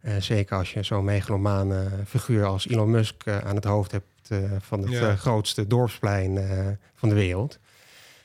Eh, 0.00 0.16
zeker 0.16 0.56
als 0.56 0.72
je 0.72 0.82
zo'n 0.82 1.04
megalomane 1.04 1.88
figuur 2.06 2.44
als 2.44 2.68
Elon 2.68 2.90
Musk 2.90 3.22
eh, 3.24 3.38
aan 3.38 3.54
het 3.54 3.64
hoofd 3.64 3.90
hebt 3.90 4.06
eh, 4.28 4.38
van 4.58 4.80
het 4.82 4.90
Ja. 4.90 5.08
eh, 5.10 5.16
grootste 5.16 5.66
dorpsplein 5.66 6.38
eh, 6.38 6.66
van 6.94 7.08
de 7.08 7.14
wereld. 7.14 7.58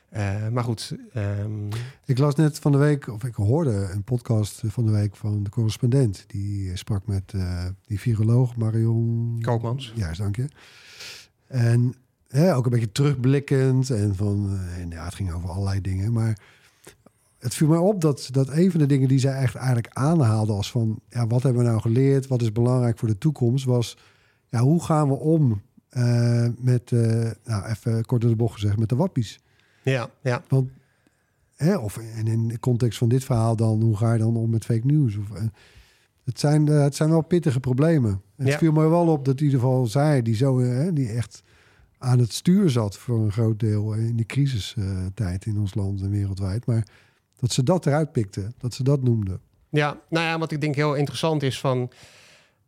Eh, 0.10 0.48
maar 0.48 0.64
goed, 0.64 0.96
ehm, 1.14 1.68
Ik 2.06 2.18
las 2.18 2.36
net 2.36 2.60
van 2.60 2.72
de 2.72 2.78
week, 2.78 3.08
of 3.08 3.24
ik 3.24 3.36
hoorde 3.36 3.90
een 3.94 4.04
podcast 4.04 4.62
van 4.66 4.86
de 4.86 4.92
week 4.92 5.16
van 5.16 5.44
de 5.44 5.50
correspondent. 5.50 6.24
Die 6.28 6.76
sprak 6.78 7.06
met 7.08 7.34
eh, 7.36 7.66
die 7.88 8.00
viroloog 8.00 8.56
Marion 8.56 9.38
Koopmans. 9.42 9.92
Juist, 9.96 10.20
dank 10.20 10.36
je. 10.36 10.46
En 11.48 11.96
hè, 12.30 12.56
ook 12.56 12.66
een 12.66 12.72
beetje 12.72 12.92
terugblikkend. 12.92 13.90
En 13.90 14.16
van, 14.16 14.50
eh, 14.50 14.82
en 14.82 14.90
ja, 14.90 15.04
het 15.06 15.16
ging 15.16 15.32
over 15.34 15.50
allerlei 15.50 15.82
dingen. 15.82 16.12
Maar 16.14 16.40
het 17.40 17.54
viel 17.54 17.68
mij 17.68 17.78
op 17.78 18.02
dat, 18.02 18.30
dat 18.32 18.50
een 18.50 18.72
van 18.72 18.80
de 18.80 18.86
dingen 18.86 19.08
die 19.08 19.20
zij 19.20 19.34
echt 19.34 19.56
eigenlijk 19.56 19.88
aanhaalde 19.90 20.54
als 20.54 20.72
van... 20.72 21.00
Ja, 21.10 21.28
wat 21.28 21.44
hebben 21.44 21.62
we 21.64 21.68
nou 21.70 21.82
geleerd? 21.82 22.28
Wat 22.28 22.42
is 22.42 22.52
belangrijk 22.52 22.98
voor 22.98 23.08
de 23.08 23.18
toekomst? 23.18 23.66
Was, 23.66 23.98
ja, 24.50 24.60
hoe 24.60 24.84
gaan 24.84 25.08
we 25.08 25.14
om 25.16 25.62
eh, 25.90 26.48
met, 26.58 26.92
eh, 26.92 27.30
nou 27.44 27.66
even 27.66 28.06
kort 28.06 28.22
door 28.22 28.30
de 28.30 28.36
bocht 28.36 28.54
gezegd, 28.54 28.80
met 28.80 28.90
de 28.90 28.96
wappies? 28.96 29.40
ja, 29.84 30.10
ja, 30.22 30.44
Want, 30.48 30.70
hè, 31.56 31.76
of 31.78 31.98
en 31.98 32.28
in 32.28 32.48
de 32.48 32.60
context 32.60 32.98
van 32.98 33.10
dit 33.10 33.24
verhaal 33.24 33.56
dan, 33.56 33.82
hoe 33.82 33.98
ga 33.98 34.14
je 34.14 34.20
dan 34.20 34.36
om 34.36 34.50
met 34.50 34.66
fake 34.66 34.86
news? 34.86 35.18
Of, 35.18 35.26
het, 36.24 36.40
zijn, 36.40 36.66
het 36.68 36.96
zijn 36.96 37.10
wel 37.10 37.22
pittige 37.22 37.60
problemen. 37.60 38.22
Het 38.36 38.48
Ja. 38.48 38.58
viel 38.58 38.72
me 38.72 38.88
wel 38.88 39.08
op 39.08 39.26
dat 39.26 39.40
in 39.40 39.46
ieder 39.46 39.60
geval 39.60 39.86
zij, 39.88 40.22
die, 40.22 40.36
zo, 40.36 40.60
hè, 40.60 40.94
die 40.94 41.10
echt 41.10 41.44
aan 42.00 42.20
het 42.20 42.34
stuur 42.34 42.70
zat 42.70 42.98
voor 42.98 43.20
een 43.20 43.32
groot 43.32 43.60
deel 43.60 43.94
eh, 43.94 44.08
in 44.08 44.16
die 44.16 44.26
crisistijd 44.26 45.46
in 45.46 45.60
ons 45.60 45.74
land 45.76 46.02
en 46.02 46.10
wereldwijd. 46.10 46.66
Maar 46.66 46.88
dat 47.40 47.52
ze 47.52 47.64
dat 47.64 47.86
eruit 47.86 48.12
pikte, 48.12 48.52
dat 48.58 48.74
ze 48.74 48.84
dat 48.84 49.04
noemde. 49.04 49.40
ja. 49.70 50.00
Nou 50.10 50.26
ja, 50.26 50.40
wat 50.40 50.52
ik 50.52 50.62
denk 50.62 50.76
heel 50.76 50.96
interessant 50.96 51.44
is 51.44 51.60
van... 51.60 51.92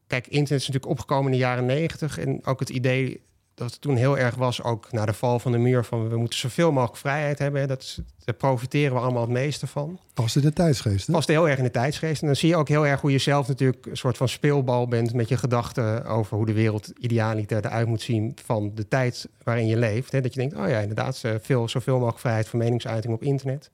kijk, 0.08 0.28
internet 0.28 0.62
is 0.62 0.67
natuurlijk 0.67 0.91
opgekomen 0.91 1.26
in 1.26 1.32
de 1.32 1.44
jaren 1.44 1.65
negentig. 1.65 2.17
En 2.17 2.46
ook 2.46 2.60
het 2.60 2.70
idee 2.70 3.22
dat 3.62 3.71
het 3.71 3.82
toen 3.82 3.95
heel 3.95 4.17
erg 4.17 4.36
was, 4.36 4.63
ook 4.63 4.91
na 4.91 5.06
de 5.06 5.13
val 5.13 5.39
van 5.39 5.52
de 5.52 5.58
muur, 5.58 5.84
van 5.84 6.10
we 6.10 6.17
moeten 6.17 6.39
zoveel 6.39 6.71
mogelijk 6.71 6.97
vrijheid 6.97 7.39
hebben. 7.39 7.62
Hè, 7.62 7.67
dat, 7.67 7.82
is- 7.82 8.00
daar 8.24 8.36
profiteren 8.36 8.93
we 8.95 9.00
allemaal 9.02 9.21
het 9.21 9.32
meeste 9.32 9.67
van. 9.67 10.00
Past 10.13 10.36
in 10.36 10.41
de 10.41 10.54
tijdsgeest, 10.54 11.08
hè? 11.08 11.13
Past 11.13 11.28
heel 11.28 11.50
erg 11.50 11.58
in 11.58 11.63
de 11.63 11.71
tijdsgeest. 11.71 12.21
En 12.21 12.28
dan 12.28 12.36
zie 12.36 12.50
je 12.50 12.56
ook 12.56 12.67
heel 12.67 12.88
erg 12.88 13.02
hoe 13.02 13.12
je 13.12 13.17
zelf 13.17 13.47
natuurlijk 13.47 13.86
een 13.86 13.97
soort 13.97 14.17
van 14.17 14.30
speelbal 14.30 14.88
bent 14.88 15.13
met 15.13 15.30
je 15.30 15.38
gedachten 15.38 16.06
over 16.06 16.38
hoe 16.38 16.45
de 16.45 16.54
wereld 16.54 16.88
idealiter 17.00 17.65
eruit 17.65 17.88
moet 17.88 18.02
zien 18.02 18.36
van 18.45 18.71
de 18.76 18.88
tijd 18.88 19.28
waarin 19.43 19.67
je 19.67 19.78
leeft. 19.78 20.12
Hè. 20.12 20.21
Dat 20.21 20.34
je 20.34 20.39
denkt, 20.39 20.56
oh 20.56 20.69
ja, 20.69 20.80
inderdaad, 20.80 21.21
eh, 21.24 21.32
veel, 21.41 21.69
zoveel 21.69 21.95
mogelijk 21.95 22.19
vrijheid 22.19 22.47
van 22.47 22.60
meningsuiting 22.60 23.13
op 23.13 23.24
internet. 23.24 23.69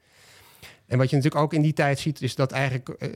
En 0.85 0.97
wat 0.97 1.09
je 1.09 1.15
natuurlijk 1.15 1.43
ook 1.43 1.53
in 1.53 1.61
die 1.61 1.73
tijd 1.73 1.99
ziet, 1.99 2.21
is 2.21 2.35
dat 2.35 2.51
eigenlijk 2.51 2.89
eh, 2.89 3.09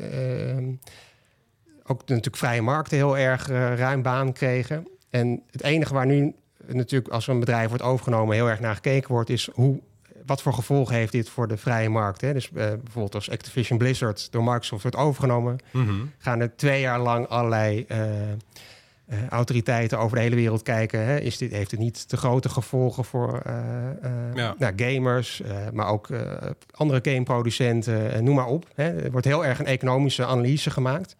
ook 1.84 2.00
natuurlijk 2.00 2.38
vrije 2.38 2.62
markten 2.62 2.98
heel 2.98 3.18
erg 3.18 3.50
eh, 3.50 3.76
ruim 3.76 4.02
baan 4.02 4.34
kregen. 4.34 4.88
En 5.10 5.42
het 5.52 5.64
enige 5.64 5.94
waar 5.94 6.06
nu 6.06 6.36
natuurlijk 6.68 7.14
als 7.14 7.28
een 7.28 7.40
bedrijf 7.40 7.68
wordt 7.68 7.84
overgenomen 7.84 8.36
heel 8.36 8.50
erg 8.50 8.60
naar 8.60 8.76
gekeken 8.76 9.12
wordt, 9.12 9.30
is 9.30 9.50
hoe, 9.54 9.80
wat 10.26 10.42
voor 10.42 10.54
gevolgen 10.54 10.96
heeft 10.96 11.12
dit 11.12 11.30
voor 11.30 11.48
de 11.48 11.58
vrije 11.58 11.90
markt. 11.90 12.22
Hè? 12.22 12.34
Dus 12.34 12.48
eh, 12.48 12.54
bijvoorbeeld 12.54 13.16
als 13.16 13.30
Activision 13.30 13.78
Blizzard 13.78 14.32
door 14.32 14.44
Microsoft 14.44 14.82
wordt 14.82 14.98
overgenomen, 14.98 15.58
Mhm. 15.72 15.92
gaan 16.18 16.40
er 16.40 16.56
twee 16.56 16.82
jaar 16.82 17.00
lang 17.00 17.28
allerlei 17.28 17.86
eh, 17.88 18.32
eh, 18.32 19.28
autoriteiten 19.30 20.00
over 20.00 20.16
de 20.18 20.24
hele 20.24 20.36
wereld 20.36 20.62
kijken. 20.62 21.06
Hè? 21.06 21.18
Is 21.20 21.38
dit, 21.38 21.52
heeft 21.52 21.72
het 21.72 21.80
niet 21.80 22.08
te 22.10 22.18
grote 22.18 22.50
gevolgen 22.50 23.06
voor 23.06 23.42
Ja. 24.34 24.56
nou, 24.58 24.74
gamers, 24.76 25.42
maar 25.74 25.88
ook 25.88 26.08
andere 26.72 27.00
gameproducenten, 27.12 28.24
noem 28.24 28.36
maar 28.36 28.46
op. 28.48 28.66
Hè? 28.76 29.02
Er 29.04 29.12
wordt 29.12 29.26
heel 29.26 29.46
erg 29.46 29.60
een 29.60 29.66
economische 29.66 30.26
analyse 30.26 30.70
gemaakt. 30.70 31.16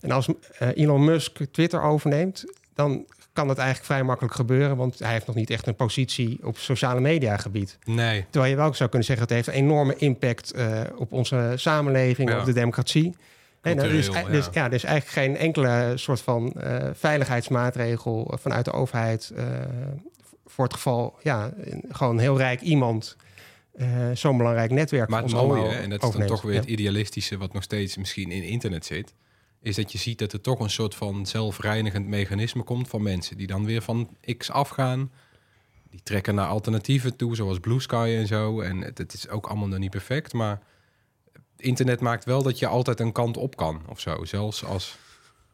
En 0.00 0.10
als 0.10 0.28
Elon 0.74 1.04
Musk 1.04 1.38
Twitter 1.50 1.82
overneemt, 1.82 2.44
dan 2.74 3.04
kan 3.36 3.46
dat 3.48 3.56
eigenlijk 3.58 3.86
vrij 3.86 4.02
makkelijk 4.02 4.34
gebeuren, 4.34 4.76
want 4.76 4.98
hij 4.98 5.12
heeft 5.12 5.26
nog 5.26 5.36
niet 5.36 5.50
echt 5.50 5.66
een 5.66 5.74
positie 5.74 6.38
op 6.42 6.58
sociale 6.58 7.00
media 7.00 7.36
gebied. 7.36 7.78
Nee. 7.84 8.24
Terwijl 8.30 8.52
je 8.52 8.58
wel 8.58 8.74
zou 8.74 8.88
kunnen 8.88 9.06
zeggen, 9.06 9.26
het 9.26 9.34
heeft 9.34 9.48
een 9.48 9.64
enorme 9.64 9.96
impact 9.96 10.52
eh, 10.52 10.80
op 10.96 11.12
onze 11.12 11.52
samenleving, 11.56 12.30
Ja. 12.30 12.38
op 12.38 12.44
de 12.44 12.52
democratie. 12.52 13.16
Nou, 13.62 13.88
dus, 13.88 14.04
Cultureel, 14.10 14.30
dus, 14.30 14.48
ja. 14.52 14.64
er 14.64 14.72
is 14.72 14.84
eigenlijk 14.84 15.26
geen 15.26 15.36
enkele 15.36 15.92
soort 15.94 16.20
van 16.20 16.52
eh, 16.52 16.88
veiligheidsmaatregel 16.92 18.34
vanuit 18.40 18.64
de 18.64 18.72
overheid 18.72 19.32
eh, 19.36 19.44
voor 20.46 20.64
het 20.64 20.74
geval, 20.74 21.18
ja, 21.22 21.50
gewoon 21.90 22.18
heel 22.18 22.38
rijk 22.38 22.60
iemand 22.60 23.16
eh, 23.76 23.88
zo'n 24.14 24.36
belangrijk 24.36 24.70
netwerk 24.70 25.08
Maar 25.08 25.22
het 25.22 25.32
mooie, 25.32 25.68
en 25.68 25.90
dat 25.90 26.02
is 26.02 26.10
dan 26.10 26.26
toch 26.26 26.42
weer 26.42 26.54
het 26.54 26.64
idealistische 26.64 27.36
wat 27.36 27.52
nog 27.52 27.62
steeds 27.62 27.96
misschien 27.96 28.30
in 28.30 28.42
internet 28.42 28.86
zit, 28.86 29.14
is 29.66 29.76
dat 29.76 29.92
je 29.92 29.98
ziet 29.98 30.18
dat 30.18 30.32
er 30.32 30.40
toch 30.40 30.60
een 30.60 30.70
soort 30.70 30.94
van 30.94 31.26
zelfreinigend 31.26 32.06
mechanisme 32.06 32.62
komt 32.62 32.88
van 32.88 33.02
mensen 33.02 33.36
die 33.36 33.46
dan 33.46 33.64
weer 33.64 33.82
van 33.82 34.16
X 34.36 34.50
afgaan. 34.50 35.10
Die 35.90 36.00
trekken 36.02 36.34
naar 36.34 36.46
alternatieven 36.48 37.16
toe, 37.16 37.36
zoals 37.36 37.58
Blue 37.58 37.80
Sky 37.80 38.14
en 38.18 38.26
zo. 38.26 38.60
En 38.60 38.80
het, 38.80 38.98
het 38.98 39.12
is 39.14 39.28
ook 39.28 39.46
allemaal 39.46 39.68
nog 39.68 39.78
niet 39.78 39.90
perfect, 39.90 40.32
maar 40.32 40.60
internet 41.56 42.00
maakt 42.00 42.24
wel 42.24 42.42
dat 42.42 42.58
je 42.58 42.66
altijd 42.66 43.00
een 43.00 43.12
kant 43.12 43.36
op 43.36 43.56
kan 43.56 43.82
of 43.88 44.00
zo. 44.00 44.24
Zelfs 44.24 44.64
als... 44.64 44.98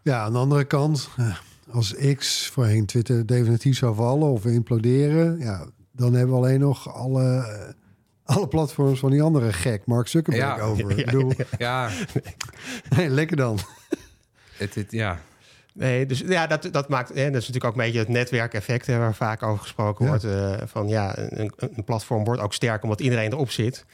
Ja, 0.03 0.23
aan 0.23 0.33
de 0.33 0.39
andere 0.39 0.65
kant, 0.65 1.09
eh, 1.17 1.37
als 1.71 1.95
X 2.17 2.47
voorheen 2.49 2.87
Twitter 2.87 3.27
definitief 3.27 3.77
zou 3.77 3.95
vallen 3.95 4.29
of 4.29 4.45
imploderen, 4.45 5.39
ja, 5.39 5.67
dan 5.93 6.13
hebben 6.15 6.35
we 6.35 6.41
alleen 6.43 6.61
nog 6.61 6.95
alle, 6.95 7.37
eh, 7.37 7.73
alle 8.37 8.49
platforms 8.49 8.99
van 8.99 9.11
die 9.11 9.23
andere 9.23 9.53
gek, 9.53 9.87
Mark 9.87 10.09
Zuckerberg, 10.09 10.57
Ja. 10.57 10.63
over. 10.63 10.95
Bedoel, 11.05 11.33
Ja, 11.59 11.91
hey, 12.95 13.09
lekker 13.09 13.37
dan. 13.37 13.59
Het, 14.57 14.75
het- 14.75 14.93
ja. 14.93 15.21
Nee, 15.75 16.07
dus 16.07 16.19
ja, 16.27 16.47
dat, 16.47 16.69
dat 16.73 16.89
maakt. 16.89 17.09
Hè, 17.09 17.15
dat 17.31 17.41
is 17.43 17.49
natuurlijk 17.49 17.65
ook 17.65 17.73
een 17.73 17.85
beetje 17.85 17.99
het 17.99 18.09
netwerkeffect 18.09 18.87
hè, 18.87 18.99
waar 18.99 19.15
vaak 19.15 19.43
over 19.43 19.63
gesproken 19.63 20.05
Ja. 20.05 20.11
wordt. 20.11 20.25
eh, 20.25 20.67
van 20.67 20.89
ja, 20.89 21.19
een, 21.19 21.53
een 21.59 21.85
platform 21.85 22.25
wordt 22.25 22.41
ook 22.41 22.55
sterk 22.55 22.83
omdat 22.83 23.01
iedereen 23.01 23.33
erop 23.33 23.51
zit. 23.51 23.85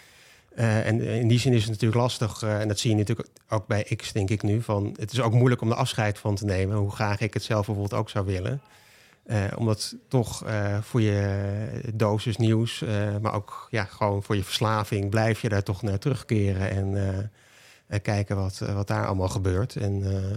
Eh, 0.55 0.87
en 0.87 1.01
in 1.01 1.29
die 1.29 1.39
zin 1.39 1.53
is 1.53 1.61
het 1.63 1.71
natuurlijk 1.71 2.01
lastig. 2.01 2.43
eh, 2.43 2.61
en 2.61 2.69
dat 2.69 2.79
zie 2.79 2.91
je 2.91 2.97
natuurlijk 2.97 3.29
ook 3.49 3.67
bij 3.67 3.83
X, 3.97 4.13
denk 4.13 4.31
ik 4.31 4.43
nu. 4.43 4.63
Van, 4.63 4.95
het 5.01 5.13
is 5.13 5.21
ook 5.21 5.33
moeilijk 5.33 5.61
om 5.61 5.71
er 5.71 5.77
afscheid 5.77 6.19
van 6.19 6.35
te 6.35 6.45
nemen. 6.45 6.77
Hoe 6.77 6.91
graag 6.91 7.21
ik 7.21 7.35
het 7.35 7.43
zelf 7.43 7.67
bijvoorbeeld 7.67 8.01
ook 8.01 8.11
zou 8.11 8.27
willen. 8.27 8.61
Eh, 9.27 9.45
omdat 9.57 9.95
toch 10.09 10.45
eh, 10.45 10.79
voor 10.83 11.01
je 11.01 11.41
dosis 11.95 12.37
nieuws, 12.37 12.83
eh, 12.83 13.17
maar 13.23 13.33
ook 13.35 13.67
ja, 13.71 13.85
gewoon 13.85 14.23
voor 14.23 14.37
je 14.37 14.45
verslaving, 14.45 15.11
blijf 15.11 15.41
je 15.41 15.49
daar 15.49 15.63
toch 15.63 15.83
naar 15.83 15.99
terugkeren 15.99 16.71
en 16.71 16.97
eh, 16.97 17.09
eh, 17.19 17.25
kijken 18.03 18.37
wat, 18.37 18.61
eh, 18.61 18.75
wat 18.75 18.87
daar 18.87 19.07
allemaal 19.07 19.29
gebeurt. 19.29 19.77
En, 19.77 20.03
eh, 20.05 20.31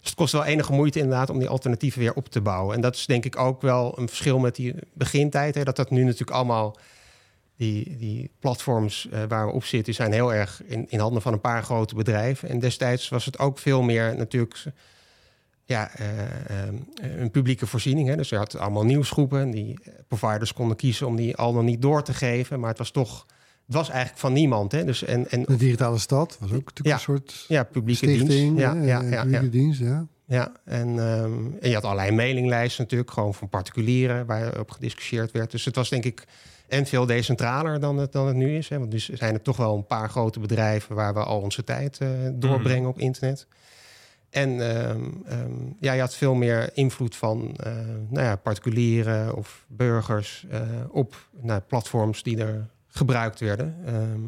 dus 0.00 0.08
het 0.08 0.14
kost 0.14 0.32
wel 0.32 0.44
enige 0.44 0.72
moeite 0.72 0.98
inderdaad 0.98 1.30
om 1.30 1.38
die 1.38 1.48
alternatieven 1.48 2.00
weer 2.00 2.14
op 2.14 2.28
te 2.28 2.40
bouwen. 2.40 2.74
En 2.74 2.80
dat 2.80 2.94
is 2.94 3.06
denk 3.06 3.24
ik 3.24 3.38
ook 3.38 3.62
wel 3.62 3.98
een 3.98 4.08
verschil 4.08 4.38
met 4.38 4.56
die 4.56 4.74
begintijd. 4.92 5.54
Hè, 5.54 5.64
dat 5.64 5.76
dat 5.76 5.90
nu 5.90 6.02
natuurlijk 6.04 6.30
allemaal, 6.30 6.76
die, 7.56 7.96
die 7.96 8.30
platforms 8.38 9.08
eh, 9.08 9.22
waar 9.28 9.46
we 9.46 9.52
op 9.52 9.64
zitten, 9.64 9.94
zijn 9.94 10.12
heel 10.12 10.34
erg 10.34 10.62
in, 10.64 10.86
in 10.88 10.98
handen 10.98 11.22
van 11.22 11.32
een 11.32 11.40
paar 11.40 11.62
grote 11.62 11.94
bedrijven. 11.94 12.48
En 12.48 12.58
destijds 12.58 13.08
was 13.08 13.24
het 13.24 13.38
ook 13.38 13.58
veel 13.58 13.82
meer 13.82 14.16
natuurlijk 14.16 14.56
ja, 15.70 15.90
eh, 15.94 16.20
eh, 16.20 16.74
een 17.16 17.30
publieke 17.30 17.66
voorziening. 17.66 18.08
Hè. 18.08 18.16
Dus 18.16 18.28
je 18.28 18.36
had 18.36 18.58
allemaal 18.58 18.84
nieuwsgroepen. 18.84 19.40
En 19.40 19.50
die 19.50 19.78
eh, 19.82 19.92
providers 20.08 20.52
konden 20.52 20.76
kiezen 20.76 21.06
om 21.06 21.16
die 21.16 21.36
al 21.36 21.52
dan 21.52 21.64
niet 21.64 21.82
door 21.82 22.02
te 22.02 22.14
geven. 22.14 22.60
Maar 22.60 22.68
het 22.68 22.78
was 22.78 22.90
toch, 22.90 23.26
het 23.70 23.78
was 23.78 23.88
eigenlijk 23.88 24.20
van 24.20 24.32
niemand. 24.32 24.72
Hè. 24.72 24.84
Dus 24.84 25.04
en, 25.04 25.30
en 25.30 25.42
De 25.42 25.56
digitale 25.56 25.98
stad 25.98 26.36
was 26.40 26.52
ook 26.52 26.64
natuurlijk 26.66 26.86
Ja. 26.86 26.94
een 26.94 27.00
soort 27.00 27.44
ja, 27.48 27.62
publieke 27.62 28.06
stichting. 28.06 28.28
dienst. 28.28 28.60
Ja, 28.60 28.76
hè, 28.76 28.86
ja, 28.86 29.00
ja, 29.02 29.22
publieke 29.22 29.44
ja. 29.44 29.50
dienst, 29.50 29.80
ja. 29.80 30.06
Ja, 30.24 30.52
en, 30.64 30.88
ehm, 30.88 31.32
en 31.60 31.68
je 31.68 31.74
had 31.74 31.84
allerlei 31.84 32.10
mailinglijsten 32.10 32.82
natuurlijk, 32.82 33.10
gewoon 33.10 33.34
van 33.34 33.48
particulieren 33.48 34.26
waar 34.26 34.60
op 34.60 34.70
gediscussieerd 34.70 35.30
werd. 35.30 35.50
Dus 35.50 35.64
het 35.64 35.76
was 35.76 35.88
denk 35.88 36.04
ik 36.04 36.24
en 36.68 36.86
veel 36.86 37.06
decentraler 37.06 37.80
dan 37.80 37.96
het, 37.98 38.12
dan 38.12 38.26
het 38.26 38.36
nu 38.36 38.56
is. 38.56 38.68
Hè? 38.68 38.78
Want 38.78 38.92
nu 38.92 38.98
zijn 38.98 39.34
er 39.34 39.42
toch 39.42 39.56
wel 39.56 39.76
een 39.76 39.86
paar 39.86 40.10
grote 40.10 40.40
bedrijven 40.40 40.94
waar 40.94 41.14
we 41.14 41.24
al 41.24 41.40
onze 41.40 41.64
tijd 41.64 41.98
eh, 41.98 42.08
doorbrengen 42.32 42.88
op 42.88 42.98
internet. 42.98 43.46
En 44.30 44.76
ehm, 44.76 45.04
ehm, 45.26 45.52
ja, 45.80 45.92
je 45.92 46.00
had 46.00 46.14
veel 46.14 46.34
meer 46.34 46.70
invloed 46.74 47.16
van 47.16 47.56
eh, 47.56 47.72
nou 48.08 48.26
ja, 48.26 48.36
particulieren 48.36 49.36
of 49.36 49.64
burgers 49.68 50.46
eh, 50.50 50.60
op 50.90 51.28
nou, 51.40 51.60
platforms 51.60 52.22
die 52.22 52.38
er 52.38 52.68
gebruikt 52.90 53.40
werden. 53.40 53.76
Ehm, 53.86 54.20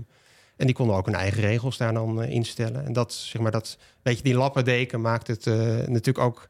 en 0.56 0.66
die 0.66 0.74
konden 0.76 0.96
ook 0.96 1.06
hun 1.06 1.14
eigen 1.14 1.40
regels 1.40 1.76
daar 1.76 1.92
dan 1.92 2.22
eh, 2.22 2.30
instellen. 2.30 2.84
En 2.84 2.92
dat, 2.92 3.12
zeg 3.12 3.42
maar, 3.42 3.50
dat 3.50 3.78
weet 4.02 4.16
je, 4.16 4.22
die 4.22 4.34
lappendeken 4.34 5.00
maakt 5.00 5.26
het 5.26 5.46
eh, 5.46 5.54
natuurlijk 5.66 6.18
ook 6.18 6.48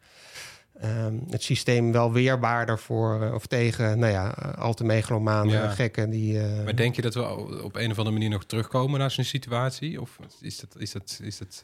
ehm, 0.81 1.15
het 1.31 1.43
systeem 1.43 1.93
wel 1.93 2.13
weerbaarder 2.13 2.79
voor 2.79 3.23
eh, 3.23 3.35
of 3.35 3.47
tegen, 3.47 3.99
nou 3.99 4.13
ja, 4.13 4.29
al 4.59 4.75
te 4.75 4.85
megalomane 4.85 5.51
Ja. 5.53 5.69
gekken 5.69 6.11
die. 6.11 6.41
Maar 6.65 6.77
denk 6.77 6.97
je 6.97 7.03
dat 7.03 7.15
we 7.15 7.27
op 7.63 7.77
een 7.77 7.91
of 7.91 7.99
andere 7.99 8.11
manier 8.11 8.31
nog 8.31 8.45
terugkomen 8.45 8.99
naar 8.99 9.11
zo'n 9.11 9.25
situatie? 9.25 10.01
Of 10.01 10.19
is 10.41 10.61
dat... 10.61 10.75
Is 10.79 10.93
dat, 10.93 11.21
is 11.23 11.39
dat 11.39 11.63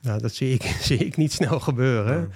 Nou, 0.00 0.20
dat 0.20 0.34
zie 0.34 0.54
ik, 0.54 0.62
zie 0.88 0.98
ik 0.98 1.16
niet 1.16 1.32
snel 1.32 1.60
gebeuren. 1.60 2.32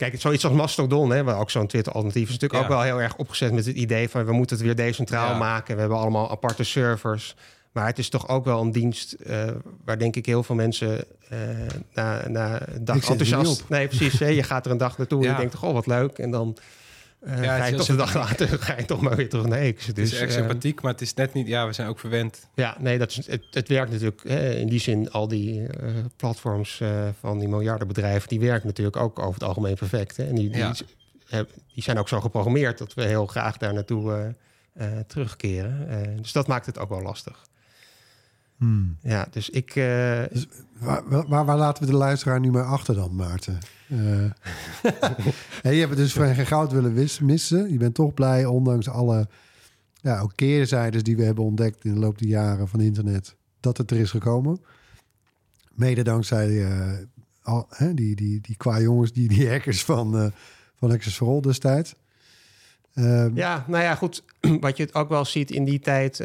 Kijk, 0.00 0.20
zoiets 0.20 0.44
als 0.44 0.54
Mastodon, 0.54 1.10
hè, 1.12 1.24
waar 1.24 1.38
ook 1.38 1.50
zo'n 1.50 1.66
Twitter-alternatief 1.66 2.26
is, 2.28 2.32
natuurlijk 2.38 2.60
Ja. 2.60 2.66
ook 2.66 2.74
wel 2.74 2.82
heel 2.82 3.00
erg 3.00 3.16
opgezet 3.16 3.52
met 3.52 3.66
het 3.66 3.76
idee 3.76 4.08
van 4.08 4.24
we 4.24 4.32
moeten 4.32 4.56
het 4.56 4.64
weer 4.64 4.76
decentraal 4.76 5.30
Ja. 5.32 5.38
maken. 5.38 5.74
We 5.74 5.80
hebben 5.80 5.98
allemaal 5.98 6.30
aparte 6.30 6.64
servers. 6.64 7.34
Maar 7.72 7.86
het 7.86 7.98
is 7.98 8.08
toch 8.08 8.28
ook 8.28 8.44
wel 8.44 8.60
een 8.60 8.72
dienst 8.72 9.12
eh, 9.12 9.44
waar 9.84 9.98
denk 9.98 10.16
ik 10.16 10.26
heel 10.26 10.42
veel 10.42 10.54
mensen 10.54 11.04
eh, 11.28 11.38
na, 11.94 12.28
na 12.28 12.60
een 12.68 12.84
dag 12.84 12.96
enthousiast... 13.08 13.62
op. 13.62 13.68
Nee, 13.68 13.86
precies. 13.88 14.18
Hè, 14.18 14.26
je 14.26 14.42
gaat 14.42 14.64
er 14.66 14.70
een 14.72 14.78
dag 14.78 14.98
naartoe 14.98 15.24
en 15.24 15.30
je 15.30 15.36
denkt, 15.36 15.54
goh, 15.54 15.72
wat 15.72 15.86
leuk. 15.86 16.18
En 16.18 16.30
dan 16.30 16.56
eh, 17.20 17.34
het 17.34 17.44
ga 17.46 17.64
je 17.66 17.74
toch 17.76 17.96
dag 17.96 18.14
later 18.14 18.48
ga 18.58 18.76
je 18.76 18.84
toch 18.84 19.00
maar 19.00 19.16
weer 19.16 19.28
terug 19.28 19.46
naar 19.46 19.72
X. 19.72 19.86
het 19.86 19.96
Dus, 19.96 20.12
is 20.12 20.18
echt 20.20 20.30
eh, 20.30 20.36
sympathiek, 20.38 20.82
maar 20.82 20.92
het 20.92 21.00
is 21.00 21.14
net 21.14 21.32
niet... 21.34 21.46
Ja, 21.46 21.66
we 21.66 21.72
zijn 21.72 21.88
ook 21.88 21.98
verwend. 21.98 22.48
ja, 22.54 22.76
nee, 22.78 22.98
dat 22.98 23.10
is, 23.10 23.26
het, 23.26 23.42
het 23.50 23.68
werkt 23.68 23.90
natuurlijk 23.92 24.22
hè, 24.28 24.50
in 24.54 24.68
die 24.68 24.80
zin. 24.80 25.10
Al 25.10 25.28
die 25.28 25.66
eh, 25.66 25.88
platforms 26.16 26.80
eh, 26.80 27.08
van 27.20 27.38
die 27.38 27.48
miljardenbedrijven, 27.48 28.28
die 28.28 28.40
werken 28.40 28.66
natuurlijk 28.66 28.96
ook 28.96 29.18
over 29.18 29.34
het 29.34 29.42
algemeen 29.42 29.74
perfect. 29.74 30.16
Hè? 30.16 30.24
En 30.24 30.34
die, 30.34 30.50
die, 30.50 30.58
Ja. 30.58 30.74
die 31.74 31.82
zijn 31.82 31.98
ook 31.98 32.08
zo 32.08 32.20
geprogrammeerd 32.20 32.78
dat 32.78 32.94
we 32.94 33.04
heel 33.04 33.26
graag 33.26 33.56
daar 33.56 33.74
naartoe 33.74 34.12
eh, 34.12 34.88
eh, 34.98 35.04
terugkeren. 35.06 35.88
Eh, 35.88 36.16
dus 36.16 36.32
dat 36.32 36.46
maakt 36.46 36.66
het 36.66 36.78
ook 36.78 36.88
wel 36.88 37.02
lastig. 37.02 37.48
Hmm. 38.56 38.96
Ja, 39.02 39.26
dus 39.30 39.50
ik. 39.50 39.76
eh, 39.76 40.22
Waar, 40.78 41.02
waar, 41.28 41.44
waar 41.44 41.56
laten 41.56 41.84
we 41.84 41.90
de 41.90 41.96
luisteraar 41.96 42.40
nu 42.40 42.50
maar 42.50 42.64
achter 42.64 42.94
dan, 42.94 43.14
Maarten? 43.14 43.58
Eh, 43.90 44.30
je 45.72 45.78
hebt 45.78 45.88
het 45.88 45.96
dus 45.96 46.12
voor 46.12 46.24
geen 46.24 46.46
goud 46.46 46.72
willen 46.72 47.08
missen. 47.20 47.72
Je 47.72 47.78
bent 47.78 47.94
toch 47.94 48.14
blij, 48.14 48.44
ondanks 48.44 48.88
alle 48.88 49.28
ja, 50.00 50.20
ook 50.20 50.32
keerzijdes 50.34 51.02
die 51.02 51.16
we 51.16 51.24
hebben 51.24 51.44
ontdekt 51.44 51.84
in 51.84 51.94
de 51.94 52.00
loop 52.00 52.18
der 52.18 52.28
jaren 52.28 52.68
van 52.68 52.80
internet, 52.80 53.36
dat 53.60 53.76
het 53.76 53.90
er 53.90 53.96
is 53.96 54.10
gekomen. 54.10 54.60
Mede 55.74 56.02
dankzij 56.02 56.64
eh, 56.64 56.92
al, 57.42 57.66
hè, 57.68 57.94
die, 57.94 58.16
die, 58.16 58.40
die 58.40 58.56
qua 58.56 58.80
jongens, 58.80 59.12
die, 59.12 59.28
die 59.28 59.48
hackers 59.48 59.84
van, 59.84 60.18
eh 60.18 60.26
van 60.74 60.90
Access 60.90 61.16
for 61.16 61.28
All 61.28 61.40
destijds. 61.40 61.94
Ehm, 62.94 63.36
Ja, 63.36 63.64
nou 63.68 63.82
ja, 63.82 63.94
goed. 63.94 64.24
Wat 64.60 64.76
je 64.76 64.88
ook 64.92 65.08
wel 65.08 65.24
ziet 65.24 65.50
in 65.50 65.64
die 65.64 65.80
tijd, 65.80 66.20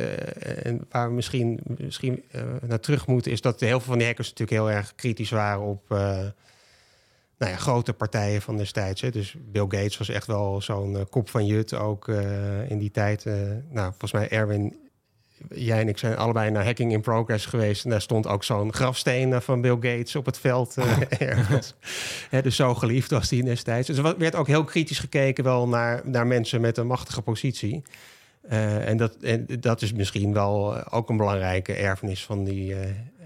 en 0.63 0.85
waar 0.89 1.07
we 1.07 1.13
misschien, 1.15 1.59
misschien 1.77 2.23
naar 2.67 2.79
terug 2.79 3.07
moeten, 3.07 3.31
is 3.31 3.41
dat 3.41 3.59
heel 3.59 3.79
veel 3.79 3.87
van 3.87 3.97
die 3.97 4.07
hackers 4.07 4.29
natuurlijk 4.29 4.57
heel 4.57 4.71
erg 4.71 4.95
kritisch 4.95 5.29
waren 5.29 5.61
op, 5.61 5.87
nou 7.37 7.51
ja, 7.51 7.57
grote 7.57 7.93
partijen 7.93 8.41
van 8.41 8.57
destijds. 8.57 9.01
Hè. 9.01 9.09
Dus 9.09 9.35
Bill 9.51 9.65
Gates 9.67 9.97
was 9.97 10.09
echt 10.09 10.27
wel 10.27 10.61
zo'n 10.61 10.97
eh, 10.97 11.01
kop 11.09 11.29
van 11.29 11.45
jut 11.45 11.73
ook 11.73 12.07
eh, 12.07 12.69
in 12.69 12.77
die 12.77 12.91
tijd. 12.91 13.25
eh, 13.25 13.33
nou, 13.69 13.89
volgens 13.89 14.11
mij 14.11 14.29
Erwin, 14.29 14.75
jij 15.49 15.79
en 15.79 15.87
ik 15.87 15.97
zijn 15.97 16.17
allebei 16.17 16.51
naar 16.51 16.65
Hacking 16.65 16.91
in 16.91 17.01
Progress 17.01 17.45
geweest. 17.45 17.83
En 17.83 17.89
daar 17.89 18.01
stond 18.01 18.27
ook 18.27 18.43
zo'n 18.43 18.73
grafsteen 18.73 19.41
van 19.41 19.61
Bill 19.61 19.77
Gates 19.79 20.15
op 20.15 20.25
het 20.25 20.37
veld 20.37 20.77
eh, 20.77 20.97
ergens. 21.29 21.75
Hè, 22.29 22.41
dus 22.41 22.55
zo 22.55 22.75
geliefd 22.75 23.11
was 23.11 23.29
hij 23.29 23.41
destijds. 23.41 23.87
Dus 23.87 23.97
er 23.97 24.17
werd 24.17 24.35
ook 24.35 24.47
heel 24.47 24.63
kritisch 24.63 24.99
gekeken 24.99 25.43
wel 25.43 25.67
naar, 25.67 26.01
naar 26.03 26.27
mensen 26.27 26.61
met 26.61 26.77
een 26.77 26.87
machtige 26.87 27.21
positie. 27.21 27.83
En, 28.47 28.97
dat, 28.97 29.15
en 29.15 29.47
dat 29.59 29.81
is 29.81 29.93
misschien 29.93 30.33
wel 30.33 30.89
ook 30.89 31.09
een 31.09 31.17
belangrijke 31.17 31.73
erfenis 31.73 32.25
van 32.25 32.43
die 32.43 32.75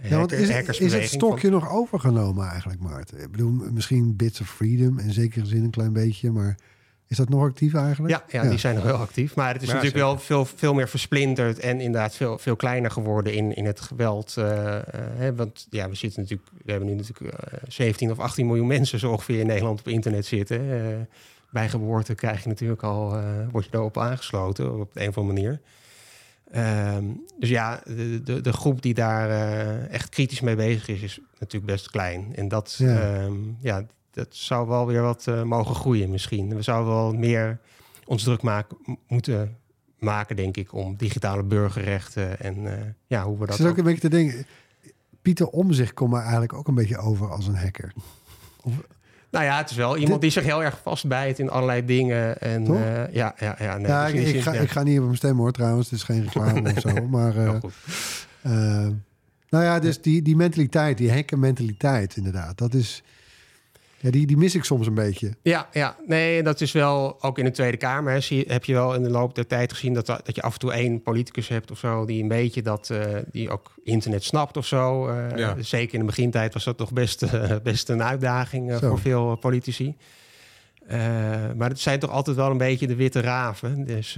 Ja, 0.03 0.17
want 0.17 0.31
is, 0.31 0.93
het 0.93 1.07
stokje 1.07 1.49
nog 1.49 1.69
overgenomen 1.71 2.47
eigenlijk, 2.47 2.79
Maarten? 2.79 3.21
Ik 3.21 3.31
bedoel, 3.31 3.51
misschien 3.71 4.15
Bits 4.15 4.41
of 4.41 4.49
Freedom 4.49 4.99
in 4.99 5.11
zekere 5.13 5.45
zin 5.45 5.63
een 5.63 5.69
klein 5.69 5.93
beetje, 5.93 6.31
maar 6.31 6.57
is 7.07 7.17
dat 7.17 7.29
nog 7.29 7.43
actief 7.43 7.73
eigenlijk? 7.73 8.13
Ja, 8.13 8.41
ja, 8.41 8.49
die 8.49 8.59
zijn 8.59 8.75
nog 8.75 8.83
wel 8.83 8.95
actief. 8.95 9.35
Maar 9.35 9.53
het 9.53 9.61
is 9.61 9.67
Ja, 9.67 9.73
natuurlijk 9.73 10.03
wel 10.03 10.17
veel, 10.19 10.45
veel 10.45 10.73
meer 10.73 10.89
versplinterd 10.89 11.59
en 11.59 11.79
inderdaad 11.79 12.15
veel, 12.15 12.37
veel 12.37 12.55
kleiner 12.55 12.91
geworden 12.91 13.33
in, 13.33 13.55
in 13.55 13.65
het 13.65 13.79
geweld. 13.81 14.35
eh, 14.37 14.75
eh, 14.77 14.83
hè, 14.93 15.35
want 15.35 15.67
ja, 15.69 15.89
we 15.89 15.95
zitten 15.95 16.21
natuurlijk, 16.21 16.49
we 16.63 16.71
hebben 16.71 16.89
nu 16.89 16.95
natuurlijk 16.95 17.33
eh, 17.33 17.59
17 17.67 18.11
of 18.11 18.19
18 18.19 18.45
miljoen 18.45 18.67
mensen 18.67 18.99
zo 18.99 19.11
ongeveer 19.11 19.39
in 19.39 19.47
Nederland 19.47 19.79
op 19.79 19.87
internet 19.87 20.25
zitten. 20.25 20.59
Eh, 20.59 20.95
bij 21.51 21.69
geboorte 21.69 22.15
krijg 22.15 22.43
je 22.43 22.49
natuurlijk 22.49 22.83
al, 22.83 23.15
eh 23.17 23.23
word 23.51 23.65
je 23.65 23.71
daarop 23.71 23.97
aangesloten 23.97 24.79
op 24.79 24.93
de 24.93 25.01
een 25.01 25.09
of 25.09 25.17
andere 25.17 25.35
manier. 25.41 25.59
Ehm, 26.51 27.05
dus 27.39 27.49
ja, 27.49 27.81
de, 27.85 28.21
de, 28.23 28.41
de 28.41 28.53
groep 28.53 28.81
die 28.81 28.93
daar 28.93 29.29
eh, 29.29 29.91
echt 29.93 30.09
kritisch 30.09 30.41
mee 30.41 30.55
bezig 30.55 30.87
is, 30.87 31.01
is 31.01 31.19
natuurlijk 31.39 31.71
best 31.71 31.89
klein. 31.89 32.35
En 32.35 32.47
dat, 32.47 32.75
Ja. 32.77 32.93
ja. 32.99 33.29
ja, 33.61 33.85
dat 34.11 34.27
zou 34.29 34.67
wel 34.67 34.85
weer 34.87 35.01
wat 35.01 35.27
eh, 35.27 35.43
mogen 35.43 35.75
groeien 35.75 36.09
misschien. 36.09 36.55
We 36.55 36.61
zouden 36.61 36.93
wel 36.93 37.13
meer 37.13 37.59
ons 38.05 38.23
druk 38.23 38.41
maken, 38.41 38.77
moeten 39.07 39.57
maken, 39.99 40.35
denk 40.35 40.57
ik, 40.57 40.73
om 40.73 40.95
digitale 40.95 41.43
burgerrechten 41.43 42.39
en 42.39 42.77
eh, 42.79 42.85
ja, 43.07 43.23
hoe 43.25 43.37
we 43.39 43.45
dat 43.45 43.55
zit 43.55 43.65
ook 43.65 43.71
ook- 43.71 43.77
een 43.77 43.83
beetje 43.83 43.99
te 44.01 44.09
denken, 44.09 44.45
Pieter 45.21 45.47
Omzicht 45.47 45.93
komt 45.93 46.11
maar 46.11 46.21
eigenlijk 46.21 46.53
ook 46.53 46.67
een 46.67 46.75
beetje 46.75 46.97
over 46.97 47.29
als 47.31 47.47
een 47.47 47.55
hacker. 47.57 47.93
Nou 49.31 49.45
ja, 49.45 49.57
het 49.57 49.69
is 49.69 49.75
wel 49.75 49.97
iemand 49.97 50.21
die 50.21 50.29
zich 50.29 50.43
heel 50.43 50.63
erg 50.63 50.79
vastbijt 50.83 51.39
in 51.39 51.49
allerlei 51.49 51.85
dingen. 51.85 52.41
En 52.41 52.63
Toch? 52.63 52.75
eh, 52.75 53.13
ja, 53.13 53.35
ja, 53.39 53.55
ja. 53.59 53.77
Nee, 53.77 53.87
ja, 53.87 54.05
dus 54.11 54.19
ik, 54.21 54.35
ik 54.35 54.41
ga, 54.41 54.53
ja. 54.53 54.61
ik 54.61 54.69
ga 54.69 54.83
niet 54.83 54.99
op 54.99 55.05
hem 55.05 55.15
stemmen 55.15 55.41
hoor 55.43 55.51
trouwens, 55.51 55.89
het 55.89 55.99
is 55.99 56.05
geen 56.05 56.23
reclame 56.23 56.61
of 56.75 56.79
zo. 56.79 57.07
Maar 57.07 57.37
eh, 57.37 57.59
goed. 57.59 57.73
eh, 58.41 58.87
nou 59.49 59.63
ja, 59.63 59.79
dus 59.79 60.01
die, 60.01 60.21
die 60.21 60.35
mentaliteit, 60.35 60.97
die 60.97 61.11
hacker 61.11 61.39
mentaliteit 61.39 62.17
inderdaad, 62.17 62.57
dat 62.57 62.73
is, 62.73 63.03
ja, 64.01 64.11
die, 64.11 64.27
die 64.27 64.37
mis 64.37 64.55
ik 64.55 64.63
soms 64.63 64.87
een 64.87 64.93
beetje. 64.93 65.33
Ja, 65.41 65.67
ja, 65.71 65.95
nee, 66.07 66.43
dat 66.43 66.61
is 66.61 66.71
wel 66.71 67.23
ook 67.23 67.37
in 67.37 67.43
de 67.45 67.51
Tweede 67.51 67.77
Kamer. 67.77 68.13
Hè, 68.13 68.19
zie, 68.19 68.45
heb 68.47 68.65
je 68.65 68.73
wel 68.73 68.93
in 68.95 69.03
de 69.03 69.09
loop 69.09 69.35
der 69.35 69.47
tijd 69.47 69.73
gezien 69.73 69.93
dat, 69.93 70.05
dat 70.05 70.35
je 70.35 70.41
af 70.41 70.53
en 70.53 70.59
toe 70.59 70.71
één 70.73 71.01
politicus 71.01 71.47
hebt 71.47 71.71
of 71.71 71.77
zo 71.79 72.05
die 72.05 72.21
een 72.21 72.27
beetje 72.27 72.61
dat, 72.61 72.89
eh, 72.89 73.15
die 73.31 73.49
ook 73.49 73.73
internet 73.83 74.23
snapt 74.23 74.57
of 74.57 74.65
zo. 74.65 75.07
Eh, 75.07 75.37
Ja. 75.37 75.55
Zeker 75.59 75.93
in 75.93 75.99
de 75.99 76.05
begintijd 76.05 76.53
was 76.53 76.63
dat 76.63 76.77
toch 76.77 76.93
best, 76.93 77.23
eh, 77.23 77.55
best 77.63 77.89
een 77.89 78.03
uitdaging 78.03 78.73
voor 78.73 78.99
veel 78.99 79.35
politici. 79.35 79.95
Eh, 80.87 80.97
maar 81.55 81.69
het 81.69 81.79
zijn 81.79 81.99
toch 81.99 82.09
altijd 82.11 82.35
wel 82.35 82.51
een 82.51 82.57
beetje 82.57 82.87
de 82.87 82.95
witte 82.95 83.21
raven. 83.21 83.85
Dus 83.85 84.17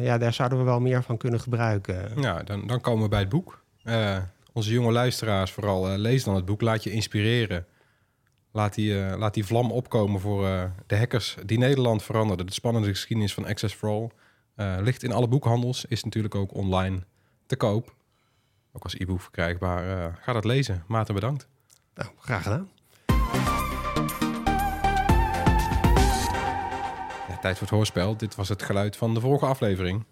ja, 0.00 0.18
daar 0.18 0.32
zouden 0.32 0.58
we 0.58 0.64
wel 0.64 0.80
meer 0.80 1.02
van 1.02 1.16
kunnen 1.16 1.40
gebruiken. 1.40 2.10
Ja, 2.20 2.42
dan, 2.42 2.66
dan 2.66 2.80
komen 2.80 3.02
we 3.02 3.08
bij 3.08 3.20
het 3.20 3.28
boek. 3.28 3.62
Eh, 3.84 4.16
onze 4.52 4.70
jonge 4.72 4.92
luisteraars 4.92 5.50
vooral, 5.50 5.88
eh, 5.88 5.98
lees 5.98 6.24
dan 6.24 6.34
het 6.34 6.44
boek. 6.44 6.60
Laat 6.60 6.82
je 6.84 6.90
inspireren. 6.90 7.66
Laat 8.52 8.74
die, 8.74 9.04
eh, 9.04 9.18
laat 9.18 9.34
die 9.34 9.46
vlam 9.46 9.70
opkomen 9.70 10.20
voor 10.20 10.46
eh, 10.46 10.64
de 10.86 10.96
hackers 10.96 11.36
die 11.46 11.58
Nederland 11.58 12.02
veranderden. 12.02 12.46
De 12.46 12.52
spannende 12.52 12.88
geschiedenis 12.88 13.34
van 13.34 13.46
Access 13.46 13.74
for 13.74 13.88
All. 13.88 14.10
Eh, 14.54 14.76
ligt 14.82 15.02
in 15.02 15.12
alle 15.12 15.28
boekhandels. 15.28 15.84
Is 15.84 16.04
natuurlijk 16.04 16.34
ook 16.34 16.54
online 16.54 17.04
te 17.46 17.56
koop. 17.56 17.94
Ook 18.72 18.82
als 18.82 18.94
e-book 18.94 19.20
verkrijgbaar. 19.20 20.14
Ga 20.20 20.32
dat 20.32 20.44
lezen. 20.44 20.84
Maarten, 20.86 21.14
bedankt. 21.14 21.48
Nou, 21.94 22.10
graag 22.18 22.42
gedaan. 22.42 22.70
Ja, 27.28 27.38
tijd 27.40 27.58
voor 27.58 27.66
het 27.66 27.76
hoorspel. 27.76 28.16
Dit 28.16 28.34
was 28.34 28.48
het 28.48 28.62
geluid 28.62 28.96
van 28.96 29.14
de 29.14 29.20
vorige 29.20 29.46
aflevering. 29.46 30.04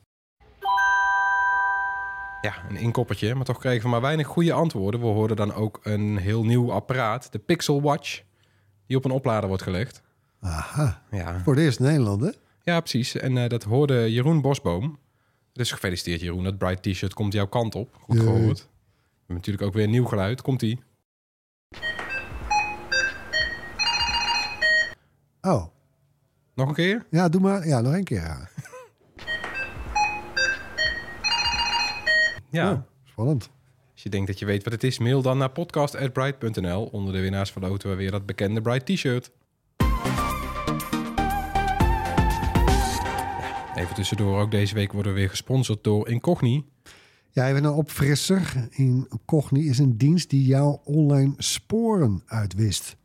Ja, 2.41 2.55
een 2.69 2.77
inkoppertje, 2.77 3.35
maar 3.35 3.45
toch 3.45 3.59
kregen 3.59 3.83
we 3.83 3.89
maar 3.89 4.01
weinig 4.01 4.27
goede 4.27 4.53
antwoorden. 4.53 5.01
We 5.01 5.07
hoorden 5.07 5.37
dan 5.37 5.55
ook 5.55 5.81
een 5.83 6.17
heel 6.17 6.45
nieuw 6.45 6.73
apparaat, 6.73 7.33
de 7.33 7.39
Pixel 7.39 7.83
Watch, 7.83 8.23
die 8.91 8.99
op 8.99 9.05
een 9.05 9.11
oplader 9.11 9.49
wordt 9.49 9.63
gelegd. 9.63 10.03
Aha, 10.41 11.03
Ja, 11.11 11.41
voor 11.43 11.55
het 11.55 11.63
eerst 11.63 11.79
in 11.79 11.85
Nederland 11.85 12.21
hè? 12.23 12.31
ja 12.63 12.81
precies. 12.81 13.17
En 13.17 13.37
eh, 13.39 13.49
dat 13.49 13.63
hoorde 13.63 14.13
Jeroen 14.13 14.41
Bosboom. 14.41 14.99
Dus 15.53 15.73
gefeliciteerd 15.73 16.21
Jeroen, 16.21 16.45
dat 16.45 16.59
Bright 16.59 16.83
T-shirt 16.83 17.15
komt 17.15 17.33
jouw 17.33 17.47
kant 17.47 17.75
op. 17.75 17.95
Goed 18.01 18.17
Jee. 18.17 18.25
gehoord. 18.25 18.59
We 18.59 18.67
hebben 19.17 19.37
natuurlijk 19.37 19.65
ook 19.65 19.73
weer 19.73 19.85
een 19.85 19.91
nieuw 19.91 20.05
geluid. 20.05 20.43
Komt-ie. 20.43 20.81
Oh, 25.41 25.65
Nog 26.55 26.69
een 26.69 26.75
keer? 26.75 27.07
ja, 27.11 27.29
doe 27.29 27.41
maar. 27.41 27.67
Ja, 27.67 27.81
nog 27.81 27.95
één 27.95 28.05
keer. 28.05 28.19
Ja. 28.21 28.49
Ja. 32.51 32.73
Oh, 32.73 32.79
spannend. 33.05 33.51
Als 34.01 34.09
je 34.09 34.17
denkt 34.17 34.31
dat 34.31 34.39
je 34.39 34.47
weet 34.47 34.65
wat 34.65 34.73
het 34.73 34.85
is, 34.85 34.99
mail 34.99 35.23
dan 35.23 35.39
naar 35.39 35.51
podcast.bright.nl. 35.51 36.85
Onder 36.85 37.13
de 37.13 37.21
winnaars 37.21 37.51
verloten 37.51 37.91
we 37.91 37.95
weer 37.95 38.11
dat 38.11 38.27
bekende 38.27 38.61
Bright 38.61 38.87
T-shirt. 38.87 39.31
Even 43.75 43.95
tussendoor, 43.95 44.41
ook 44.41 44.51
deze 44.51 44.75
week 44.75 44.93
worden 44.93 45.13
we 45.13 45.19
weer 45.19 45.29
gesponsord 45.29 45.85
door 45.85 46.09
Incogni. 46.09 46.65
Ja, 47.31 47.49
even 47.49 47.65
een 47.65 47.73
opfrisser. 47.73 48.69
Incogni 48.71 49.69
is 49.69 49.79
een 49.79 49.97
dienst 49.97 50.31
die 50.31 50.45
jouw 50.45 50.81
online 50.85 51.33
sporen 51.37 52.23
uitwist. 52.27 52.97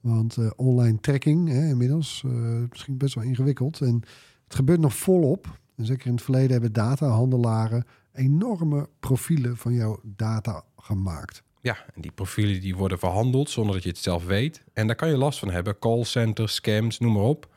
Want 0.00 0.36
eh, 0.36 0.50
online 0.56 1.00
tracking, 1.00 1.48
hè, 1.48 1.68
inmiddels, 1.68 2.22
eh, 2.26 2.32
misschien 2.70 2.96
best 2.96 3.14
wel 3.14 3.24
ingewikkeld. 3.24 3.80
En 3.80 4.02
het 4.44 4.54
gebeurt 4.54 4.80
nog 4.80 4.94
volop. 4.94 5.58
Zeker 5.76 6.06
in 6.06 6.12
het 6.12 6.22
verleden 6.22 6.50
hebben 6.50 6.72
datahandelaren 6.72 7.84
enorme 8.18 8.88
profielen 9.00 9.56
van 9.56 9.72
jouw 9.72 10.00
data 10.02 10.64
gemaakt. 10.76 11.42
Ja, 11.60 11.76
en 11.94 12.00
die 12.00 12.12
profielen 12.12 12.60
die 12.60 12.76
worden 12.76 12.98
verhandeld 12.98 13.50
zonder 13.50 13.74
dat 13.74 13.82
je 13.82 13.88
het 13.88 13.98
zelf 13.98 14.24
weet. 14.24 14.64
En 14.72 14.86
daar 14.86 14.96
kan 14.96 15.08
je 15.08 15.16
last 15.16 15.38
van 15.38 15.50
hebben. 15.50 15.78
Callcenters, 15.78 16.54
scams, 16.54 16.98
noem 16.98 17.12
maar 17.12 17.22
op. 17.22 17.48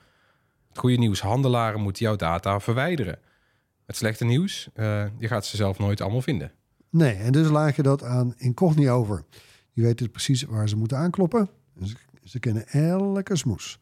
Het 0.69 0.77
goede 0.77 0.97
nieuws, 0.97 1.21
handelaren 1.21 1.81
moeten 1.81 2.05
jouw 2.05 2.15
data 2.15 2.59
verwijderen. 2.59 3.19
Het 3.85 3.95
slechte 3.95 4.25
nieuws, 4.25 4.69
eh, 4.73 5.05
je 5.17 5.27
gaat 5.27 5.45
ze 5.45 5.55
zelf 5.55 5.79
nooit 5.79 6.01
allemaal 6.01 6.21
vinden. 6.21 6.51
Nee, 6.89 7.13
en 7.13 7.31
dus 7.31 7.49
laat 7.49 7.75
je 7.75 7.81
dat 7.81 8.03
aan 8.03 8.33
Incogni 8.37 8.89
over. 8.89 9.25
Die 9.73 9.83
weten 9.83 9.97
dus 9.97 10.07
precies 10.07 10.43
waar 10.43 10.69
ze 10.69 10.77
moeten 10.77 10.97
aankloppen. 10.97 11.49
En 11.79 11.87
ze, 11.87 11.95
ze 12.23 12.39
kennen 12.39 12.67
elke 12.67 13.35
smoes. 13.35 13.79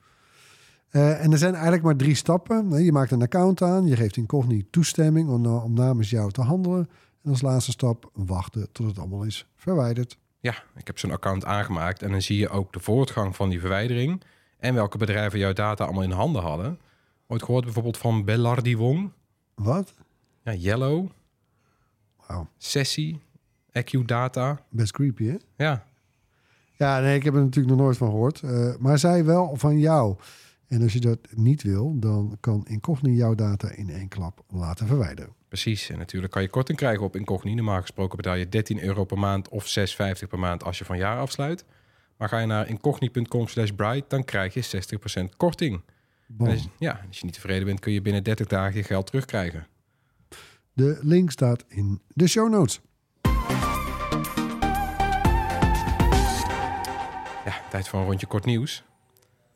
Eh, 0.89 1.23
en 1.23 1.31
er 1.31 1.37
zijn 1.37 1.53
eigenlijk 1.53 1.83
maar 1.83 1.95
drie 1.95 2.15
stappen. 2.15 2.83
Je 2.83 2.91
maakt 2.91 3.11
een 3.11 3.21
account 3.21 3.61
aan, 3.61 3.85
je 3.87 3.95
geeft 3.95 4.17
Incogni 4.17 4.69
toestemming 4.69 5.29
om, 5.29 5.45
om 5.45 5.73
namens 5.73 6.09
jou 6.09 6.31
te 6.31 6.41
handelen. 6.41 6.89
En 7.23 7.29
als 7.29 7.41
laatste 7.41 7.71
stap 7.71 8.09
wachten 8.13 8.71
tot 8.71 8.85
het 8.87 8.99
allemaal 8.99 9.23
is 9.23 9.47
verwijderd. 9.55 10.17
Ja, 10.39 10.53
ik 10.75 10.87
heb 10.87 10.99
zo'n 10.99 11.11
account 11.11 11.45
aangemaakt 11.45 12.01
en 12.01 12.11
dan 12.11 12.21
zie 12.21 12.37
je 12.37 12.49
ook 12.49 12.73
de 12.73 12.79
voortgang 12.79 13.35
van 13.35 13.49
die 13.49 13.59
verwijdering 13.59 14.21
en 14.57 14.73
welke 14.73 14.97
bedrijven 14.97 15.39
jouw 15.39 15.53
data 15.53 15.83
allemaal 15.83 16.03
in 16.03 16.11
handen 16.11 16.41
hadden. 16.41 16.79
Ooit 17.27 17.43
gehoord 17.43 17.63
bijvoorbeeld 17.63 17.97
van 17.97 18.25
Bellardi 18.25 18.77
Wong, 18.77 19.11
Wat? 19.55 19.93
ja, 20.43 20.53
Yellow, 20.53 21.07
Wauw, 22.27 22.47
Sessie, 22.57 23.19
AccuData. 23.73 24.59
best 24.69 24.91
creepy 24.91 25.25
hè? 25.27 25.35
Ja, 25.55 25.83
Ja, 26.77 26.99
nee, 26.99 27.15
ik 27.15 27.23
heb 27.23 27.33
er 27.33 27.41
natuurlijk 27.41 27.75
nog 27.75 27.85
nooit 27.85 27.97
van 27.97 28.09
gehoord. 28.09 28.41
Eh, 28.41 28.75
maar 28.79 28.97
zij 28.99 29.25
wel 29.25 29.55
van 29.55 29.79
jou. 29.79 30.15
En 30.69 30.81
als 30.81 30.93
je 30.93 30.99
dat 30.99 31.19
niet 31.35 31.63
wil, 31.63 31.99
dan 31.99 32.37
kan 32.39 32.65
Incogni 32.67 33.13
jouw 33.13 33.35
data 33.35 33.71
in 33.71 33.89
één 33.89 34.07
klap 34.07 34.43
laten 34.49 34.87
verwijderen. 34.87 35.33
precies. 35.47 35.89
En 35.89 35.97
natuurlijk 35.97 36.31
kan 36.31 36.41
je 36.41 36.49
korting 36.49 36.77
krijgen 36.77 37.03
op 37.03 37.15
Incogni. 37.15 37.53
Normaal 37.53 37.81
gesproken 37.81 38.17
betaal 38.17 38.35
je 38.35 38.49
13 38.49 38.83
euro 38.83 39.03
per 39.03 39.19
maand 39.19 39.49
of 39.49 39.77
6,50 39.79 40.27
per 40.29 40.39
maand 40.39 40.63
als 40.63 40.77
je 40.77 40.85
van 40.85 40.97
jaar 40.97 41.19
afsluit. 41.19 41.65
Maar 42.17 42.29
ga 42.29 42.39
je 42.39 42.45
naar 42.45 42.67
incogni.com 42.67 43.47
slash 43.47 43.69
bright, 43.69 44.09
dan 44.09 44.23
krijg 44.23 44.53
je 44.53 44.83
60% 45.23 45.35
korting. 45.37 45.81
Als, 46.37 46.67
ja, 46.79 47.01
als 47.07 47.19
je 47.19 47.25
niet 47.25 47.33
tevreden 47.33 47.65
bent, 47.65 47.79
kun 47.79 47.91
je 47.91 48.01
binnen 48.01 48.23
30 48.23 48.47
dagen 48.47 48.77
je 48.77 48.83
geld 48.83 49.05
terugkrijgen. 49.05 49.67
De 50.73 50.99
link 51.01 51.31
staat 51.31 51.65
in 51.67 52.01
de 52.07 52.27
show 52.27 52.49
notes. 52.49 52.81
Ja, 57.45 57.61
tijd 57.69 57.87
voor 57.87 57.99
een 57.99 58.05
rondje 58.05 58.27
kort 58.27 58.45
nieuws. 58.45 58.83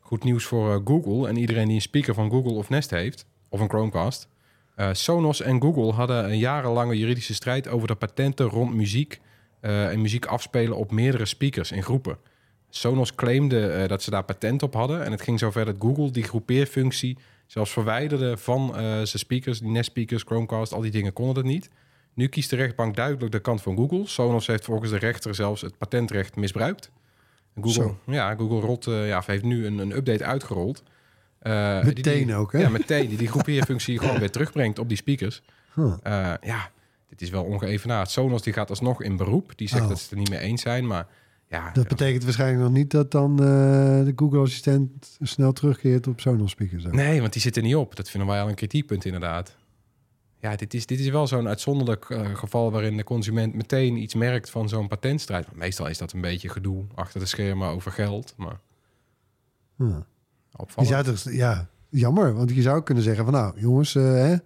Goed 0.06 0.24
nieuws 0.24 0.44
voor 0.44 0.74
eh, 0.74 0.80
Google 0.84 1.28
en 1.28 1.36
iedereen 1.36 1.66
die 1.66 1.74
een 1.74 1.82
speaker 1.82 2.14
van 2.14 2.30
Google 2.30 2.52
of 2.52 2.68
Nest 2.68 2.90
heeft, 2.90 3.26
of 3.48 3.60
een 3.60 3.68
Chromecast. 3.68 4.28
Eh, 4.74 4.88
Sonos 4.92 5.40
en 5.40 5.60
Google 5.60 5.92
hadden 5.92 6.24
een 6.24 6.38
jarenlange 6.38 6.98
juridische 6.98 7.34
strijd 7.34 7.68
over 7.68 7.88
de 7.88 7.94
patenten 7.94 8.46
rond 8.46 8.74
muziek 8.74 9.20
eh, 9.60 9.90
en 9.90 10.00
muziek 10.00 10.26
afspelen 10.26 10.76
op 10.76 10.90
meerdere 10.90 11.24
speakers 11.24 11.72
in 11.72 11.82
groepen. 11.82 12.18
Sonos 12.68 13.14
claimde 13.14 13.86
dat 13.86 14.02
ze 14.02 14.10
daar 14.10 14.24
patent 14.24 14.62
op 14.62 14.74
hadden. 14.74 15.04
En 15.04 15.10
het 15.10 15.22
ging 15.22 15.38
zover 15.38 15.64
dat 15.64 15.76
Google 15.78 16.10
die 16.10 16.22
groepeerfunctie 16.22 17.18
zelfs 17.46 17.70
verwijderde 17.70 18.36
van 18.36 18.70
zijn 18.74 19.06
speakers. 19.06 19.58
Die 19.58 19.70
Nest 19.70 19.90
speakers, 19.90 20.22
Chromecast, 20.22 20.72
al 20.72 20.80
die 20.80 20.90
dingen 20.90 21.12
konden 21.12 21.36
het 21.36 21.44
niet. 21.44 21.70
Nu 22.14 22.26
kiest 22.26 22.50
de 22.50 22.56
rechtbank 22.56 22.96
duidelijk 22.96 23.32
de 23.32 23.40
kant 23.40 23.62
van 23.62 23.76
Google. 23.76 24.06
Sonos 24.06 24.46
heeft 24.46 24.64
volgens 24.64 24.90
de 24.90 24.98
rechter 24.98 25.34
zelfs 25.34 25.60
het 25.60 25.78
patentrecht 25.78 26.36
misbruikt. 26.36 26.90
Google, 27.54 27.72
Zo. 27.72 27.98
ja, 28.06 28.34
Google 28.34 28.60
rolt, 28.60 28.86
eh, 28.86 29.08
ja, 29.08 29.22
heeft 29.26 29.42
nu 29.42 29.66
een, 29.66 29.78
een 29.78 29.96
update 29.96 30.24
uitgerold. 30.24 30.82
Eh, 31.38 31.76
die- 31.84 31.94
Meteen 31.94 32.26
die- 32.26 32.34
ook, 32.34 32.52
hè? 32.52 32.58
Ja, 32.58 32.68
meteen. 32.68 33.08
Die 33.08 33.18
die 33.18 33.28
groepeerfunctie 33.28 33.98
gewoon 33.98 34.18
weer 34.18 34.30
terugbrengt 34.30 34.78
op 34.78 34.88
die 34.88 34.96
speakers. 34.96 35.42
Huh. 35.74 35.92
Eh, 36.02 36.32
ja, 36.42 36.70
dit 37.08 37.22
is 37.22 37.30
wel 37.30 37.44
ongeëvenaard. 37.44 38.10
Sonos 38.10 38.42
die 38.42 38.52
gaat 38.52 38.70
alsnog 38.70 39.02
in 39.02 39.16
beroep. 39.16 39.52
Die 39.56 39.68
zegt 39.68 39.82
Oh. 39.82 39.88
dat 39.88 39.96
ze 39.98 40.02
het 40.02 40.12
er 40.12 40.18
niet 40.18 40.30
mee 40.30 40.38
eens 40.38 40.62
zijn. 40.62 40.86
Maar 40.86 41.06
ja, 41.48 41.70
Dat 41.72 41.88
betekent 41.88 42.24
waarschijnlijk 42.24 42.62
nog 42.62 42.72
niet 42.72 42.90
dat 42.90 43.10
dan 43.10 43.36
de 43.36 44.12
Google-assistent 44.16 45.16
snel 45.20 45.52
terugkeert 45.52 46.06
op 46.06 46.20
Sonos 46.20 46.50
speakers. 46.50 46.86
ook. 46.86 46.92
nee, 46.92 47.20
want 47.20 47.32
die 47.32 47.42
zit 47.42 47.56
er 47.56 47.62
niet 47.62 47.76
op. 47.76 47.96
Dat 47.96 48.10
vinden 48.10 48.28
wij 48.28 48.40
al 48.40 48.48
een 48.48 48.54
kritiekpunt 48.54 49.04
inderdaad. 49.04 49.56
Ja, 50.50 50.56
dit 50.56 50.74
is, 50.74 50.86
dit 50.86 51.00
is 51.00 51.08
wel 51.08 51.26
zo'n 51.26 51.48
uitzonderlijk 51.48 52.10
eh, 52.10 52.34
geval 52.34 52.70
waarin 52.70 52.96
de 52.96 53.04
consument 53.04 53.54
meteen 53.54 53.96
iets 53.96 54.14
merkt 54.14 54.50
van 54.50 54.68
zo'n 54.68 54.88
patentstrijd. 54.88 55.46
Maar 55.46 55.56
meestal 55.56 55.86
is 55.86 55.98
dat 55.98 56.12
een 56.12 56.20
beetje 56.20 56.48
gedoe 56.48 56.84
achter 56.94 57.20
de 57.20 57.26
schermen 57.26 57.68
over 57.68 57.92
geld. 57.92 58.34
Maar 58.36 58.60
Huh. 59.76 59.96
Je 60.50 60.58
opvallend. 60.58 60.92
zou 60.92 61.16
toch, 61.16 61.32
ja, 61.32 61.68
jammer, 61.88 62.34
want 62.34 62.54
je 62.54 62.62
zou 62.62 62.82
kunnen 62.82 63.04
zeggen 63.04 63.24
van 63.24 63.32
nou 63.32 63.60
jongens, 63.60 63.94
eh, 63.94 64.02
hè, 64.02 64.36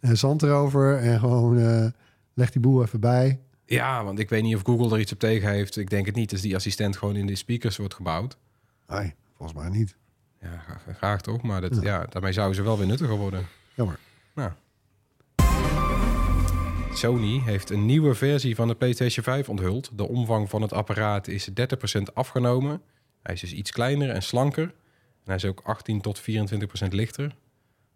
eh, 0.00 0.10
zand 0.12 0.42
erover 0.42 0.98
en 0.98 1.18
gewoon 1.18 1.58
eh, 1.58 1.86
leg 2.34 2.50
die 2.50 2.60
boel 2.60 2.82
even 2.82 3.00
bij. 3.00 3.40
Ja, 3.64 4.04
want 4.04 4.18
ik 4.18 4.28
weet 4.28 4.42
niet 4.42 4.54
of 4.54 4.62
Google 4.62 4.94
er 4.94 5.00
iets 5.00 5.12
op 5.12 5.18
tegen 5.18 5.50
heeft. 5.50 5.76
Ik 5.76 5.90
denk 5.90 6.06
het 6.06 6.14
niet, 6.14 6.32
als 6.32 6.40
die 6.40 6.54
assistent 6.54 6.96
gewoon 6.96 7.16
in 7.16 7.26
de 7.26 7.34
speakers 7.34 7.76
wordt 7.76 7.94
gebouwd. 7.94 8.36
Nee, 8.88 9.14
volgens 9.36 9.58
mij 9.58 9.68
niet. 9.68 9.96
Ja, 10.40 10.58
graag, 10.58 10.96
graag 10.96 11.20
toch. 11.20 11.42
Maar 11.42 11.60
dat, 11.60 11.82
ja. 11.82 12.06
daarmee 12.06 12.32
zouden 12.32 12.56
ze 12.56 12.62
wel 12.62 12.78
weer 12.78 12.86
nuttiger 12.86 13.16
worden. 13.16 13.46
Jammer. 13.74 13.98
Nou. 14.34 14.50
Sony 16.94 17.40
heeft 17.44 17.70
een 17.70 17.86
nieuwe 17.86 18.14
versie 18.14 18.54
van 18.54 18.68
de 18.68 18.74
PlayStation 18.74 19.24
5 19.24 19.48
onthuld. 19.48 19.90
De 19.94 20.08
omvang 20.08 20.50
van 20.50 20.62
het 20.62 20.72
apparaat 20.72 21.28
is 21.28 21.48
30% 21.50 21.52
afgenomen. 22.14 22.82
Hij 23.22 23.34
is 23.34 23.40
dus 23.40 23.52
iets 23.52 23.70
kleiner 23.70 24.10
en 24.10 24.22
slanker. 24.22 24.62
En 24.62 24.72
hij 25.24 25.34
is 25.34 25.44
ook 25.44 25.60
18 25.64 26.00
tot 26.00 26.20
24% 26.20 26.24
lichter. 26.88 27.34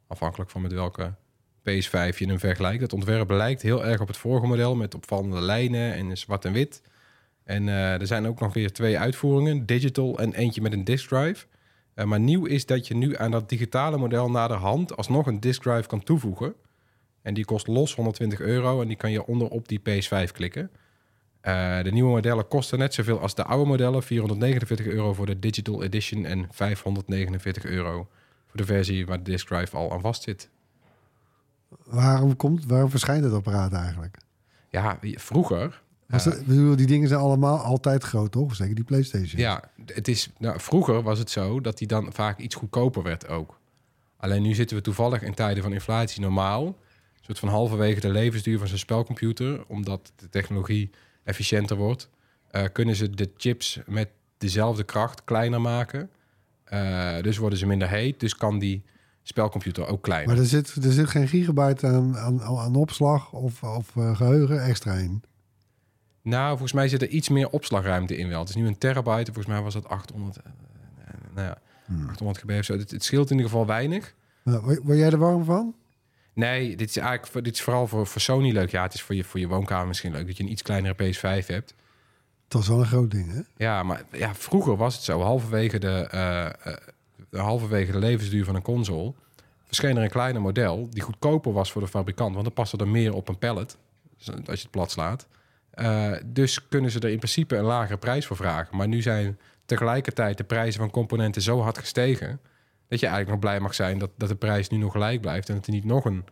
Afhankelijk 0.07 0.51
van 0.51 0.63
met 0.63 0.73
welke 0.73 1.15
PS5 1.61 2.19
je 2.19 2.27
hem 2.27 2.39
vergelijkt. 2.39 2.83
Het 2.83 2.93
ontwerp 2.93 3.31
lijkt 3.31 3.63
heel 3.63 3.85
erg 3.85 4.01
op 4.01 4.07
het 4.07 4.17
vorige 4.17 4.47
model 4.47 4.75
met 4.75 4.95
opvallende 4.95 5.41
lijnen 5.41 5.95
en 5.95 6.17
zwart 6.17 6.45
en 6.45 6.53
wit. 6.53 6.83
En 7.45 7.69
eh, 7.69 8.01
er 8.01 8.07
zijn 8.07 8.27
ook 8.27 8.41
nog 8.41 8.55
weer 8.55 8.73
twee 8.73 8.99
uitvoeringen, 8.99 9.67
digital 9.67 10.19
en 10.19 10.35
eentje 10.35 10.61
met 10.61 10.73
een 10.73 10.85
disk 10.85 11.09
drive. 11.09 11.47
Eh, 11.95 12.05
maar 12.05 12.21
nieuw 12.21 12.45
is 12.45 12.67
dat 12.67 12.87
je 12.87 12.95
nu 12.95 13.17
aan 13.17 13.31
dat 13.31 13.49
digitale 13.49 13.97
model 13.97 14.31
naderhand 14.31 14.97
alsnog 14.97 15.27
een 15.27 15.41
disk 15.41 15.63
drive 15.63 15.89
kan 15.89 16.03
toevoegen. 16.03 16.55
En 17.25 17.35
die 17.35 17.45
kost 17.45 17.67
los 17.67 17.95
120 17.95 18.41
euro 18.41 18.81
en 18.81 18.89
die 18.89 18.97
kan 18.97 19.11
je 19.11 19.27
onderop 19.27 19.69
die 19.69 19.81
PS5 19.81 20.33
klikken. 20.33 20.71
Eh, 21.41 21.83
de 21.83 21.93
nieuwe 21.93 22.11
modellen 22.11 22.49
kosten 22.49 22.79
net 22.79 22.95
zoveel 22.95 23.21
als 23.21 23.35
de 23.35 23.45
oude 23.45 23.67
modellen. 23.67 24.03
449 24.03 24.87
euro 24.87 25.15
voor 25.15 25.27
de 25.27 25.39
digital 25.39 25.83
edition 25.83 26.25
en 26.25 26.49
549 26.51 27.65
euro 27.65 28.09
voor 28.47 28.57
de 28.57 28.65
versie 28.65 29.07
waar 29.07 29.19
de 29.19 29.31
disk 29.31 29.47
drive 29.47 29.77
al 29.77 29.93
aan 29.93 30.01
vast 30.01 30.23
zit. 30.23 30.51
Waarom, 31.85 32.37
komt, 32.37 32.67
waarom 32.67 32.91
verschijnt 32.91 33.25
het 33.25 33.33
apparaat 33.33 33.73
eigenlijk? 33.73 34.17
Ja, 34.71 34.99
vroeger 35.01 35.83
Was 36.07 36.45
bedoel, 36.45 36.77
die 36.77 36.87
dingen 36.87 37.09
zijn 37.09 37.21
allemaal 37.21 37.59
altijd 37.59 38.05
groot, 38.05 38.33
toch? 38.33 38.55
Zeker 38.55 38.75
die 38.75 38.85
PlayStation. 38.85 39.41
Ja, 39.41 39.63
het 39.87 40.09
is, 40.09 40.31
nou, 40.39 40.61
vroeger 40.61 41.03
was 41.03 41.19
het 41.19 41.31
zo 41.31 41.61
dat 41.61 41.79
die 41.79 41.87
dan 41.87 42.13
vaak 42.13 42.39
iets 42.39 42.55
goedkoper 42.55 43.03
werd 43.03 43.29
ook. 43.29 43.59
Alleen 44.17 44.43
nu 44.43 44.55
zitten 44.55 44.77
we 44.77 44.83
toevallig 44.83 45.23
in 45.23 45.35
tijden 45.35 45.63
van 45.63 45.73
inflatie 45.73 46.21
normaal. 46.21 46.77
Soort 47.27 47.39
van 47.39 47.49
halverwege 47.49 48.01
de 48.01 48.11
levensduur 48.11 48.59
van 48.59 48.69
zo'n 48.69 48.79
spelcomputer. 48.79 49.65
Omdat 49.67 50.13
de 50.17 50.29
technologie 50.29 50.91
efficiënter 51.25 51.77
wordt. 51.77 52.09
eh, 52.51 52.65
kunnen 52.73 52.95
ze 52.97 53.11
de 53.11 53.31
chips 53.37 53.81
met 53.87 54.09
dezelfde 54.39 54.85
kracht 54.85 55.25
kleiner 55.25 55.61
maken. 55.61 56.11
Eh, 56.65 57.21
dus 57.21 57.37
worden 57.37 57.59
ze 57.59 57.67
minder 57.67 57.89
heet. 57.89 58.21
Dus 58.21 58.37
kan 58.37 58.59
die 58.59 58.85
spelcomputer 59.23 59.87
ook 59.87 60.03
kleiner. 60.03 60.29
Maar 60.29 60.39
er 60.39 60.49
zit, 60.49 60.75
er 60.85 60.93
zit 60.93 61.09
geen 61.09 61.29
gigabyte 61.29 61.87
aan, 61.87 62.17
aan, 62.17 62.43
aan 62.43 62.75
opslag 62.75 63.33
of, 63.33 63.63
of 63.63 63.97
eh, 63.97 64.17
geheugen 64.17 64.63
extra 64.65 64.93
in. 64.95 65.23
Nou, 66.23 66.49
volgens 66.51 66.73
mij 66.73 66.89
zit 66.89 67.03
er 67.03 67.09
iets 67.09 67.29
meer 67.29 67.49
opslagruimte 67.51 68.17
in 68.17 68.29
wel. 68.29 68.41
Het 68.41 68.49
is 68.49 68.55
nu 68.55 68.67
een 68.67 68.79
terabyte. 68.79 69.33
Volgens 69.33 69.55
mij 69.55 69.63
was 69.63 69.75
dat 69.75 69.89
800, 69.89 70.37
eh, 70.37 70.45
nou 71.35 71.47
ja, 71.47 71.59
800 72.09 72.39
GB 72.39 72.51
of 72.51 72.65
zo. 72.65 72.79
Het, 72.79 72.91
het 72.91 73.05
scheelt 73.05 73.31
in 73.31 73.37
ieder 73.37 73.51
geval 73.51 73.67
weinig. 73.67 74.15
Nou, 74.43 74.81
word 74.83 74.99
jij 74.99 75.11
er 75.11 75.19
warm 75.19 75.45
van? 75.45 75.75
Nee, 76.35 76.77
dit 76.77 76.89
is 76.89 76.97
eigenlijk 76.97 77.45
dit 77.45 77.55
is 77.55 77.63
vooral 77.63 77.87
voor, 77.87 78.07
voor 78.07 78.21
Sony 78.21 78.53
leuk. 78.53 78.71
Ja, 78.71 78.83
het 78.83 78.95
is 78.95 79.03
voor 79.03 79.15
je, 79.15 79.25
voor 79.25 79.41
je 79.41 79.49
woonkamer 79.49 79.87
misschien 79.87 80.13
leuk 80.13 80.27
dat 80.27 80.37
je 80.37 80.43
een 80.43 80.51
iets 80.51 80.63
kleinere 80.63 80.95
PS5 80.95 81.47
hebt. 81.47 81.75
Dat 82.49 82.63
is 82.63 82.69
wel 82.69 82.81
een 82.81 82.87
groot 82.87 83.11
ding, 83.11 83.33
hè? 83.33 83.41
Ja, 83.57 83.83
maar 83.83 84.03
ja, 84.13 84.35
vroeger 84.35 84.77
was 84.77 84.95
het 84.95 85.05
zo. 85.05 85.21
Halverwege 85.21 85.79
de, 85.79 86.09
eh, 86.11 86.47
eh, 86.47 86.53
de, 87.31 87.39
halverwege 87.39 87.93
de 87.93 87.99
levensduur 87.99 88.45
van 88.45 88.55
een 88.55 88.63
console 88.63 89.15
verscheen 89.65 89.97
er 89.97 90.03
een 90.03 90.11
kleiner 90.11 90.43
model 90.43 90.89
die 90.91 91.03
goedkoper 91.03 91.53
was 91.53 91.73
voor 91.73 91.83
de 91.83 91.89
fabrikant. 91.89 92.33
Want 92.33 92.45
dan 92.45 92.55
paste 92.55 92.77
er 92.77 92.89
meer 92.89 93.15
op 93.15 93.29
een 93.29 93.39
pallet, 93.39 93.77
dus 94.19 94.29
als 94.29 94.45
je 94.45 94.63
het 94.63 94.71
plat 94.71 94.91
slaat. 94.91 95.27
Eh, 95.71 96.13
dus 96.25 96.69
kunnen 96.69 96.91
ze 96.91 97.01
er 97.01 97.11
in 97.11 97.17
principe 97.17 97.57
een 97.57 97.65
lagere 97.65 97.99
prijs 97.99 98.27
voor 98.27 98.37
vragen. 98.37 98.77
Maar 98.77 98.89
nu 98.89 99.03
zijn 99.03 99.39
tegelijkertijd 99.67 100.37
de 100.37 100.45
prijzen 100.45 100.81
van 100.81 100.91
componenten 100.91 101.43
zo 101.43 101.61
hard 101.61 101.79
gestegen... 101.79 102.41
dat 102.89 103.01
je 103.01 103.07
eigenlijk 103.07 103.29
nog 103.29 103.39
blij 103.39 103.61
mag 103.61 103.75
zijn 103.75 103.99
dat, 103.99 104.11
dat 104.17 104.29
de 104.29 104.35
prijs 104.37 104.69
nu 104.69 104.77
nog 104.77 104.93
gelijk 104.93 105.21
blijft... 105.21 105.49
en 105.49 105.55
dat 105.55 105.67
er 105.67 105.73
niet 105.73 105.85
nog 105.85 106.05
een 106.05 106.25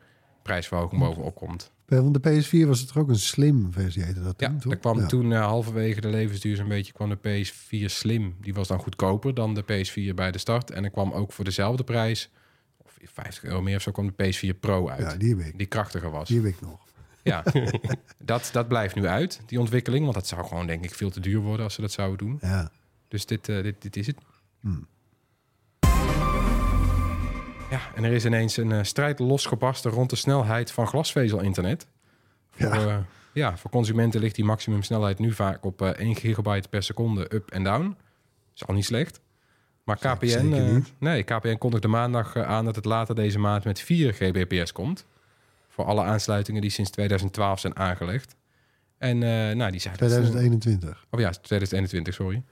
prijsverhoging 0.43 1.01
bovenop 1.01 1.35
komt. 1.35 1.73
Bij- 1.87 2.01
Want 2.03 2.23
de 2.23 2.31
PS4 2.43 2.67
was 2.69 2.81
het 2.81 2.91
er 2.91 2.99
ook 2.99 3.09
een 3.09 3.19
slim 3.19 3.73
versie, 3.73 4.03
heette 4.03 4.23
dat 4.23 4.35
Ja, 4.41 4.49
toen, 4.49 4.59
toch? 4.59 4.73
er 4.73 4.79
kwam 4.79 4.99
Ja. 5.01 5.07
toen 5.07 5.33
eh, 5.33 5.41
halverwege 5.45 6.01
de 6.01 6.09
levensduur 6.09 6.57
zo'n 6.57 6.69
beetje 6.69 6.93
kwam 6.93 7.09
de 7.09 7.17
PS4 7.19 7.85
Slim. 7.91 8.37
Die 8.41 8.55
was 8.55 8.69
dan 8.69 8.79
goedkoper 8.79 9.35
dan 9.35 9.55
de 9.55 9.63
PS4 9.63 10.15
bij 10.15 10.31
de 10.31 10.39
start. 10.39 10.71
En 10.71 10.85
er 10.85 10.91
kwam 10.91 11.13
ook 11.13 11.33
voor 11.33 11.45
dezelfde 11.45 11.85
prijs, 11.85 12.31
of 12.77 12.97
50 13.05 13.45
euro 13.45 13.63
meer 13.63 13.77
of 13.77 13.83
zo, 13.83 13.91
kwam 13.93 14.13
de 14.17 14.25
PS4 14.55 14.59
Pro 14.61 14.89
uit. 14.89 15.01
Ja, 15.13 15.17
die 15.17 15.37
ik. 15.45 15.59
die 15.59 15.67
krachtiger 15.67 16.11
was. 16.11 16.29
Die 16.29 16.37
heb 16.41 16.47
ik 16.47 16.61
nog. 16.61 16.81
Ja, 17.25 17.45
dat, 18.19 18.49
dat 18.53 18.69
blijft 18.69 18.95
nu 18.95 19.07
uit, 19.07 19.41
die 19.47 19.61
ontwikkeling. 19.61 20.03
Want 20.03 20.15
dat 20.15 20.27
zou 20.27 20.47
gewoon 20.47 20.67
denk 20.67 20.85
ik 20.85 20.95
veel 20.95 21.11
te 21.11 21.21
duur 21.21 21.41
worden 21.41 21.65
als 21.65 21.75
ze 21.75 21.81
dat 21.81 21.93
zouden 21.93 22.27
doen. 22.27 22.39
Ja. 22.41 22.71
Dus 23.09 23.27
dit, 23.27 23.49
eh, 23.49 23.63
dit, 23.63 23.83
dit 23.83 23.97
is 23.97 24.07
het. 24.07 24.17
Hmm. 24.61 24.87
Ja, 27.73 27.81
en 27.95 28.05
er 28.05 28.13
is 28.13 28.25
ineens 28.25 28.57
een 28.57 28.73
eh, 28.73 28.83
strijd 28.83 29.19
losgebarsten 29.19 29.91
rond 29.91 30.11
de 30.11 30.17
snelheid 30.17 30.71
van 30.71 30.87
glasvezel-internet. 30.87 31.87
Voor, 32.51 32.67
Ja. 32.67 32.81
ja. 32.81 33.05
ja, 33.33 33.57
voor 33.57 33.71
consumenten 33.71 34.21
ligt 34.21 34.35
die 34.35 34.45
maximumsnelheid 34.45 35.19
nu 35.19 35.33
vaak 35.33 35.65
op 35.65 35.83
eh 35.83 35.89
1 35.89 36.17
gigabyte 36.17 36.69
per 36.69 36.83
seconde 36.83 37.35
up 37.35 37.51
en 37.51 37.63
down. 37.63 37.97
Is 38.55 38.67
al 38.67 38.75
niet 38.75 38.85
slecht. 38.85 39.21
Maar 39.85 39.97
KPN, 39.97 40.53
eh, 40.53 40.77
nee, 40.99 41.23
KPN 41.23 41.59
kondigde 41.59 41.89
maandag 41.89 42.37
eh, 42.37 42.43
aan 42.43 42.65
dat 42.65 42.77
het 42.77 42.85
later 42.85 43.15
deze 43.15 43.39
maand 43.39 43.65
met 43.65 43.81
4 43.81 44.13
gbps 44.13 44.73
komt. 44.73 45.07
Voor 45.69 45.85
alle 45.85 46.03
aansluitingen 46.03 46.61
die 46.61 46.71
sinds 46.71 46.91
2012 46.91 47.61
zijn 47.61 47.77
aangelegd. 47.77 48.37
En 48.99 49.23
eh, 49.23 49.57
nou, 49.57 49.71
die 49.71 49.81
zeiden... 49.81 50.07
2021. 50.09 51.07
Of 51.11 51.21
ja, 51.21 51.31
2021, 51.31 52.15
sorry. 52.15 52.43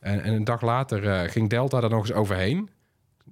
En, 0.00 0.22
en 0.22 0.34
een 0.34 0.44
dag 0.44 0.62
later 0.62 1.08
eh, 1.08 1.30
ging 1.30 1.48
Delta 1.50 1.82
er 1.82 1.90
nog 1.90 2.00
eens 2.00 2.12
overheen. 2.12 2.70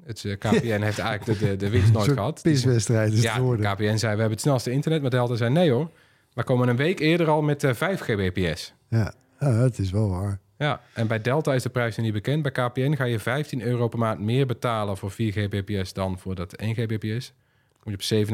Het 0.04 0.24
eh, 0.24 0.38
KPN 0.38 0.80
heeft 0.82 0.98
eigenlijk 0.98 1.40
de, 1.40 1.56
de, 1.56 1.70
winst 1.70 1.92
nooit 1.92 2.12
gehad. 2.12 2.42
piswedstrijd 2.42 3.12
is 3.12 3.24
het 3.24 3.58
Ja. 3.58 3.74
KPN 3.74 3.96
zei 3.96 3.98
we 3.98 4.06
hebben 4.06 4.30
het 4.30 4.40
snelste 4.40 4.70
internet, 4.70 5.00
maar 5.02 5.10
Delta 5.10 5.34
zei 5.34 5.50
nee 5.50 5.70
hoor. 5.70 5.90
We 6.32 6.44
komen 6.44 6.68
een 6.68 6.76
week 6.76 6.98
eerder 7.00 7.28
al 7.28 7.42
met 7.42 7.64
eh 7.64 7.74
5 7.74 8.00
gbps. 8.00 8.74
Ja. 8.88 9.12
het 9.38 9.78
is 9.78 9.90
wel 9.90 10.08
waar. 10.08 10.40
Ja, 10.58 10.80
en 10.94 11.06
bij 11.06 11.20
Delta 11.20 11.54
is 11.54 11.62
de 11.62 11.68
prijs 11.68 11.96
nog 11.96 12.04
niet 12.04 12.14
bekend. 12.14 12.42
Bij 12.42 12.50
KPN 12.52 12.94
ga 12.94 13.04
je 13.04 13.18
15 13.18 13.62
euro 13.62 13.88
per 13.88 13.98
maand 13.98 14.20
meer 14.20 14.46
betalen 14.46 14.96
voor 14.96 15.10
4 15.10 15.32
gbps 15.32 15.92
dan 15.92 16.18
voor 16.18 16.34
dat 16.34 16.52
1 16.52 16.74
gbps. 16.74 17.32
Dan 17.68 17.96
kom 17.96 18.20
je 18.20 18.26
op 18.26 18.28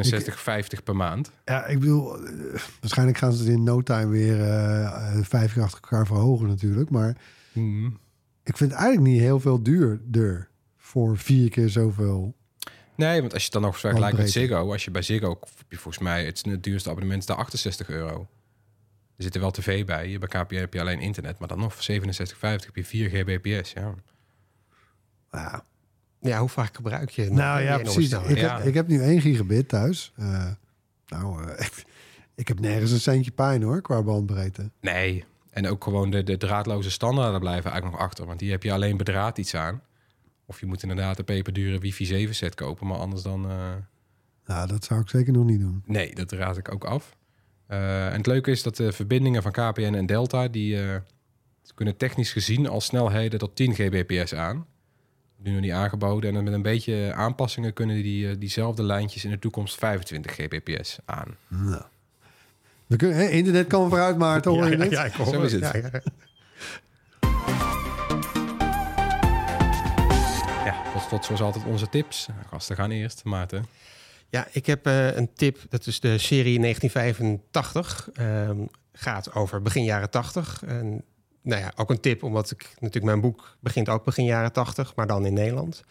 67,50 0.78 0.82
per 0.84 0.96
maand. 0.96 1.30
Ja, 1.44 1.66
ik 1.66 1.80
bedoel, 1.80 2.16
eh, 2.26 2.32
waarschijnlijk 2.80 3.18
gaan 3.18 3.32
ze 3.32 3.42
het 3.42 3.52
in 3.52 3.62
no 3.62 3.82
time 3.82 4.08
weer 4.08 4.40
eh, 4.40 4.84
eh, 4.84 5.24
vijf 5.24 5.52
keer 5.52 5.62
achter 5.62 5.80
elkaar 5.82 6.06
verhogen 6.06 6.46
natuurlijk. 6.48 6.90
Maar 6.90 7.16
Hmm. 7.52 7.98
ik 8.44 8.56
vind 8.56 8.70
het 8.70 8.80
eigenlijk 8.80 9.10
niet 9.12 9.20
heel 9.20 9.40
veel 9.40 9.62
duurder 9.62 10.48
voor 10.84 11.18
vier 11.18 11.50
keer 11.50 11.68
zoveel. 11.68 12.34
Nee, 12.96 13.20
want 13.20 13.32
als 13.32 13.42
je 13.42 13.48
het 13.52 13.52
dan 13.52 13.62
nog 13.62 13.78
vergelijkt 13.78 14.16
met. 14.16 14.30
Ziggo, 14.30 14.72
als 14.72 14.84
je 14.84 14.90
bij 14.90 15.02
Ziggo 15.02 15.38
volgens 15.68 15.98
mij 15.98 16.24
het, 16.24 16.44
het 16.44 16.62
duurste 16.62 16.90
abonnement 16.90 17.20
is 17.20 17.26
daar 17.26 17.36
68 17.36 17.88
euro. 17.88 18.28
Er 19.16 19.22
zit 19.22 19.34
er 19.34 19.40
wel 19.40 19.50
tv 19.50 19.84
bij. 19.84 20.18
Bij 20.18 20.28
KPN 20.28 20.54
heb 20.54 20.74
je 20.74 20.80
alleen 20.80 21.00
internet, 21.00 21.38
maar 21.38 21.48
dan 21.48 21.58
nog 21.58 21.74
voor 21.74 21.94
67,50 21.94 22.00
heb 22.40 22.70
je 22.74 22.84
4 22.84 23.08
gbps. 23.08 23.72
Ja. 23.72 23.94
Ja. 25.30 25.64
Ja, 26.20 26.38
hoe 26.38 26.48
vaak 26.48 26.76
gebruik 26.76 27.10
je? 27.10 27.22
het 27.22 27.32
Nou 27.32 27.62
ja, 27.62 27.78
precies. 27.78 28.12
Ik? 28.12 28.36
Ja. 28.36 28.56
heb, 28.56 28.66
ik 28.66 28.74
heb 28.74 28.88
nu 28.88 29.00
1 29.02 29.20
gigabit 29.20 29.68
thuis. 29.68 30.12
Eh, 30.16 30.50
nou, 31.06 31.50
eh, 31.50 31.66
ik, 31.66 31.84
ik 32.42 32.48
heb 32.48 32.60
nergens 32.60 32.90
een 32.90 33.00
centje 33.00 33.30
pijn 33.30 33.62
hoor, 33.62 33.80
qua 33.80 34.02
bandbreedte. 34.02 34.70
Nee, 34.80 35.24
En 35.50 35.68
ook 35.68 35.84
gewoon 35.84 36.10
de, 36.10 36.22
de 36.22 36.36
draadloze 36.36 36.90
standaarden 36.90 37.40
blijven 37.40 37.70
eigenlijk 37.70 38.00
nog 38.00 38.08
achter. 38.08 38.26
Want 38.26 38.38
die 38.38 38.50
heb 38.50 38.62
je 38.62 38.72
alleen 38.72 38.96
bedraad 38.96 39.38
iets 39.38 39.54
aan. 39.54 39.82
Of 40.46 40.60
je 40.60 40.66
moet 40.66 40.82
inderdaad 40.82 41.18
een 41.18 41.24
peperdure 41.24 41.78
wifi 41.78 42.04
7 42.04 42.34
set 42.34 42.54
kopen. 42.54 42.86
Maar 42.86 42.98
anders 42.98 43.22
dan... 43.22 43.50
eh, 43.50 43.72
Nou, 44.46 44.68
dat 44.68 44.84
zou 44.84 45.00
ik 45.00 45.08
zeker 45.08 45.32
nog 45.32 45.44
niet 45.44 45.60
doen. 45.60 45.82
Nee, 45.86 46.14
dat 46.14 46.32
raad 46.32 46.56
ik 46.56 46.72
ook 46.72 46.84
af. 46.84 47.16
Eh, 47.66 48.06
en 48.06 48.16
het 48.16 48.26
leuke 48.26 48.50
is 48.50 48.62
dat 48.62 48.76
de 48.76 48.92
verbindingen 48.92 49.42
van 49.42 49.52
KPN 49.52 49.94
en 49.94 50.06
Delta... 50.06 50.48
die 50.48 50.82
eh, 50.82 50.96
kunnen 51.74 51.96
technisch 51.96 52.32
gezien 52.32 52.68
al 52.68 52.80
snelheden 52.80 53.38
tot 53.38 53.56
10 53.56 53.74
gbps 53.74 54.34
aan. 54.34 54.66
Nu 55.36 55.52
nog 55.52 55.60
niet 55.60 55.72
aangeboden. 55.72 56.36
En 56.36 56.44
met 56.44 56.52
een 56.52 56.62
beetje 56.62 57.12
aanpassingen 57.14 57.72
kunnen 57.72 58.02
die 58.02 58.38
diezelfde 58.38 58.82
lijntjes 58.82 59.24
in 59.24 59.30
de 59.30 59.38
toekomst 59.38 59.78
25 59.78 60.32
gbps 60.32 60.98
aan. 61.04 61.36
Nou. 61.48 61.82
We 62.86 62.96
kunnen, 62.96 63.16
hè, 63.16 63.28
internet 63.28 63.66
kan 63.66 63.88
vooruit, 63.88 64.16
Maarten. 64.18 64.50
hoor 64.50 64.70
je 64.70 64.76
het? 64.76 64.92
ik 64.92 65.12
hoor 65.12 65.26
Zo 65.34 65.42
is 65.42 65.52
het. 65.52 65.60
Ja, 65.62 66.00
tot, 71.08 71.24
zoals 71.24 71.40
altijd 71.40 71.64
onze 71.64 71.88
tips. 71.88 72.28
Gasten 72.48 72.76
gaan 72.76 72.90
eerst, 72.90 73.24
Maarten. 73.24 73.66
Ja, 74.28 74.46
ik 74.52 74.66
heb 74.66 74.86
eh, 74.86 75.16
een 75.16 75.34
tip. 75.34 75.58
Dat 75.68 75.86
is 75.86 76.00
de 76.00 76.18
serie 76.18 76.58
1985. 76.58 78.08
Ehm, 78.14 78.58
gaat 78.92 79.34
over 79.34 79.62
begin 79.62 79.84
jaren 79.84 80.10
80. 80.10 80.62
En 80.66 81.04
nou 81.42 81.60
ja, 81.60 81.72
ook 81.76 81.90
een 81.90 82.00
tip, 82.00 82.22
omdat 82.22 82.50
ik 82.50 82.70
natuurlijk 82.74 83.04
mijn 83.04 83.20
boek 83.20 83.56
begint 83.60 83.88
ook 83.88 84.04
begin 84.04 84.24
jaren 84.24 84.52
80, 84.52 84.94
maar 84.94 85.06
dan 85.06 85.26
in 85.26 85.34
Nederland. 85.34 85.82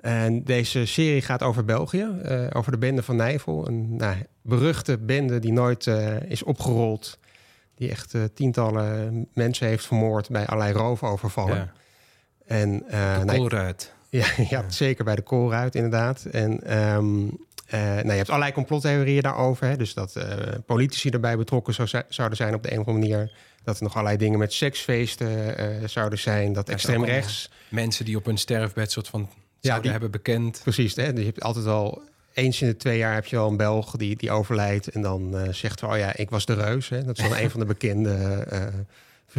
En 0.00 0.44
deze 0.44 0.86
serie 0.86 1.22
gaat 1.22 1.42
over 1.42 1.64
België, 1.64 2.08
eh, 2.22 2.46
over 2.52 2.72
de 2.72 2.78
bende 2.78 3.02
van 3.02 3.16
Nijvel. 3.16 3.68
Een 3.68 3.96
nou, 3.96 4.16
beruchte 4.42 4.98
bende 4.98 5.38
die 5.38 5.52
nooit 5.52 5.86
eh, 5.86 6.22
is 6.22 6.42
opgerold. 6.42 7.18
Die 7.74 7.90
echt 7.90 8.14
tientallen 8.34 9.28
mensen 9.32 9.66
heeft 9.66 9.86
vermoord 9.86 10.28
bij 10.28 10.46
allerlei 10.46 10.72
roofovervallen. 10.72 11.56
Ja. 11.56 11.72
En, 12.46 12.88
eh, 12.88 13.22
nou, 13.22 13.38
Colruyt. 13.38 13.94
Ja, 14.18 14.26
ja, 14.50 14.70
zeker 14.70 15.04
bij 15.04 15.14
de 15.14 15.22
koolruit 15.22 15.74
inderdaad. 15.74 16.24
En 16.24 16.62
ehm, 16.62 17.26
eh, 17.66 17.80
nou, 17.80 18.06
je 18.06 18.12
hebt 18.12 18.28
allerlei 18.28 18.52
complottheorieën 18.52 19.22
daarover. 19.22 19.66
Hè? 19.66 19.76
Dus 19.76 19.94
dat 19.94 20.16
eh, 20.16 20.36
politici 20.66 21.10
erbij 21.10 21.36
betrokken 21.36 21.74
zou, 21.74 21.88
zouden 22.08 22.36
zijn 22.36 22.54
op 22.54 22.62
de 22.62 22.72
een 22.72 22.78
of 22.78 22.86
andere 22.86 23.08
manier. 23.08 23.32
Dat 23.64 23.76
er 23.76 23.82
nog 23.82 23.92
allerlei 23.92 24.16
dingen 24.16 24.38
met 24.38 24.52
seksfeesten 24.52 25.56
eh, 25.56 25.88
zouden 25.88 26.18
zijn. 26.18 26.52
Dat 26.52 26.68
extreem 26.68 27.04
rechts... 27.04 27.50
Mensen 27.68 28.04
die 28.04 28.16
op 28.16 28.24
hun 28.24 28.38
sterfbed 28.38 28.92
soort 28.92 29.08
van 29.08 29.28
zouden 29.60 29.82
die- 29.82 29.90
hebben 29.90 30.10
bekend. 30.10 30.60
Precies, 30.62 30.96
hè? 30.96 31.06
je 31.06 31.24
hebt 31.24 31.42
altijd 31.42 31.66
al... 31.66 32.02
Eens 32.32 32.62
in 32.62 32.68
de 32.68 32.76
twee 32.76 32.98
jaar 32.98 33.14
heb 33.14 33.26
je 33.26 33.36
wel 33.36 33.48
een 33.48 33.56
Belg 33.56 33.96
die, 33.96 34.16
die 34.16 34.30
overlijdt... 34.30 34.88
en 34.88 35.02
dan 35.02 35.36
zegt 35.50 35.80
van, 35.80 35.90
oh 35.92 35.98
ja, 35.98 36.16
ik 36.16 36.30
was 36.30 36.46
de 36.46 36.54
reus. 36.54 36.88
Hè? 36.88 37.04
Dat 37.04 37.18
is 37.18 37.28
dan 37.28 37.38
een 37.38 37.50
van 37.56 37.60
de 37.60 37.66
bekende 37.66 38.46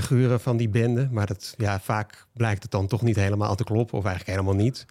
figuren 0.02 0.39
van 0.39 0.58
die 0.58 0.70
bende. 0.70 1.08
Maar 1.12 1.26
dat, 1.26 1.54
ja, 1.58 1.80
vaak 1.80 2.26
blijkt 2.34 2.62
het 2.62 2.72
dan 2.72 2.88
toch 2.88 3.02
niet 3.02 3.16
helemaal 3.16 3.56
te 3.56 3.64
kloppen... 3.64 3.98
of 3.98 4.06
eigenlijk 4.06 4.38
helemaal 4.38 4.64
niet. 4.64 4.86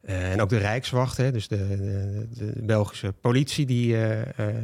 Eh, 0.00 0.32
en 0.32 0.40
ook 0.40 0.48
de 0.48 0.58
Rijkswacht, 0.58 1.16
hè? 1.16 1.32
dus 1.32 1.48
de, 1.48 1.66
de, 1.68 2.26
de 2.30 2.62
Belgische 2.62 3.12
politie... 3.20 3.66
die 3.66 3.94
eh, 3.94 4.48
eh, 4.48 4.54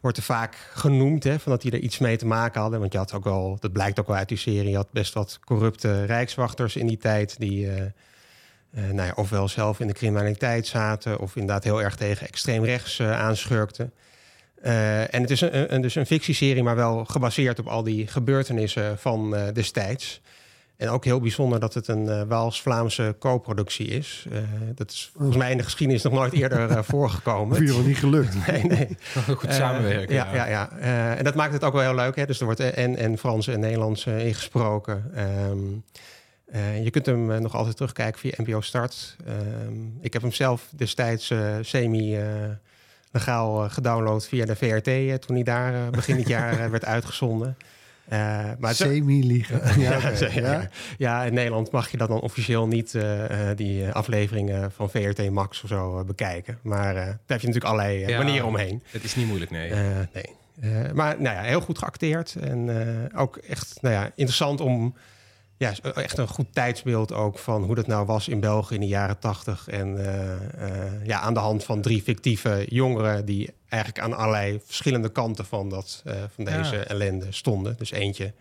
wordt 0.00 0.16
er 0.16 0.22
vaak 0.22 0.54
genoemd... 0.74 1.24
Hè? 1.24 1.38
Van 1.38 1.52
dat 1.52 1.62
die 1.62 1.72
er 1.72 1.78
iets 1.78 1.98
mee 1.98 2.16
te 2.16 2.26
maken 2.26 2.60
hadden. 2.60 2.80
Want 2.80 2.92
je 2.92 2.98
had 2.98 3.12
ook 3.12 3.24
wel, 3.24 3.56
dat 3.60 3.72
blijkt 3.72 4.00
ook 4.00 4.06
wel 4.06 4.16
uit 4.16 4.28
die 4.28 4.38
serie... 4.38 4.70
je 4.70 4.76
had 4.76 4.92
best 4.92 5.14
wat 5.14 5.40
corrupte 5.44 6.04
Rijkswachters 6.04 6.76
in 6.76 6.86
die 6.86 6.98
tijd... 6.98 7.38
die... 7.38 7.68
nou 8.70 9.02
ja, 9.02 9.12
ofwel 9.14 9.48
zelf 9.48 9.80
in 9.80 9.86
de 9.86 9.92
criminaliteit 9.92 10.66
zaten... 10.66 11.18
of 11.18 11.36
inderdaad 11.36 11.64
heel 11.64 11.82
erg 11.82 11.96
tegen 11.96 12.26
extreem 12.26 12.64
rechts 12.64 13.00
aanschurkten. 13.00 13.92
Eh, 14.66 15.14
en 15.14 15.22
het 15.22 15.30
is 15.30 15.40
een, 15.40 15.74
een, 15.74 15.80
dus 15.80 15.94
een 15.94 16.06
fictieserie, 16.06 16.62
maar 16.62 16.76
wel 16.76 17.04
gebaseerd 17.04 17.58
op 17.58 17.66
al 17.66 17.82
die 17.82 18.06
gebeurtenissen 18.06 18.98
van 18.98 19.36
eh, 19.36 19.52
destijds. 19.52 20.20
En 20.76 20.88
ook 20.88 21.04
heel 21.04 21.20
bijzonder 21.20 21.60
dat 21.60 21.74
het 21.74 21.88
een 21.88 22.08
eh, 22.08 22.22
Waals-Vlaamse 22.22 23.16
co-productie 23.18 23.86
is. 23.86 24.26
Eh, 24.32 24.38
dat 24.74 24.90
is 24.90 25.10
volgens 25.16 25.36
mij 25.36 25.50
in 25.50 25.56
de 25.56 25.62
geschiedenis 25.62 26.02
nog 26.02 26.12
nooit 26.12 26.32
eerder 26.32 26.70
eh, 26.70 26.82
voorgekomen. 26.92 27.58
ieder 27.58 27.74
geval 27.74 27.88
niet 27.88 27.98
gelukt. 27.98 28.34
Nee, 28.46 28.64
nee. 28.64 28.96
Goed 29.36 29.52
samenwerken. 29.54 30.14
ja, 30.14 30.34
ja. 30.34 30.46
ja, 30.46 30.70
Eh, 30.78 31.18
en 31.18 31.24
dat 31.24 31.34
maakt 31.34 31.52
het 31.52 31.64
ook 31.64 31.72
wel 31.72 31.82
heel 31.82 31.94
leuk. 31.94 32.16
Hè? 32.16 32.26
Dus 32.26 32.38
er 32.38 32.44
wordt 32.44 32.60
en, 32.60 32.96
en 32.96 33.18
Frans 33.18 33.46
en 33.46 33.60
Nederlands 33.60 34.06
eh, 34.06 34.26
ingesproken. 34.26 35.10
Ehm, 35.14 35.58
eh, 36.46 36.84
je 36.84 36.90
kunt 36.90 37.06
hem 37.06 37.42
nog 37.42 37.54
altijd 37.54 37.76
terugkijken 37.76 38.20
via 38.20 38.32
NPO 38.36 38.60
Start. 38.60 39.16
Ehm, 39.26 39.74
ik 40.00 40.12
heb 40.12 40.22
hem 40.22 40.32
zelf 40.32 40.68
destijds 40.76 41.30
eh, 41.30 41.54
semi... 41.60 42.18
legaal 43.16 43.64
eh, 43.64 43.70
gedownload 43.70 44.26
via 44.28 44.44
de 44.44 44.56
VRT 44.56 44.86
eh, 44.88 45.14
toen 45.14 45.34
hij 45.34 45.44
daar 45.44 45.74
eh, 45.74 45.80
begin 45.90 46.16
dit 46.16 46.28
jaar 46.28 46.70
werd 46.70 46.84
uitgezonden. 46.84 47.56
Eh, 48.08 48.18
maar 48.58 48.70
het- 48.70 48.76
Semi-liegen. 48.76 49.60
Ja, 49.80 49.98
ja, 50.34 50.68
ja. 50.98 51.24
in 51.24 51.34
Nederland 51.34 51.70
mag 51.70 51.90
je 51.90 51.96
dat 51.96 52.08
dan 52.08 52.20
officieel 52.20 52.66
niet, 52.66 52.94
eh, 52.94 53.50
eh, 53.50 53.56
die 53.56 53.90
afleveringen 53.90 54.72
van 54.72 54.90
VRT 54.90 55.30
Max 55.30 55.62
of 55.62 55.68
zo 55.68 56.04
bekijken. 56.04 56.58
Maar 56.62 56.88
eh, 56.96 57.04
daar 57.04 57.18
heb 57.26 57.40
je 57.40 57.46
natuurlijk 57.46 57.64
allerlei 57.64 58.06
Ja. 58.06 58.18
manieren 58.18 58.46
omheen. 58.46 58.82
Het 58.90 59.04
is 59.04 59.14
niet 59.16 59.26
moeilijk, 59.26 59.50
nee. 59.50 59.70
Nee. 60.12 60.24
Eh, 60.60 60.92
maar 60.92 61.20
nou 61.20 61.36
ja, 61.36 61.42
heel 61.42 61.60
goed 61.60 61.78
geacteerd. 61.78 62.36
En 62.40 62.80
eh, 63.12 63.20
ook 63.20 63.36
echt 63.36 63.78
nou 63.80 63.94
ja, 63.94 64.10
interessant 64.14 64.60
om... 64.60 64.94
Ja, 65.58 65.72
echt 65.94 66.18
een 66.18 66.28
goed 66.28 66.46
tijdsbeeld 66.54 67.12
ook 67.12 67.38
van 67.38 67.62
hoe 67.64 67.74
dat 67.74 67.86
nou 67.86 68.06
was 68.06 68.28
in 68.28 68.40
België 68.40 68.74
in 68.74 68.80
de 68.80 68.86
jaren 68.86 69.18
tachtig. 69.18 69.68
En 69.68 69.98
eh, 69.98 70.32
eh, 70.86 71.06
ja, 71.06 71.20
aan 71.20 71.34
de 71.34 71.40
hand 71.40 71.64
van 71.64 71.80
drie 71.80 72.02
fictieve 72.02 72.64
jongeren... 72.68 73.24
die 73.24 73.50
eigenlijk 73.68 74.02
aan 74.04 74.12
allerlei 74.12 74.60
verschillende 74.64 75.08
kanten 75.08 75.44
van, 75.46 75.68
dat, 75.68 76.02
eh, 76.04 76.14
van 76.34 76.44
Ja. 76.44 76.56
deze 76.62 76.76
ellende 76.76 77.32
stonden. 77.32 77.76
Dus 77.78 77.90
eentje, 77.90 78.32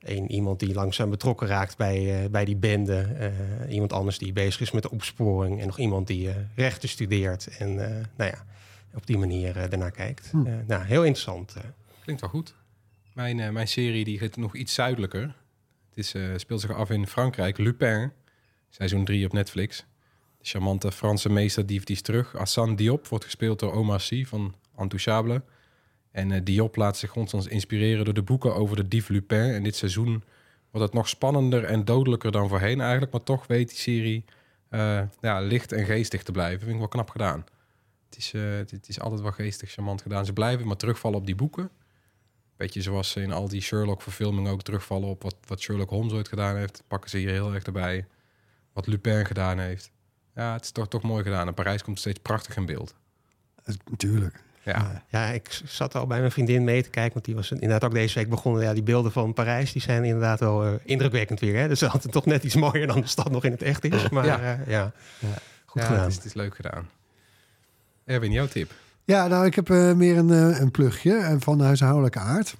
een, 0.00 0.30
iemand 0.30 0.60
die 0.60 0.74
langzaam 0.74 1.10
betrokken 1.10 1.46
raakt 1.46 1.76
bij, 1.76 2.22
eh, 2.22 2.30
bij 2.30 2.44
die 2.44 2.56
bende. 2.56 3.00
eh, 3.18 3.72
iemand 3.74 3.92
anders 3.92 4.18
die 4.18 4.32
bezig 4.32 4.60
is 4.60 4.70
met 4.70 4.82
de 4.82 4.90
opsporing. 4.90 5.60
En 5.60 5.66
nog 5.66 5.78
iemand 5.78 6.06
die 6.06 6.28
eh, 6.28 6.34
rechten 6.54 6.88
studeert. 6.88 7.48
En 7.58 7.84
eh, 7.84 8.04
nou 8.16 8.30
ja, 8.30 8.44
op 8.94 9.06
die 9.06 9.18
manier 9.18 9.56
eh 9.56 9.72
ernaar 9.72 9.90
kijkt. 9.90 10.28
Hm. 10.30 10.46
Eh, 10.46 10.52
nou, 10.66 10.84
heel 10.84 11.04
interessant. 11.04 11.54
eh. 11.56 11.62
Klinkt 12.02 12.20
wel 12.20 12.30
goed. 12.30 12.54
Mijn, 13.12 13.40
eh, 13.40 13.50
mijn 13.50 13.68
serie 13.68 14.04
die 14.04 14.18
gaat 14.18 14.36
nog 14.36 14.54
iets 14.54 14.74
zuidelijker. 14.74 15.34
Eh, 15.98 16.22
speelt 16.36 16.60
zich 16.60 16.72
af 16.72 16.90
in 16.90 17.06
Frankrijk. 17.06 17.58
Lupin, 17.58 18.12
seizoen 18.68 19.04
3 19.04 19.24
op 19.24 19.32
Netflix. 19.32 19.86
De 20.38 20.44
charmante 20.44 20.92
Franse 20.92 21.28
meester 21.28 21.66
die, 21.66 21.80
is 21.84 22.02
terug. 22.02 22.32
Hassan 22.32 22.76
Diop 22.76 23.06
wordt 23.06 23.24
gespeeld 23.24 23.58
door 23.58 23.72
Omar 23.72 24.00
Sy 24.00 24.24
van 24.24 24.54
Intouchable. 24.78 25.42
En 26.10 26.32
eh, 26.32 26.40
Diop 26.44 26.76
laat 26.76 26.96
zich 26.96 27.10
constant 27.10 27.48
inspireren 27.48 28.04
door 28.04 28.14
de 28.14 28.22
boeken 28.22 28.54
over 28.54 28.76
de 28.76 28.88
dief 28.88 29.08
Lupin. 29.08 29.54
En 29.54 29.62
dit 29.62 29.76
seizoen 29.76 30.22
wordt 30.70 30.86
het 30.86 30.94
nog 30.94 31.08
spannender 31.08 31.64
en 31.64 31.84
dodelijker 31.84 32.32
dan 32.32 32.48
voorheen 32.48 32.80
eigenlijk. 32.80 33.12
Maar 33.12 33.22
toch 33.22 33.46
weet 33.46 33.68
die 33.68 33.78
serie 33.78 34.24
eh, 34.68 35.02
ja, 35.20 35.40
licht 35.40 35.72
en 35.72 35.84
geestig 35.84 36.22
te 36.22 36.32
blijven. 36.32 36.60
Vind 36.60 36.72
ik 36.72 36.78
wel 36.78 36.88
knap 36.88 37.10
gedaan. 37.10 37.44
Het 38.08 38.18
is, 38.18 38.32
het 38.72 38.88
is 38.88 39.00
altijd 39.00 39.20
wel 39.20 39.32
geestig, 39.32 39.70
charmant 39.70 40.02
gedaan. 40.02 40.26
Ze 40.26 40.32
blijven 40.32 40.66
maar 40.66 40.76
terugvallen 40.76 41.18
op 41.18 41.26
die 41.26 41.34
boeken. 41.34 41.70
Beetje 42.58 42.82
zoals 42.82 43.10
ze 43.10 43.20
in 43.20 43.32
al 43.32 43.48
die 43.48 43.60
Sherlock-verfilmingen 43.60 44.52
ook 44.52 44.62
terugvallen 44.62 45.08
op 45.08 45.22
wat, 45.22 45.36
wat 45.46 45.60
Sherlock 45.60 45.90
Holmes 45.90 46.12
ooit 46.12 46.28
gedaan 46.28 46.56
heeft. 46.56 46.82
Pakken 46.88 47.10
ze 47.10 47.18
hier 47.18 47.30
heel 47.30 47.54
erg 47.54 47.64
erbij. 47.64 48.06
Wat 48.72 48.86
Lupin 48.86 49.26
gedaan 49.26 49.58
heeft. 49.58 49.90
Ja, 50.34 50.52
het 50.52 50.64
is 50.64 50.70
toch, 50.70 50.88
toch 50.88 51.02
mooi 51.02 51.22
gedaan. 51.24 51.46
En 51.46 51.54
Parijs 51.54 51.82
komt 51.82 51.98
steeds 51.98 52.18
prachtig 52.18 52.56
in 52.56 52.66
beeld. 52.66 52.94
Natuurlijk. 53.90 54.40
Ja, 54.62 55.04
Ja, 55.08 55.26
ik 55.26 55.60
zat 55.64 55.94
al 55.94 56.06
bij 56.06 56.18
mijn 56.18 56.30
vriendin 56.30 56.64
mee 56.64 56.82
te 56.82 56.90
kijken. 56.90 57.12
Want 57.12 57.24
die 57.24 57.34
was 57.34 57.50
inderdaad 57.50 57.84
ook 57.84 57.92
deze 57.94 58.18
week 58.18 58.28
begonnen. 58.28 58.62
Ja, 58.62 58.72
die 58.72 58.82
beelden 58.82 59.12
van 59.12 59.32
Parijs 59.34 59.72
die 59.72 59.82
zijn 59.82 60.04
inderdaad 60.04 60.40
wel 60.40 60.64
eh, 60.64 60.72
indrukwekkend 60.84 61.40
weer. 61.40 61.56
Hè? 61.58 61.68
Dus 61.68 61.78
dat 61.78 62.02
het 62.02 62.12
toch 62.12 62.26
net 62.26 62.44
iets 62.44 62.54
mooier 62.54 62.86
dan 62.86 63.00
de 63.00 63.06
stad 63.06 63.30
nog 63.30 63.44
in 63.44 63.50
het 63.50 63.62
echt 63.62 63.84
is. 63.84 64.08
Maar 64.08 64.26
Ja. 64.26 64.40
ja, 64.40 64.60
ja. 64.66 64.92
goed 65.64 65.82
ja 65.82 65.88
gedaan. 65.88 66.02
het, 66.02 66.10
is, 66.10 66.16
het 66.16 66.24
is 66.24 66.34
leuk 66.34 66.54
gedaan. 66.54 66.90
Erwin, 68.04 68.32
jouw 68.32 68.46
tip? 68.46 68.72
Ja, 69.08 69.26
nou, 69.26 69.46
ik 69.46 69.54
heb 69.54 69.70
eh, 69.70 69.92
meer 69.92 70.16
een, 70.16 70.30
eh, 70.30 70.60
een 70.60 70.70
plugje 70.70 71.16
eh, 71.16 71.36
van 71.38 71.60
huishoudelijke 71.60 72.18
aard. 72.18 72.56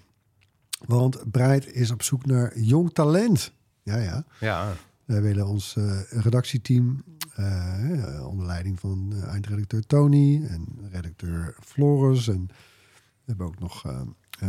Want 0.87 1.31
Breit 1.31 1.73
is 1.73 1.91
op 1.91 2.03
zoek 2.03 2.27
naar 2.27 2.59
jong 2.59 2.93
talent. 2.93 3.53
Ja, 3.83 3.97
ja. 3.97 4.25
Ja, 4.41 4.73
Wij 5.05 5.23
willen 5.23 5.47
ons 5.47 5.77
redactieteam, 6.11 7.05
onder 8.27 8.47
leiding 8.47 8.81
van 8.81 9.15
eindredacteur 9.27 9.87
Tony 9.87 10.47
en 10.47 10.67
redacteur 10.91 11.57
Floris. 11.61 12.29
En 12.29 12.47
we 12.49 13.25
hebben 13.27 13.47
ook 13.47 13.59
nog 13.59 13.85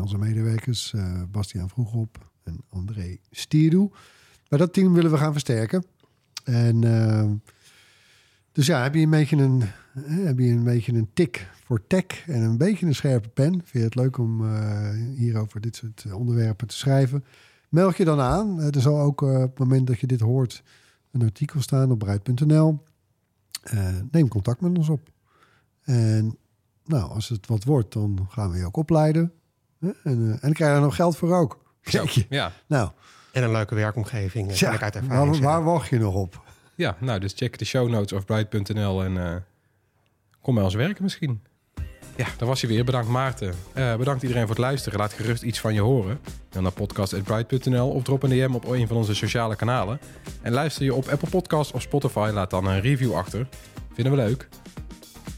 onze 0.02 0.18
medewerkers, 0.18 0.93
Bastiaan 1.32 1.70
Vroegop 1.70 2.30
en 2.43 2.62
André 2.70 3.18
Stierdoe. 3.32 3.91
Maar 4.50 4.60
dat 4.60 4.74
team 4.74 4.93
willen 4.93 5.12
we 5.12 5.18
gaan 5.18 5.32
versterken. 5.32 5.86
En 6.43 6.82
dus 8.60 8.68
ja, 8.68 8.84
heb 8.84 8.93
je 8.95 9.01
een 9.01 9.10
beetje 9.10 9.36
een, 9.38 9.62
eh, 9.62 10.26
heb 10.26 10.39
je 10.39 10.45
een 10.49 10.64
beetje 10.64 10.93
een 10.93 11.10
tik 11.14 11.49
voor 11.66 11.88
tech 11.88 12.28
en 12.28 12.41
een 12.41 12.57
beetje 12.57 12.86
een 12.86 12.95
scherpe 12.95 13.30
pen. 13.30 13.51
Vind 13.51 13.70
je 13.72 13.80
het 13.80 13.95
leuk 13.95 14.18
om 14.18 14.53
eh, 14.55 14.89
hier 15.16 15.38
over 15.38 15.62
dit 15.62 15.76
soort 15.76 16.03
eh, 16.07 16.16
onderwerpen 16.16 16.68
te 16.68 16.76
schrijven? 16.76 17.24
Meld 17.70 17.97
je 17.97 18.05
dan 18.05 18.20
aan. 18.20 18.62
Er 18.62 18.82
zal 18.82 18.99
ook 18.99 19.22
eh, 19.22 19.30
op 19.30 19.41
het 19.49 19.60
moment 19.60 19.88
dat 19.88 19.99
je 19.99 20.07
dit 20.07 20.20
hoort 20.20 20.64
een 21.12 21.22
artikel 21.22 21.62
staan 21.62 21.91
op 21.91 21.99
bruid.nl. 21.99 22.84
Eh, 23.64 23.88
neem 24.12 24.28
contact 24.28 24.62
met 24.62 24.78
ons 24.78 24.89
op. 24.89 25.10
En 25.84 26.38
nou, 26.86 27.10
als 27.10 27.30
het 27.30 27.47
wat 27.47 27.64
wordt, 27.64 27.93
dan 27.93 28.28
gaan 28.30 28.51
we 28.51 28.57
je 28.57 28.66
ook 28.66 28.78
opleiden. 28.78 29.32
En, 29.80 29.95
eh, 30.03 30.10
en 30.12 30.38
dan 30.41 30.53
krijg 30.53 30.72
je 30.72 30.78
er 30.78 30.82
nog 30.82 30.95
geld 30.95 31.18
voor 31.18 31.36
ook. 31.36 31.64
Kijk 31.82 32.10
je. 32.10 32.26
ja. 32.30 32.51
Nou, 32.68 32.89
En 33.32 33.43
een 33.43 33.51
leuke 33.51 33.76
werkomgeving. 33.76 34.51
eh, 34.51 34.72
ervaring 34.95 35.07
waar, 35.07 35.41
waar 35.41 35.64
wacht 35.64 35.89
je 35.89 35.99
nog 35.99 36.16
op? 36.16 36.47
Ja, 36.80 36.97
nou, 36.99 37.19
dus 37.19 37.34
check 37.36 37.57
de 37.57 37.65
show 37.65 37.89
notes 37.89 38.13
of 38.13 38.25
bright.nl 38.25 39.03
en 39.03 39.17
eh, 39.17 39.36
kom 40.41 40.55
bij 40.55 40.63
ons 40.63 40.73
werken 40.73 41.03
misschien. 41.03 41.41
Ja, 42.15 42.27
daar 42.38 42.47
was 42.47 42.61
je 42.61 42.67
weer. 42.67 42.86
Bedankt 42.86 43.09
Maarten. 43.09 43.53
Eh, 43.73 43.95
bedankt 43.95 44.21
iedereen 44.21 44.45
voor 44.45 44.55
het 44.55 44.65
luisteren. 44.65 44.99
Laat 44.99 45.13
gerust 45.13 45.43
iets 45.43 45.59
van 45.59 45.73
je 45.73 45.82
horen. 45.82 46.19
Dan 46.49 46.63
naar 46.63 46.71
podcast.bright.nl 46.71 47.89
of 47.89 48.03
drop 48.03 48.23
een 48.23 48.30
DM 48.30 48.53
op 48.53 48.67
een 48.67 48.88
van 48.88 48.97
onze 48.97 49.15
sociale 49.15 49.55
kanalen. 49.55 49.99
En 50.41 50.51
luister 50.51 50.84
je 50.84 50.93
op 50.93 51.07
Apple 51.07 51.30
Podcasts 51.30 51.73
of 51.73 51.82
Spotify, 51.82 52.30
laat 52.34 52.49
dan 52.49 52.65
een 52.65 52.82
review 52.82 53.13
achter. 53.13 53.47
Vinden 53.93 54.13
we 54.13 54.19
leuk. 54.19 54.47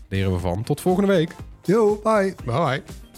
Leren 0.10 0.32
we 0.32 0.40
van. 0.40 0.64
Tot 0.64 0.82
volgende 0.82 1.14
week. 1.14 1.36
Yo, 1.64 2.00
bye. 2.04 2.36
Bye 2.46 2.66
bye. 2.66 3.11